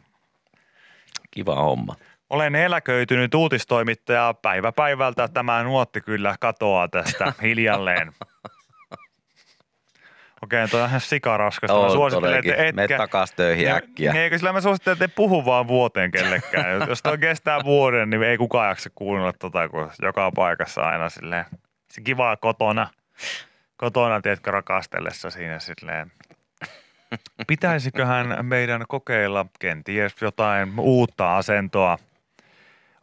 Kiva 1.30 1.54
homma. 1.54 1.94
Olen 2.32 2.54
eläköitynyt 2.54 3.34
uutistoimittaja 3.34 4.34
päivä 4.42 4.72
päivältä. 4.72 5.28
Tämä 5.28 5.62
nuotti 5.62 6.00
kyllä 6.00 6.34
katoaa 6.40 6.88
tästä 6.88 7.32
hiljalleen. 7.42 8.12
Okei, 10.42 10.68
toi 10.68 10.82
on 10.82 10.88
ihan 10.88 11.00
sikaraskasta. 11.00 11.82
Mä 11.82 11.90
suosittelen, 11.90 12.38
että 12.38 12.62
Mene 12.62 12.84
etkä, 12.84 12.96
takas 12.96 13.32
töihin 13.32 13.70
äkkiä. 13.70 14.12
Niin, 14.12 14.22
eikö 14.22 14.38
sillä 14.38 14.52
mä 14.52 14.60
suosittelen, 14.60 14.92
että 14.92 15.04
ei 15.04 15.12
puhu 15.16 15.44
vaan 15.44 15.68
vuoteen 15.68 16.10
kellekään. 16.10 16.88
Jos 16.88 17.02
toi 17.02 17.18
kestää 17.18 17.64
vuoden, 17.64 18.10
niin 18.10 18.22
ei 18.22 18.38
kukaan 18.38 18.68
jaksa 18.68 18.90
kuunnella 18.94 19.32
tota, 19.32 19.68
kun 19.68 19.90
joka 20.02 20.32
paikassa 20.34 20.82
aina 20.82 21.08
silleen. 21.08 21.44
Se 21.90 22.00
kivaa 22.00 22.36
kotona. 22.36 22.88
Kotona, 23.76 24.20
tiedätkö, 24.20 24.50
rakastellessa 24.50 25.30
siinä 25.30 25.58
silleen. 25.58 26.12
Pitäisiköhän 27.46 28.46
meidän 28.46 28.84
kokeilla 28.88 29.46
kenties 29.58 30.22
jotain 30.22 30.72
uutta 30.78 31.36
asentoa? 31.36 31.98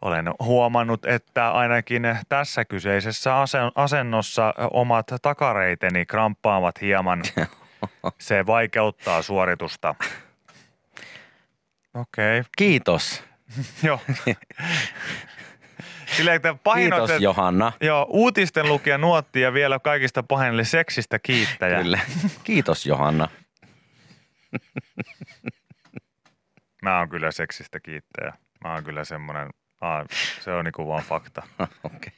Olen 0.02 0.32
huomannut, 0.40 1.06
että 1.06 1.52
ainakin 1.52 2.04
tässä 2.30 2.66
kyseisessä 2.66 3.42
asen- 3.42 3.72
asennossa 3.76 4.54
omat 4.72 5.08
takareiteni 5.22 6.06
kramppaavat 6.06 6.82
hieman. 6.82 7.24
Se 8.18 8.46
vaikeuttaa 8.46 9.22
suoritusta. 9.22 9.96
Okei, 11.94 12.40
okay. 12.40 12.52
Kiitos. 12.58 13.24
joo. 13.84 14.00
Silleen, 16.06 16.36
että 16.36 16.56
pahin 16.64 16.94
on 16.94 17.00
Kiitos 17.00 17.18
se, 17.18 17.24
Johanna. 17.24 17.72
Joo, 17.82 18.06
uutisten 18.10 18.68
lukija 18.68 18.98
nuotti 18.98 19.42
ja 19.42 19.54
vielä 19.54 19.80
kaikista 19.80 20.24
pahin 20.24 20.66
seksistä 20.66 21.20
kiittäjä. 21.20 21.82
Kyllä. 21.82 22.00
Kiitos 22.44 22.86
Johanna. 22.86 23.28
Mä 26.84 27.00
oon 27.00 27.10
kyllä 27.10 27.32
seksistä 27.32 27.80
kiittäjä. 27.80 28.34
Mä 28.64 28.74
oon 28.74 28.84
kyllä 28.84 29.04
semmonen, 29.04 29.50
aa, 29.82 30.06
se 30.42 30.52
on 30.52 30.66
niinku 30.66 30.88
vaan 30.88 31.04
fakta. 31.04 31.42
Okei. 31.84 32.14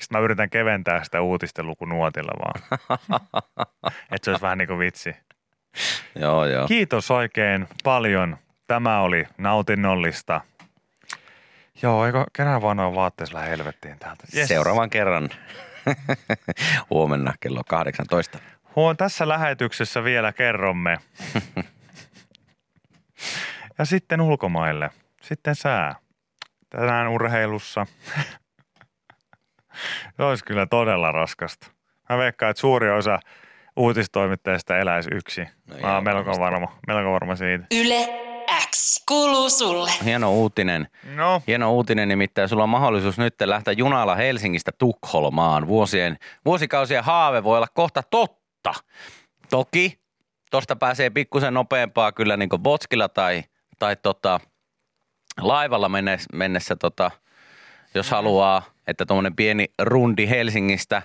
Sitten 0.00 0.18
mä 0.18 0.24
yritän 0.24 0.50
keventää 0.50 1.04
sitä 1.04 1.20
uutisten 1.20 1.66
lukunuotilla 1.66 2.32
vaan. 2.38 2.80
että 4.12 4.24
se 4.24 4.30
olisi 4.30 4.42
vähän 4.42 4.58
niinku 4.58 4.78
vitsi. 4.78 5.16
Joo, 6.14 6.46
joo. 6.46 6.66
Kiitos 6.66 7.10
oikein 7.10 7.68
paljon. 7.84 8.36
Tämä 8.66 9.00
oli 9.00 9.26
nautinnollista. 9.38 10.40
Joo, 11.82 12.06
eikö 12.06 12.24
kerran 12.32 12.62
vaan 12.62 12.76
noin 12.76 12.94
vaatteessa 12.94 13.40
helvettiin 13.40 13.98
täältä. 13.98 14.24
Yes. 14.36 14.48
Seuraavan 14.48 14.90
kerran 14.90 15.28
huomenna 16.90 17.34
kello 17.40 17.62
18. 17.68 18.38
Huon 18.76 18.96
tässä 18.96 19.28
lähetyksessä 19.28 20.04
vielä 20.04 20.32
kerromme. 20.32 20.98
ja 23.78 23.84
sitten 23.84 24.20
ulkomaille. 24.20 24.90
Sitten 25.22 25.54
sää. 25.54 25.94
Tänään 26.70 27.08
urheilussa. 27.08 27.86
Se 30.16 30.22
olisi 30.22 30.44
kyllä 30.44 30.66
todella 30.66 31.12
raskasta. 31.12 31.66
Mä 32.08 32.18
veikkaan, 32.18 32.50
että 32.50 32.60
suuri 32.60 32.90
osa 32.90 33.18
uutistoimittajista 33.76 34.78
eläisi 34.78 35.10
yksi. 35.12 35.40
No 35.66 35.76
Mä 35.82 35.94
oon 35.94 36.04
melko 36.04 36.18
varmasti. 36.18 36.40
varma, 36.40 36.78
melko 36.86 37.12
varma 37.12 37.36
siitä. 37.36 37.64
Yle 37.74 38.08
X 38.70 39.04
kuuluu 39.08 39.50
sulle. 39.50 39.90
Hieno 40.04 40.32
uutinen. 40.32 40.88
No, 41.14 41.42
Hieno 41.46 41.72
uutinen 41.72 42.08
nimittäin. 42.08 42.48
Sulla 42.48 42.62
on 42.62 42.68
mahdollisuus 42.68 43.18
nyt 43.18 43.34
lähteä 43.44 43.72
junalla 43.72 44.14
Helsingistä 44.14 44.70
Tukholmaan. 44.78 45.66
Vuosien, 45.66 46.18
vuosikausien 46.44 47.04
haave 47.04 47.44
voi 47.44 47.56
olla 47.56 47.66
kohta 47.74 48.02
totta. 48.02 48.74
Toki 49.50 50.00
tosta 50.50 50.76
pääsee 50.76 51.10
pikkusen 51.10 51.54
nopeampaa 51.54 52.12
kyllä 52.12 52.36
niin 52.36 52.48
kuin 52.48 52.62
botskilla 52.62 53.08
tai, 53.08 53.42
tai 53.78 53.96
tota, 53.96 54.40
laivalla 55.40 55.88
mennessä, 55.88 56.28
mennessä 56.32 56.76
tota, 56.76 57.10
jos 57.94 58.10
haluaa, 58.10 58.62
että 58.86 59.06
tuommoinen 59.06 59.36
pieni 59.36 59.66
rundi 59.82 60.28
Helsingistä 60.28 61.02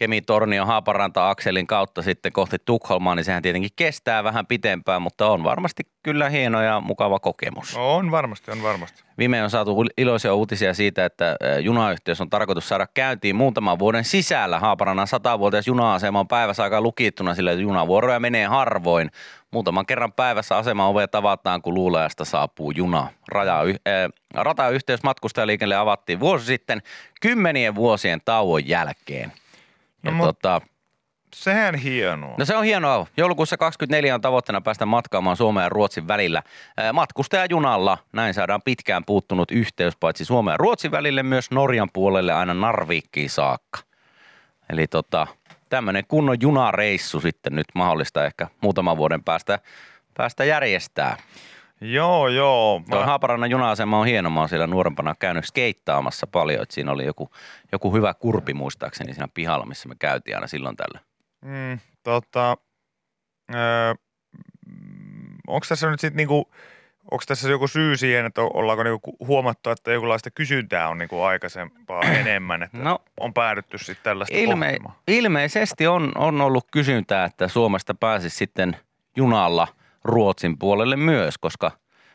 Kemi 0.00 0.22
Tornio 0.22 0.66
Haaparanta 0.66 1.30
akselin 1.30 1.66
kautta 1.66 2.02
sitten 2.02 2.32
kohti 2.32 2.56
Tukholmaa, 2.64 3.14
niin 3.14 3.24
sehän 3.24 3.42
tietenkin 3.42 3.70
kestää 3.76 4.24
vähän 4.24 4.46
pitempään, 4.46 5.02
mutta 5.02 5.30
on 5.30 5.44
varmasti 5.44 5.82
kyllä 6.02 6.28
hieno 6.28 6.62
ja 6.62 6.80
mukava 6.80 7.18
kokemus. 7.18 7.76
no 7.76 7.96
on 7.96 8.10
varmasti, 8.10 8.50
on 8.50 8.62
varmasti. 8.62 9.02
Viime 9.18 9.42
on 9.42 9.50
saatu 9.50 9.84
iloisia 9.98 10.34
uutisia 10.34 10.74
siitä, 10.74 11.04
että 11.04 11.36
junayhteys 11.60 12.20
on 12.20 12.30
tarkoitus 12.30 12.68
saada 12.68 12.86
käyntiin 12.94 13.36
muutaman 13.36 13.78
vuoden 13.78 14.04
sisällä. 14.04 14.58
Haaparannan 14.58 15.06
100-vuotias 15.06 15.66
juna-asema 15.66 16.20
on 16.20 16.28
päivässä 16.28 16.62
aika 16.62 16.80
lukittuna, 16.80 17.34
sillä 17.34 17.52
junavuoroja 17.52 18.20
menee 18.20 18.46
harvoin. 18.46 19.10
Muutaman 19.50 19.86
kerran 19.86 20.12
päivässä 20.12 20.56
asema 20.56 20.88
ovea 20.88 21.08
tavataan, 21.08 21.62
kun 21.62 21.74
Luulajasta 21.74 22.24
saapuu 22.24 22.70
juna. 22.70 23.08
Raja, 23.28 23.60
äh, 23.60 24.10
ratayhteys 24.34 25.02
matkustajaliikenne 25.02 25.76
avattiin 25.76 26.20
vuosi 26.20 26.46
sitten 26.46 26.82
kymmenien 27.20 27.74
vuosien 27.74 28.20
tauon 28.24 28.68
jälkeen. 28.68 29.32
Ja 30.02 30.10
No, 30.10 30.16
mut- 30.16 30.26
tota, 30.26 30.60
Sehän 31.34 31.74
hienoa. 31.74 32.34
No 32.38 32.44
se 32.44 32.56
on 32.56 32.64
hienoa. 32.64 33.06
Joulukuussa 33.16 33.56
24 33.56 34.14
on 34.14 34.20
tavoitteena 34.20 34.60
päästä 34.60 34.86
matkaamaan 34.86 35.36
Suomen 35.36 35.62
ja 35.62 35.68
Ruotsin 35.68 36.08
välillä 36.08 36.42
matkustajajunalla. 36.92 37.98
Näin 38.12 38.34
saadaan 38.34 38.62
pitkään 38.62 39.04
puuttunut 39.04 39.50
yhteys 39.50 39.96
paitsi 39.96 40.24
Suomen 40.24 40.52
ja 40.52 40.56
Ruotsin 40.56 40.90
välille 40.90 41.22
myös 41.22 41.50
Norjan 41.50 41.88
puolelle 41.92 42.32
aina 42.32 42.54
Narvikkiin 42.54 43.30
saakka. 43.30 43.78
Eli 44.70 44.86
tota, 44.86 45.26
tämmöinen 45.68 46.04
kunnon 46.08 46.36
junareissu 46.40 47.20
sitten 47.20 47.54
nyt 47.56 47.66
mahdollista 47.74 48.26
ehkä 48.26 48.48
muutaman 48.60 48.96
vuoden 48.96 49.24
päästä, 49.24 49.58
päästä 50.16 50.44
järjestää. 50.44 51.16
Joo, 51.80 52.28
joo. 52.28 52.82
Tuo 52.90 52.98
Mä, 52.98 53.06
Haaparannan 53.06 53.50
juna-asema 53.50 53.98
on 54.00 54.06
hieno. 54.06 54.30
Mä 54.30 54.40
oon 54.40 54.48
siellä 54.48 54.66
nuorempana 54.66 55.14
käynyt 55.18 55.44
skeittaamassa 55.44 56.26
paljon. 56.26 56.62
Et 56.62 56.70
siinä 56.70 56.92
oli 56.92 57.04
joku, 57.04 57.30
joku 57.72 57.92
hyvä 57.94 58.14
kurpi 58.14 58.54
muistaakseni 58.54 59.14
siinä 59.14 59.28
pihalla, 59.34 59.66
missä 59.66 59.88
me 59.88 59.94
käytiin 59.98 60.36
aina 60.36 60.46
silloin 60.46 60.76
tällä. 60.76 61.00
mm, 61.44 61.78
tota, 62.02 62.56
öö, 63.54 63.94
onko 65.46 65.66
tässä 65.68 65.90
nyt 65.90 66.00
sitten 66.00 66.16
niinku, 66.16 66.50
onko 67.10 67.24
tässä 67.26 67.48
joku 67.50 67.68
syy 67.68 67.96
siihen, 67.96 68.26
että 68.26 68.42
ollaanko 68.42 68.82
niinku 68.82 69.16
huomattu, 69.26 69.70
että 69.70 69.92
jonkunlaista 69.92 70.30
kysyntää 70.30 70.88
on 70.88 70.98
niinku 70.98 71.22
aikaisempaa 71.22 72.02
enemmän, 72.20 72.62
että 72.62 72.78
No, 72.78 72.98
on 73.20 73.34
päädytty 73.34 73.78
sitten 73.78 74.04
tällaista 74.04 74.36
Ilme, 74.36 74.66
pohtimaan? 74.66 74.94
ilmeisesti 75.08 75.86
on, 75.86 76.12
on 76.14 76.40
ollut 76.40 76.66
kysyntää, 76.72 77.24
että 77.24 77.48
Suomesta 77.48 77.94
pääsisi 77.94 78.36
sitten 78.36 78.76
junalla 79.16 79.68
Ruotsin 80.04 80.58
puolelle 80.58 80.96
myös, 80.96 81.38
koska, 81.38 81.70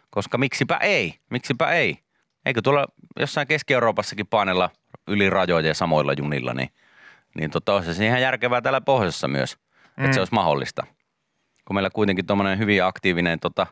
koska 0.10 0.38
miksipä 0.38 0.78
ei, 0.78 1.16
miksipä 1.30 1.72
ei. 1.72 1.98
Eikö 2.46 2.62
tuolla 2.62 2.86
jossain 3.20 3.48
Keski-Euroopassakin 3.48 4.28
painella 4.28 4.70
yli 5.08 5.30
rajoja 5.30 5.74
samoilla 5.74 6.14
junilla, 6.14 6.54
niin, 6.54 6.70
niin 7.36 7.52
tota, 7.52 7.74
olisi 7.74 7.94
se 7.94 8.06
ihan 8.06 8.22
järkevää 8.22 8.62
täällä 8.62 8.82
pohjoisessa 8.82 9.28
myös, 9.28 9.58
mm. 9.98 10.06
että 10.06 10.14
se 10.16 10.22
olisi 10.22 10.34
mahdollista. 10.34 10.84
Kun 11.66 11.76
meillä 11.76 11.90
kuitenkin 11.90 12.26
tuommoinen 12.26 12.60
hyvin 12.60 12.84
aktiivinen, 12.84 13.40
tota, 13.40 13.68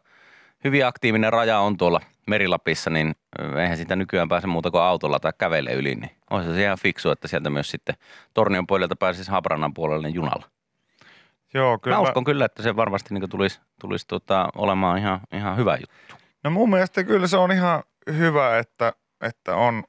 hyvin 0.64 0.86
aktiivinen 0.86 1.34
raja 1.34 1.60
on 1.60 1.78
tuolla 1.78 2.02
Merilapissa, 2.28 2.90
niin 2.90 3.16
eihän 3.62 3.78
sitä 3.78 3.96
nykyään 3.96 4.30
pääse 4.30 4.48
muuta 4.48 4.72
kuin 4.72 4.82
autolla 4.82 5.20
tai 5.20 5.34
kävele 5.38 5.74
yli, 5.74 5.96
niin 5.96 6.12
olisi 6.30 6.54
se 6.54 6.62
ihan 6.62 6.78
fiksu, 6.82 7.10
että 7.10 7.28
sieltä 7.28 7.50
myös 7.50 7.70
sitten 7.70 7.96
Tornion 8.34 8.68
puolelta 8.68 8.96
pääsisi 8.96 9.32
Haaparannan 9.32 9.74
puolelle 9.74 10.10
junalla. 10.10 10.50
Joo, 11.54 11.80
Kyllä 11.80 11.98
mä 11.98 12.02
uskon 12.02 12.24
kyllä, 12.24 12.46
että 12.46 12.64
se 12.64 12.76
varmasti 12.76 13.14
niin 13.14 13.30
tulisi, 13.30 13.62
tulisi 13.82 14.08
tota, 14.08 14.50
olemaan 14.56 14.98
ihan, 14.98 15.20
ihan 15.34 15.58
hyvä 15.58 15.76
juttu. 15.76 16.16
No 16.44 16.50
mun 16.50 16.70
mielestä 16.70 17.04
kyllä 17.04 17.28
se 17.28 17.38
on 17.38 17.52
ihan 17.52 17.84
hyvä, 18.18 18.58
että, 18.58 18.94
että 19.22 19.56
on, 19.56 19.84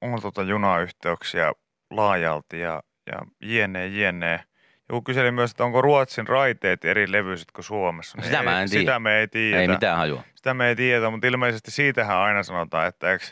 on 0.00 0.22
tota 0.22 0.42
junayhteyksiä 0.42 1.52
laajalti 1.90 2.60
ja, 2.60 2.82
ja 3.06 3.18
jne, 3.40 3.86
jne. 3.86 4.44
Joku 4.88 5.02
kyseli 5.02 5.30
myös, 5.30 5.50
että 5.50 5.64
onko 5.64 5.82
Ruotsin 5.82 6.28
raiteet 6.28 6.84
eri 6.84 7.12
levyiset 7.12 7.52
kuin 7.52 7.64
Suomessa. 7.64 8.18
Sitä 8.22 8.42
mä 8.42 8.62
en 8.62 8.70
tiedä. 8.70 8.82
Sitä 8.82 8.98
me 8.98 9.18
ei 9.18 9.28
tiedä. 9.28 9.60
Ei 9.60 9.68
mitään 9.68 9.96
hajua. 9.96 10.22
Sitä 10.34 10.54
me 10.54 10.68
ei 10.68 10.76
tiedä, 10.76 11.10
mutta 11.10 11.26
ilmeisesti 11.26 11.70
siitähän 11.70 12.16
aina 12.16 12.42
sanotaan, 12.42 12.86
että 12.88 13.12
eikö 13.12 13.24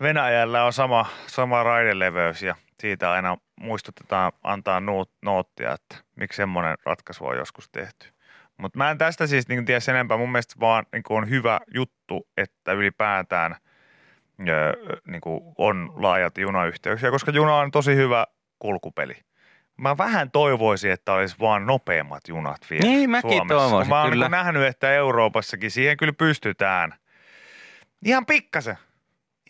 Venäjällä 0.00 0.64
on 0.64 0.72
sama, 0.72 1.06
sama 1.26 1.62
raideleveys 1.62 2.42
ja 2.42 2.54
siitä 2.80 3.12
aina 3.12 3.36
muistutetaan 3.60 4.32
antaa 4.42 4.80
nuut, 4.80 5.10
noottia, 5.22 5.72
että 5.72 5.96
miksi 6.16 6.36
semmoinen 6.36 6.76
ratkaisu 6.84 7.26
on 7.26 7.36
joskus 7.36 7.68
tehty. 7.68 8.08
Mutta 8.56 8.78
mä 8.78 8.90
en 8.90 8.98
tästä 8.98 9.26
siis 9.26 9.48
niin 9.48 9.64
tiedä 9.64 9.80
sen 9.80 9.94
enempää. 9.94 10.16
Mun 10.16 10.32
mielestä 10.32 10.54
vaan 10.60 10.86
niin 10.92 11.02
on 11.08 11.30
hyvä 11.30 11.60
juttu, 11.74 12.28
että 12.36 12.72
ylipäätään 12.72 13.56
niin 15.06 15.20
on 15.58 15.92
laajat 15.96 16.38
junayhteyksiä, 16.38 17.10
koska 17.10 17.30
juna 17.30 17.54
on 17.56 17.70
tosi 17.70 17.96
hyvä 17.96 18.26
kulkupeli. 18.58 19.14
Mä 19.76 19.98
vähän 19.98 20.30
toivoisin, 20.30 20.90
että 20.90 21.12
olisi 21.12 21.36
vaan 21.40 21.66
nopeammat 21.66 22.28
junat 22.28 22.60
vielä 22.70 22.82
Niin, 22.82 23.10
mäkin 23.10 23.30
Suomessa. 23.30 23.54
toivoisin, 23.54 23.88
Mä 23.88 24.00
oon 24.00 24.10
kyllä. 24.10 24.24
niin 24.24 24.30
nähnyt, 24.30 24.62
että 24.62 24.92
Euroopassakin 24.92 25.70
siihen 25.70 25.96
kyllä 25.96 26.12
pystytään. 26.12 26.94
Ihan 28.04 28.26
pikkasen. 28.26 28.76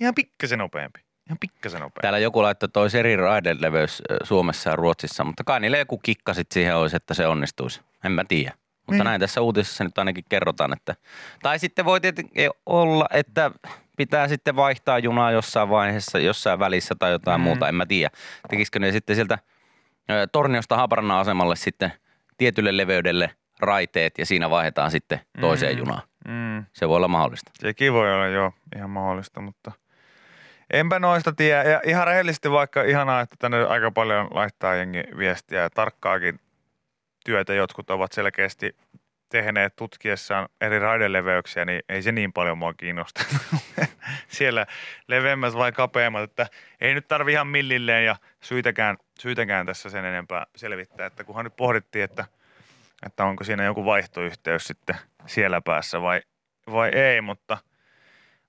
Ihan 0.01 0.15
pikkasen 0.15 0.59
nopeampi. 0.59 1.06
Ihan 1.27 1.39
pikkasen 1.41 1.81
nopeampi. 1.81 2.01
Täällä 2.03 2.19
joku 2.19 2.43
laittoi 2.43 2.69
toi 2.69 2.89
eri 2.99 3.17
raideleveys 3.17 4.03
Suomessa 4.25 4.71
ja 4.71 4.77
Ruotsissa, 4.77 5.25
mutta 5.25 5.45
kai 5.45 5.61
niille 5.61 5.79
joku 5.79 5.99
kikka 5.99 6.35
sit 6.35 6.53
siihen 6.53 6.77
olisi, 6.77 6.97
että 6.97 7.15
se 7.15 7.27
onnistuisi. 7.27 7.81
En 8.05 8.13
mä 8.13 8.25
tiedä. 8.29 8.53
Mutta 8.87 8.93
Niin. 8.93 9.05
näin 9.05 9.21
tässä 9.21 9.41
uutisessa 9.41 9.85
nyt 9.85 9.99
ainakin 9.99 10.25
kerrotaan, 10.29 10.73
että... 10.73 10.95
Tai 11.43 11.59
sitten 11.59 11.85
voi 11.85 12.01
tietenkin 12.01 12.51
olla, 12.67 13.07
että 13.11 13.51
pitää 13.97 14.29
sitten 14.29 14.57
vaihtaa 14.57 14.99
junaa 14.99 15.31
jossain 15.31 15.69
vaiheessa, 15.69 16.19
jossain 16.19 16.59
välissä 16.59 16.95
tai 16.99 17.11
jotain 17.13 17.41
Mm. 17.41 17.45
muuta, 17.45 17.69
en 17.69 17.75
mä 17.75 17.87
tiedä. 17.87 18.11
Tekisikö 18.49 18.79
ne 18.79 18.93
sitten 18.93 19.17
sieltä 19.17 19.39
Torniosta 20.33 20.77
Haaparannan 20.77 21.19
asemalle 21.19 21.57
sitten 21.57 21.93
tietylle 22.39 22.77
leveydelle 22.77 23.31
raiteet 23.61 24.19
ja 24.19 24.27
siinä 24.27 24.51
vaihdetaan 24.51 24.91
sitten 24.91 25.21
toiseen 25.41 25.73
Mm. 25.75 25.79
junaan. 25.79 26.03
Mm. 26.29 26.65
Se 26.73 26.89
voi 26.89 26.97
olla 26.97 27.09
mahdollista. 27.09 27.51
Sekin 27.55 27.93
voi 27.93 28.15
olla 28.15 28.27
jo 28.27 28.53
ihan 28.77 28.91
mahdollista, 28.91 29.41
mutta 29.41 29.73
enpä 30.71 30.99
noista 30.99 31.33
tiedä. 31.33 31.63
Ja 31.63 31.81
ihan 31.85 32.07
rehellisesti 32.07 32.51
vaikka 32.51 32.83
ihanaa, 32.83 33.21
että 33.21 33.37
tänne 33.39 33.65
aika 33.65 33.91
paljon 33.91 34.29
laittaa 34.31 34.75
jengi 34.75 35.03
viestiä 35.19 35.61
ja 35.61 35.71
tarkkaakin 35.71 36.41
työtä 37.25 37.55
jotkut 37.55 37.91
ovat 37.91 38.13
selkeästi 38.13 38.77
tehneet 39.29 39.77
tutkiessaan 39.77 40.49
eri 40.61 40.79
raideleveyksiä, 40.79 41.65
niin 41.65 41.83
ei 41.89 42.03
se 42.03 42.13
niin 42.13 42.33
paljon 42.33 42.59
mua 42.59 42.75
kiinnosta. 42.75 43.25
Siellä 44.29 44.67
leveämmät 45.09 45.55
vai 45.55 45.73
kapeammat, 45.73 46.23
että 46.23 46.47
ei 46.81 46.95
nyt 46.95 47.09
tarvi 47.09 47.33
ihan 47.33 47.47
millilleen 47.47 48.05
ja 48.05 48.17
syitäkään, 48.41 48.97
syitäkään 49.19 49.67
tässä 49.67 49.91
sen 49.91 50.05
enempää 50.05 50.47
selvittää, 50.57 51.07
että 51.07 51.25
kunhan 51.25 51.45
nyt 51.45 51.57
pohdittiin, 51.57 52.05
että, 52.05 52.25
että 53.07 53.25
onko 53.25 53.45
siinä 53.45 53.65
joku 53.65 53.85
vaihtoyhteys 53.85 54.65
sitten 54.65 54.97
siellä 55.27 55.61
päässä 55.61 56.03
vai, 56.03 56.21
vai 56.73 56.89
ei, 56.89 57.21
mutta, 57.21 57.59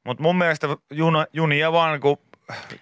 mutta 0.07 0.23
mun 0.23 0.37
mielestä 0.37 0.67
juna, 0.91 1.25
junia 1.33 1.71
vaan 1.71 1.99
kun 1.99 2.17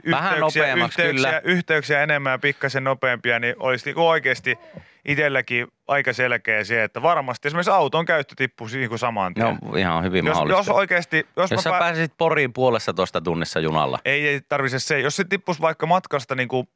yhteyksiä, 0.03 0.39
nopeammaksi, 0.39 1.01
yhteyksiä, 1.01 1.29
kyllä. 1.29 1.41
yhteyksiä 1.43 2.03
enemmän 2.03 2.31
ja 2.31 2.39
pikkasen 2.39 2.83
nopeampia, 2.83 3.39
niin 3.39 3.55
olisi 3.59 3.85
niinku 3.85 4.07
oikeasti 4.07 4.57
itselläkin 5.05 5.67
aika 5.87 6.13
selkeä 6.13 6.63
se, 6.63 6.83
että 6.83 7.01
varmasti 7.01 7.47
esimerkiksi 7.47 7.71
auton 7.71 8.05
käyttö 8.05 8.33
tippuisi 8.37 8.77
niin 8.77 8.89
kuin 8.89 8.99
saman 8.99 9.33
tien. 9.33 9.57
No 9.61 9.75
ihan 9.75 10.03
hyvin 10.03 10.25
jos, 10.25 10.35
mahdollista. 10.35 10.71
jos 10.71 10.77
oikeasti, 10.77 11.17
jos, 11.17 11.51
jos 11.51 11.51
mä 11.51 11.61
sä 11.61 11.69
pää- 11.69 11.79
pääsisit 11.79 12.13
Poriin 12.17 12.53
puolessa 12.53 12.93
tuosta 12.93 13.21
tunnissa 13.21 13.59
junalla. 13.59 13.99
ei, 14.05 14.27
ei 14.27 14.41
tarvitse 14.49 14.79
se, 14.79 14.99
jos 14.99 15.15
se 15.15 15.23
tippuisi 15.23 15.61
vaikka 15.61 15.85
matkasta 15.85 16.35
niin 16.35 16.47
kuin 16.47 16.67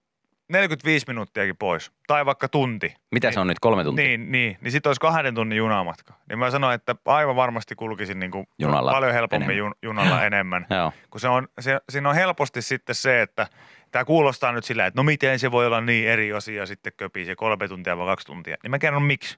45 0.50 1.06
minuuttiakin 1.08 1.58
pois, 1.58 1.92
tai 2.08 2.26
vaikka 2.26 2.48
tunti. 2.48 2.94
Mitä 3.12 3.32
se 3.32 3.40
on 3.40 3.48
nyt, 3.48 3.60
kolme 3.60 3.84
tuntia? 3.84 4.06
Niin, 4.06 4.32
niin, 4.32 4.58
niin 4.62 4.72
sitten 4.72 4.90
olisi 4.90 5.02
kahden 5.02 5.36
tunnin 5.36 5.58
junamatka. 5.58 6.14
Niin 6.30 6.40
mä 6.40 6.52
sanoin, 6.52 6.76
että 6.76 6.96
aivan 7.06 7.36
varmasti 7.36 7.76
kulkisin 7.76 8.20
niin 8.20 8.32
kuin 8.32 8.48
Junalla 8.60 8.92
paljon 8.92 9.14
helpommin 9.14 9.46
enemmän. 9.46 9.58
jun, 9.58 9.76
junalla 9.82 10.26
enemmän. 10.26 10.68
Joo. 10.70 10.94
Kun 11.10 11.22
se 11.22 11.28
on, 11.28 11.48
se, 11.60 11.80
siinä 11.90 12.10
on 12.10 12.16
helposti 12.16 12.62
sitten 12.62 12.96
se, 12.96 13.22
että 13.22 13.48
tämä 13.92 14.06
kuulostaa 14.06 14.52
nyt 14.52 14.64
sillä, 14.64 14.86
että 14.86 15.00
no 15.00 15.04
miten 15.04 15.40
se 15.40 15.52
voi 15.52 15.68
olla 15.68 15.82
niin 15.82 16.08
eri 16.08 16.34
asia 16.34 16.66
sitten 16.66 16.94
köpii 16.98 17.26
se 17.26 17.36
kolme 17.36 17.68
tuntia 17.68 17.98
vai 17.98 18.06
kaksi 18.06 18.28
tuntia. 18.28 18.58
Niin 18.64 18.72
mä 18.72 18.80
kerron 18.80 19.04
miksi. 19.04 19.38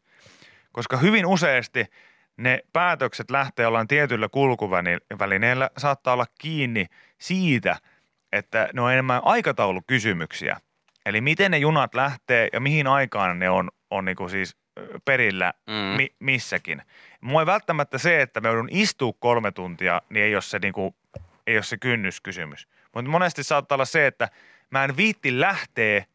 Koska 0.71 0.97
hyvin 0.97 1.25
useasti 1.25 1.85
ne 2.37 2.59
päätökset 2.73 3.31
lähtee 3.31 3.67
ollaan 3.67 3.87
tietyllä 3.87 4.29
kulkuvälineellä, 4.29 5.69
saattaa 5.77 6.13
olla 6.13 6.25
kiinni 6.39 6.85
siitä, 7.17 7.77
että 8.31 8.69
ne 8.73 8.81
on 8.81 8.91
enemmän 8.91 9.21
aikataulukysymyksiä. 9.25 10.57
Eli 11.05 11.21
miten 11.21 11.51
ne 11.51 11.57
junat 11.57 11.95
lähtee 11.95 12.49
ja 12.53 12.59
mihin 12.59 12.87
aikaan 12.87 13.39
ne 13.39 13.49
on, 13.49 13.69
on 13.89 14.05
niinku 14.05 14.29
siis 14.29 14.55
ö, 14.79 14.99
perillä 15.05 15.53
Mm. 15.67 15.73
mi, 15.97 16.07
missäkin. 16.19 16.81
Mua 17.21 17.41
ei 17.41 17.45
välttämättä 17.45 17.97
se, 17.97 18.21
että 18.21 18.41
me 18.41 18.47
joudun 18.47 18.69
istua 18.71 19.13
kolme 19.19 19.51
tuntia, 19.51 20.01
niin 20.09 20.25
ei 20.25 20.35
ole 20.35 20.41
se, 20.41 20.59
niinku, 20.59 20.95
ei 21.47 21.55
ole 21.57 21.63
se 21.63 21.77
kynnyskysymys. 21.77 22.67
Mutta 22.95 23.11
monesti 23.11 23.43
saattaa 23.43 23.75
olla 23.75 23.85
se, 23.85 24.07
että 24.07 24.29
mä 24.69 24.83
en 24.83 24.97
viitti 24.97 25.39
lähteä, 25.39 26.05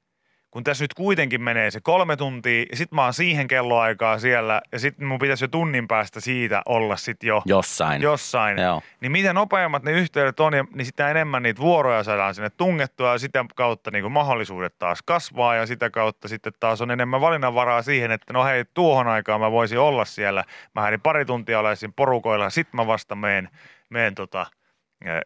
kun 0.57 0.65
tässä 0.65 0.85
nyt 0.85 0.95
kuitenkin 0.95 1.43
menee 1.43 1.71
se 1.71 1.81
kolme 1.81 2.17
tuntia, 2.17 2.67
ja 2.71 2.77
sit 2.77 2.93
mä 2.93 3.05
oon 3.05 3.15
siihen 3.15 3.49
kelloaikaa 3.49 4.19
siellä, 4.19 4.63
ja 4.73 4.79
sitten 4.79 5.07
mun 5.07 5.19
pitäisi 5.19 5.45
jo 5.45 5.49
tunnin 5.49 5.89
päästä 5.89 6.21
siitä 6.21 6.63
olla 6.67 6.97
sit 6.97 7.23
jo 7.23 7.43
Jossain. 7.45 8.03
jossain. 8.03 8.59
Joo. 8.59 8.83
Niin 9.01 9.13
mitä 9.13 9.33
nopeammat 9.33 9.83
ne 9.83 9.93
yhteydet 9.93 10.41
on, 10.41 10.53
niin 10.75 10.87
sitä 10.87 11.11
enemmän 11.11 11.43
niitä 11.43 11.61
vuoroja 11.61 12.03
saadaan 12.03 12.35
sinne 12.35 12.51
tungettua, 12.51 13.13
ja 13.13 13.19
sitä 13.19 13.45
kautta 13.55 13.91
niin 13.91 14.13
mahdollisuudet 14.13 14.79
taas 14.79 15.03
kasvaa, 15.03 15.55
ja 15.55 15.67
sitä 15.67 15.91
kautta 15.91 16.29
sitten 16.29 16.53
taas 16.61 16.81
on 16.81 16.91
enemmän 16.91 17.21
valinnanvaraa 17.21 17.83
siihen, 17.83 18.11
että 18.11 18.33
no 18.33 18.45
hei, 18.45 18.65
tuohon 18.75 19.07
aikaan 19.07 19.41
mä 19.41 19.51
voisin 19.51 19.79
olla 19.79 20.05
siellä. 20.05 20.45
Mä 20.75 20.81
hädin 20.81 21.01
pari 21.01 21.25
tuntia 21.25 21.61
olisin 21.61 21.93
porukoilla, 21.93 22.51
sit 22.51 22.69
mä 22.73 22.87
vasta 22.87 23.15
meen, 23.15 23.49
meen 23.91 24.15
tota, 24.15 24.47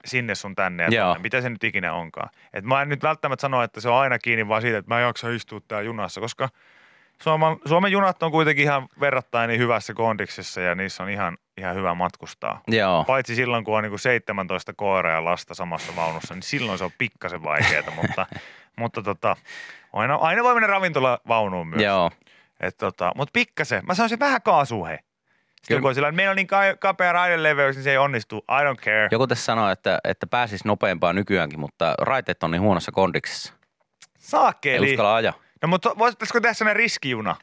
sinne 0.04 0.34
sun 0.34 0.54
tänne 0.54 0.82
ja 0.82 0.90
Joo. 0.90 1.06
tonne, 1.06 1.22
mitä 1.22 1.40
se 1.40 1.50
nyt 1.50 1.64
ikinä 1.64 1.94
onkaan. 1.94 2.28
Et 2.52 2.64
mä 2.64 2.82
en 2.82 2.88
nyt 2.88 3.02
välttämättä 3.02 3.40
sano, 3.40 3.62
että 3.62 3.80
se 3.80 3.88
on 3.88 3.96
aina 3.96 4.18
kiinni 4.18 4.48
vaan 4.48 4.62
siitä, 4.62 4.78
että 4.78 4.94
mä 4.94 5.00
en 5.00 5.06
jaksa 5.06 5.30
istua 5.30 5.60
täällä 5.68 5.86
junassa, 5.86 6.20
koska 6.20 6.48
Suomen, 7.22 7.56
Suomen 7.64 7.92
junat 7.92 8.22
on 8.22 8.30
kuitenkin 8.30 8.64
ihan 8.64 8.88
verrattain 9.00 9.48
niin 9.48 9.60
hyvässä 9.60 9.94
kondiksessa 9.94 10.60
ja 10.60 10.74
niissä 10.74 11.02
on 11.02 11.10
ihan, 11.10 11.38
ihan 11.56 11.76
hyvä 11.76 11.94
matkustaa. 11.94 12.60
Joo. 12.68 13.04
Paitsi 13.04 13.34
silloin, 13.34 13.64
kun 13.64 13.76
on 13.76 13.82
niin 13.82 13.90
kuin 13.90 14.00
17 14.00 14.72
koiraa 14.76 15.14
ja 15.14 15.24
lasta 15.24 15.54
samassa 15.54 15.96
vaunussa, 15.96 16.34
niin 16.34 16.42
silloin 16.42 16.78
se 16.78 16.84
on 16.84 16.90
pikkasen 16.98 17.42
vaikeaa, 17.42 17.90
mutta, 17.96 18.26
mutta 18.80 19.02
tota, 19.02 19.36
aina, 19.92 20.14
aina 20.14 20.42
voi 20.42 20.54
mennä 20.54 20.66
ravintolavaunuun 20.66 21.68
myös. 21.68 21.82
Joo. 21.82 22.10
Et 22.60 22.76
tota, 22.76 23.12
mutta 23.16 23.32
pikkasen, 23.32 23.82
mä 23.86 23.94
sanoisin 23.94 24.18
vähän 24.18 24.42
kaasua. 24.42 24.88
Kyllä. 25.68 25.80
kun 25.80 25.88
on 25.88 25.94
sillä, 25.94 26.12
meillä 26.12 26.30
on 26.30 26.36
niin 26.36 26.46
ka- 26.46 26.76
kapea 26.78 27.12
raideleveys, 27.12 27.76
niin 27.76 27.84
se 27.84 27.90
ei 27.90 27.98
onnistu. 27.98 28.36
I 28.38 28.64
don't 28.64 28.80
care. 28.84 29.08
Joku 29.10 29.26
tässä 29.26 29.44
sanoi, 29.44 29.72
että, 29.72 29.98
että 30.04 30.26
pääsis 30.26 30.64
nopeampaa 30.64 31.12
nykyäänkin, 31.12 31.60
mutta 31.60 31.94
raiteet 32.00 32.42
on 32.42 32.50
niin 32.50 32.62
huonossa 32.62 32.92
kondiksessa. 32.92 33.52
Ei 33.52 34.08
Saakeli. 34.18 34.90
uskalla 34.92 35.14
ajaa. 35.14 35.34
No 35.62 35.68
mutta 35.68 35.98
voisitko 35.98 36.40
tehdä 36.40 36.54
sellainen 36.54 36.76
riskijuna? 36.76 37.36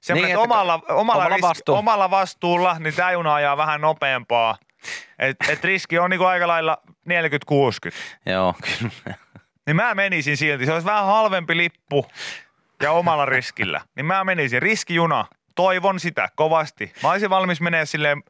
Semmoinen, 0.00 0.28
Niin, 0.28 0.34
että 0.34 0.42
omalla, 0.42 0.74
omalla, 0.74 0.94
omalla 1.00 1.24
riski, 1.28 1.42
vastuulla. 1.42 1.78
omalla 1.78 2.10
vastuulla, 2.10 2.78
niin 2.78 2.94
tämä 2.94 3.12
juna 3.12 3.34
ajaa 3.34 3.56
vähän 3.56 3.80
nopeampaa. 3.80 4.56
Et, 5.18 5.36
et 5.48 5.64
riski 5.64 5.98
on 5.98 6.10
niinku 6.10 6.24
aika 6.24 6.48
lailla 6.48 6.78
40-60. 6.88 8.32
Joo, 8.32 8.54
kyllä. 8.60 9.14
Niin 9.66 9.76
mä 9.76 9.94
menisin 9.94 10.36
silti. 10.36 10.66
Se 10.66 10.72
olisi 10.72 10.86
vähän 10.86 11.06
halvempi 11.06 11.56
lippu 11.56 12.06
ja 12.82 12.92
omalla 12.92 13.26
riskillä. 13.26 13.80
Niin 13.96 14.06
mä 14.06 14.24
menisin. 14.24 14.62
Riskijuna. 14.62 15.26
Toivon 15.54 16.00
sitä 16.00 16.28
kovasti. 16.34 16.92
Mä 17.02 17.10
olisin 17.10 17.30
valmis 17.30 17.60
menee 17.60 17.86
silleen, 17.86 18.22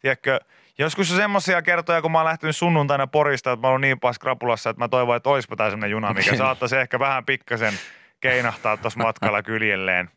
tiedätkö, 0.00 0.40
joskus 0.78 1.10
on 1.10 1.16
semmoisia 1.16 1.62
kertoja, 1.62 2.02
kun 2.02 2.12
mä 2.12 2.18
oon 2.18 2.26
lähtenyt 2.26 2.56
sunnuntaina 2.56 3.06
Porista, 3.06 3.52
että 3.52 3.66
mä 3.66 3.70
oon 3.70 3.80
niin 3.80 4.00
pas 4.00 4.18
krapulassa, 4.18 4.70
että 4.70 4.82
mä 4.82 4.88
toivon, 4.88 5.16
että 5.16 5.30
oispa 5.30 5.56
tää 5.56 5.70
semmonen 5.70 5.90
juna, 5.90 6.12
mikä 6.12 6.36
saattaisi 6.36 6.76
ehkä 6.76 6.98
vähän 6.98 7.24
pikkasen 7.24 7.74
keinahtaa 8.20 8.76
tuossa 8.76 8.98
matkalla 8.98 9.42
kyljelleen. 9.42 10.10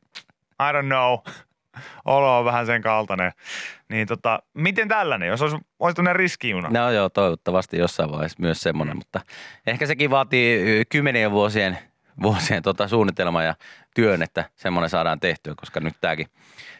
I 0.59 0.73
don't 0.73 0.85
know. 0.85 1.35
Olo 2.05 2.39
on 2.39 2.45
vähän 2.45 2.65
sen 2.65 2.81
kaltainen. 2.81 3.31
Niin 3.89 4.07
tota, 4.07 4.39
miten 4.53 4.87
tällainen, 4.87 5.29
jos 5.29 5.41
olisi, 5.41 5.57
olisi 5.79 5.95
tämmöinen 5.95 6.15
riskijuna? 6.15 6.69
No 6.69 6.91
joo, 6.91 7.09
toivottavasti 7.09 7.77
jossain 7.77 8.11
vaiheessa 8.11 8.37
myös 8.41 8.61
semmoinen, 8.61 8.97
mutta 8.97 9.21
ehkä 9.67 9.85
sekin 9.85 10.09
vaatii 10.09 10.85
kymmenien 10.89 11.31
vuosien, 11.31 11.77
vuosien 12.21 12.63
tota 12.63 12.87
suunnitelma 12.87 13.43
ja 13.43 13.55
työn, 13.95 14.21
että 14.21 14.45
semmoinen 14.55 14.89
saadaan 14.89 15.19
tehtyä, 15.19 15.53
koska 15.57 15.79
nyt 15.79 15.93
tämäkin, 16.01 16.27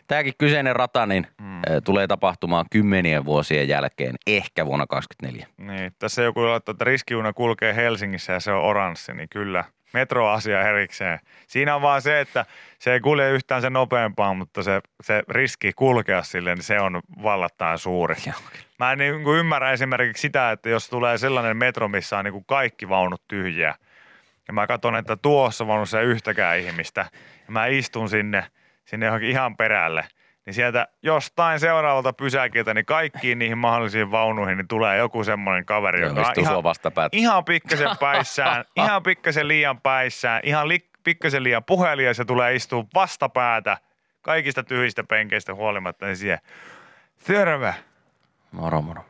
tämäkin 0.07 0.33
kyseinen 0.37 0.75
rata 0.75 1.05
niin, 1.05 1.27
mm. 1.41 1.61
tulee 1.83 2.07
tapahtumaan 2.07 2.65
kymmenien 2.71 3.25
vuosien 3.25 3.67
jälkeen, 3.67 4.15
ehkä 4.27 4.65
vuonna 4.65 4.87
2024. 4.87 5.75
Niin, 5.75 5.91
tässä 5.99 6.21
joku 6.21 6.45
laittaa, 6.45 6.71
että 6.71 6.85
riskijuna 6.85 7.33
kulkee 7.33 7.75
Helsingissä 7.75 8.33
ja 8.33 8.39
se 8.39 8.51
on 8.51 8.63
oranssi, 8.63 9.13
niin 9.13 9.29
kyllä. 9.29 9.63
Metroasia 9.93 10.69
erikseen. 10.69 11.19
Siinä 11.47 11.75
on 11.75 11.81
vaan 11.81 12.01
se, 12.01 12.19
että 12.19 12.45
se 12.79 12.93
ei 12.93 12.99
kulje 12.99 13.31
yhtään 13.31 13.61
sen 13.61 13.73
nopeampaa, 13.73 14.33
mutta 14.33 14.63
se, 14.63 14.81
se 15.03 15.23
riski 15.29 15.73
kulkea 15.75 16.23
sille, 16.23 16.55
niin 16.55 16.63
se 16.63 16.79
on 16.79 17.01
vallattain 17.23 17.77
suuri. 17.77 18.15
Mä 18.79 18.91
en 18.91 18.97
niin 18.97 19.23
kuin 19.23 19.39
ymmärrä 19.39 19.71
esimerkiksi 19.71 20.21
sitä, 20.21 20.51
että 20.51 20.69
jos 20.69 20.89
tulee 20.89 21.17
sellainen 21.17 21.57
metro, 21.57 21.87
missä 21.87 22.17
on 22.17 22.25
niin 22.25 22.33
kuin 22.33 22.45
kaikki 22.47 22.89
vaunut 22.89 23.21
tyhjiä, 23.27 23.75
ja 24.47 24.53
mä 24.53 24.67
katson, 24.67 24.95
että 24.95 25.15
tuossa 25.15 25.67
vaunussa 25.67 25.99
ei 25.99 26.05
yhtäkään 26.05 26.59
ihmistä, 26.59 27.05
ja 27.47 27.51
mä 27.51 27.65
istun 27.65 28.09
sinne, 28.09 28.45
sinne 28.85 29.05
johonkin 29.05 29.29
ihan 29.29 29.57
perälle, 29.57 30.05
niin 30.45 30.53
sieltä 30.53 30.87
jostain 31.03 31.59
seuraavalta 31.59 32.13
pysäkiltä, 32.13 32.73
niin 32.73 32.85
kaikkiin 32.85 33.39
niihin 33.39 33.57
mahdollisiin 33.57 34.11
vaunuihin, 34.11 34.57
niin 34.57 34.67
tulee 34.67 34.97
joku 34.97 35.23
semmoinen 35.23 35.65
kaveri, 35.65 36.01
joka 36.01 36.21
on 36.21 36.33
ihan, 36.37 36.63
ihan 37.11 37.45
pikkasen 37.45 37.89
päissään, 37.99 38.65
ihan 38.75 39.03
pikkasen 39.03 39.47
liian 39.47 39.81
päissään, 39.81 40.41
ihan 40.43 40.67
li, 40.67 40.89
pikkasen 41.03 41.43
liian 41.43 41.63
puhelia, 41.63 42.13
se 42.13 42.25
tulee 42.25 42.55
istua 42.55 42.85
vastapäätä 42.93 43.77
kaikista 44.21 44.63
tyhjistä 44.63 45.03
penkeistä 45.03 45.53
huolimatta, 45.53 46.05
niin 46.05 46.17
siihen, 46.17 46.39
terve, 47.27 47.75
Moro, 48.51 48.81
moro. 48.81 49.05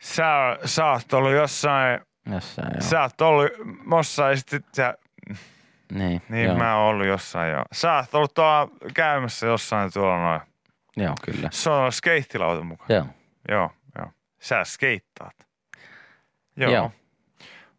sä, 0.00 0.58
sä 0.64 0.86
oot 0.86 1.12
ollut 1.12 1.32
jossain, 1.32 2.00
Jossain, 2.32 2.68
joo. 2.72 2.80
sä 2.80 3.02
oot 3.02 3.20
ollut 3.20 3.50
jossain, 3.96 4.38
sit 4.38 4.66
sä, 4.76 4.94
Niin, 5.92 6.22
niin 6.28 6.46
joo. 6.46 6.56
mä 6.56 6.76
oon 6.76 6.88
ollut 6.94 7.06
jossain 7.06 7.52
jo. 7.52 7.62
Sä 7.72 7.96
oot 7.96 8.14
ollut 8.14 8.34
tuolla 8.34 8.68
käymässä 8.94 9.46
jossain 9.46 9.92
tuolla 9.92 10.22
noin. 10.22 10.40
joo, 10.96 11.14
kyllä. 11.24 11.48
Se 11.52 11.70
on 11.70 11.92
skeittilauta 11.92 12.64
mukaan. 12.64 12.86
Joo. 12.92 13.06
Joo, 13.48 13.70
joo. 13.98 14.06
Sä 14.40 14.64
skeittaat. 14.64 15.34
Joo. 16.56 16.70
Joo. 16.70 16.72
joo. 16.72 16.92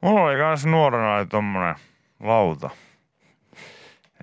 Mulla 0.02 0.22
oli 0.22 0.38
kans 0.38 0.66
nuorena 0.66 1.16
oli 1.16 1.26
tommonen 1.26 1.76
lauta. 2.20 2.70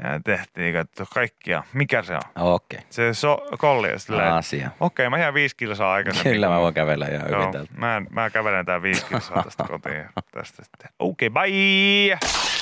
Ja 0.05 0.21
tehtiin 0.25 0.75
katso 0.75 1.05
kaikkia. 1.15 1.63
Mikä 1.73 2.03
se 2.03 2.15
on? 2.15 2.23
Okei. 2.37 2.81
Se 2.91 3.15
so, 3.15 3.39
kolli 3.59 3.89
Asia. 4.33 4.71
okei 4.81 5.11
mä 5.11 5.19
jään 5.19 5.35
viisi 5.35 5.57
kilsaa 5.57 5.93
aikaisemmin. 5.93 6.33
Kyllä 6.33 6.49
mä 6.49 6.61
voin 6.61 6.75
kävellä 6.75 7.07
ihan 7.07 7.31
Joo, 7.31 7.53
täältä. 7.53 7.73
mä, 7.77 8.03
mä 8.11 8.31
kävelen 8.31 8.67
tää 8.67 8.83
viisi 8.83 9.07
kilsaa 9.07 9.43
tästä 9.43 9.65
kotiin. 9.65 10.05
Tästä 10.33 10.65
sitten. 10.65 10.91
Okei, 10.99 11.29
okay, 11.29 11.51
bye! 11.51 12.62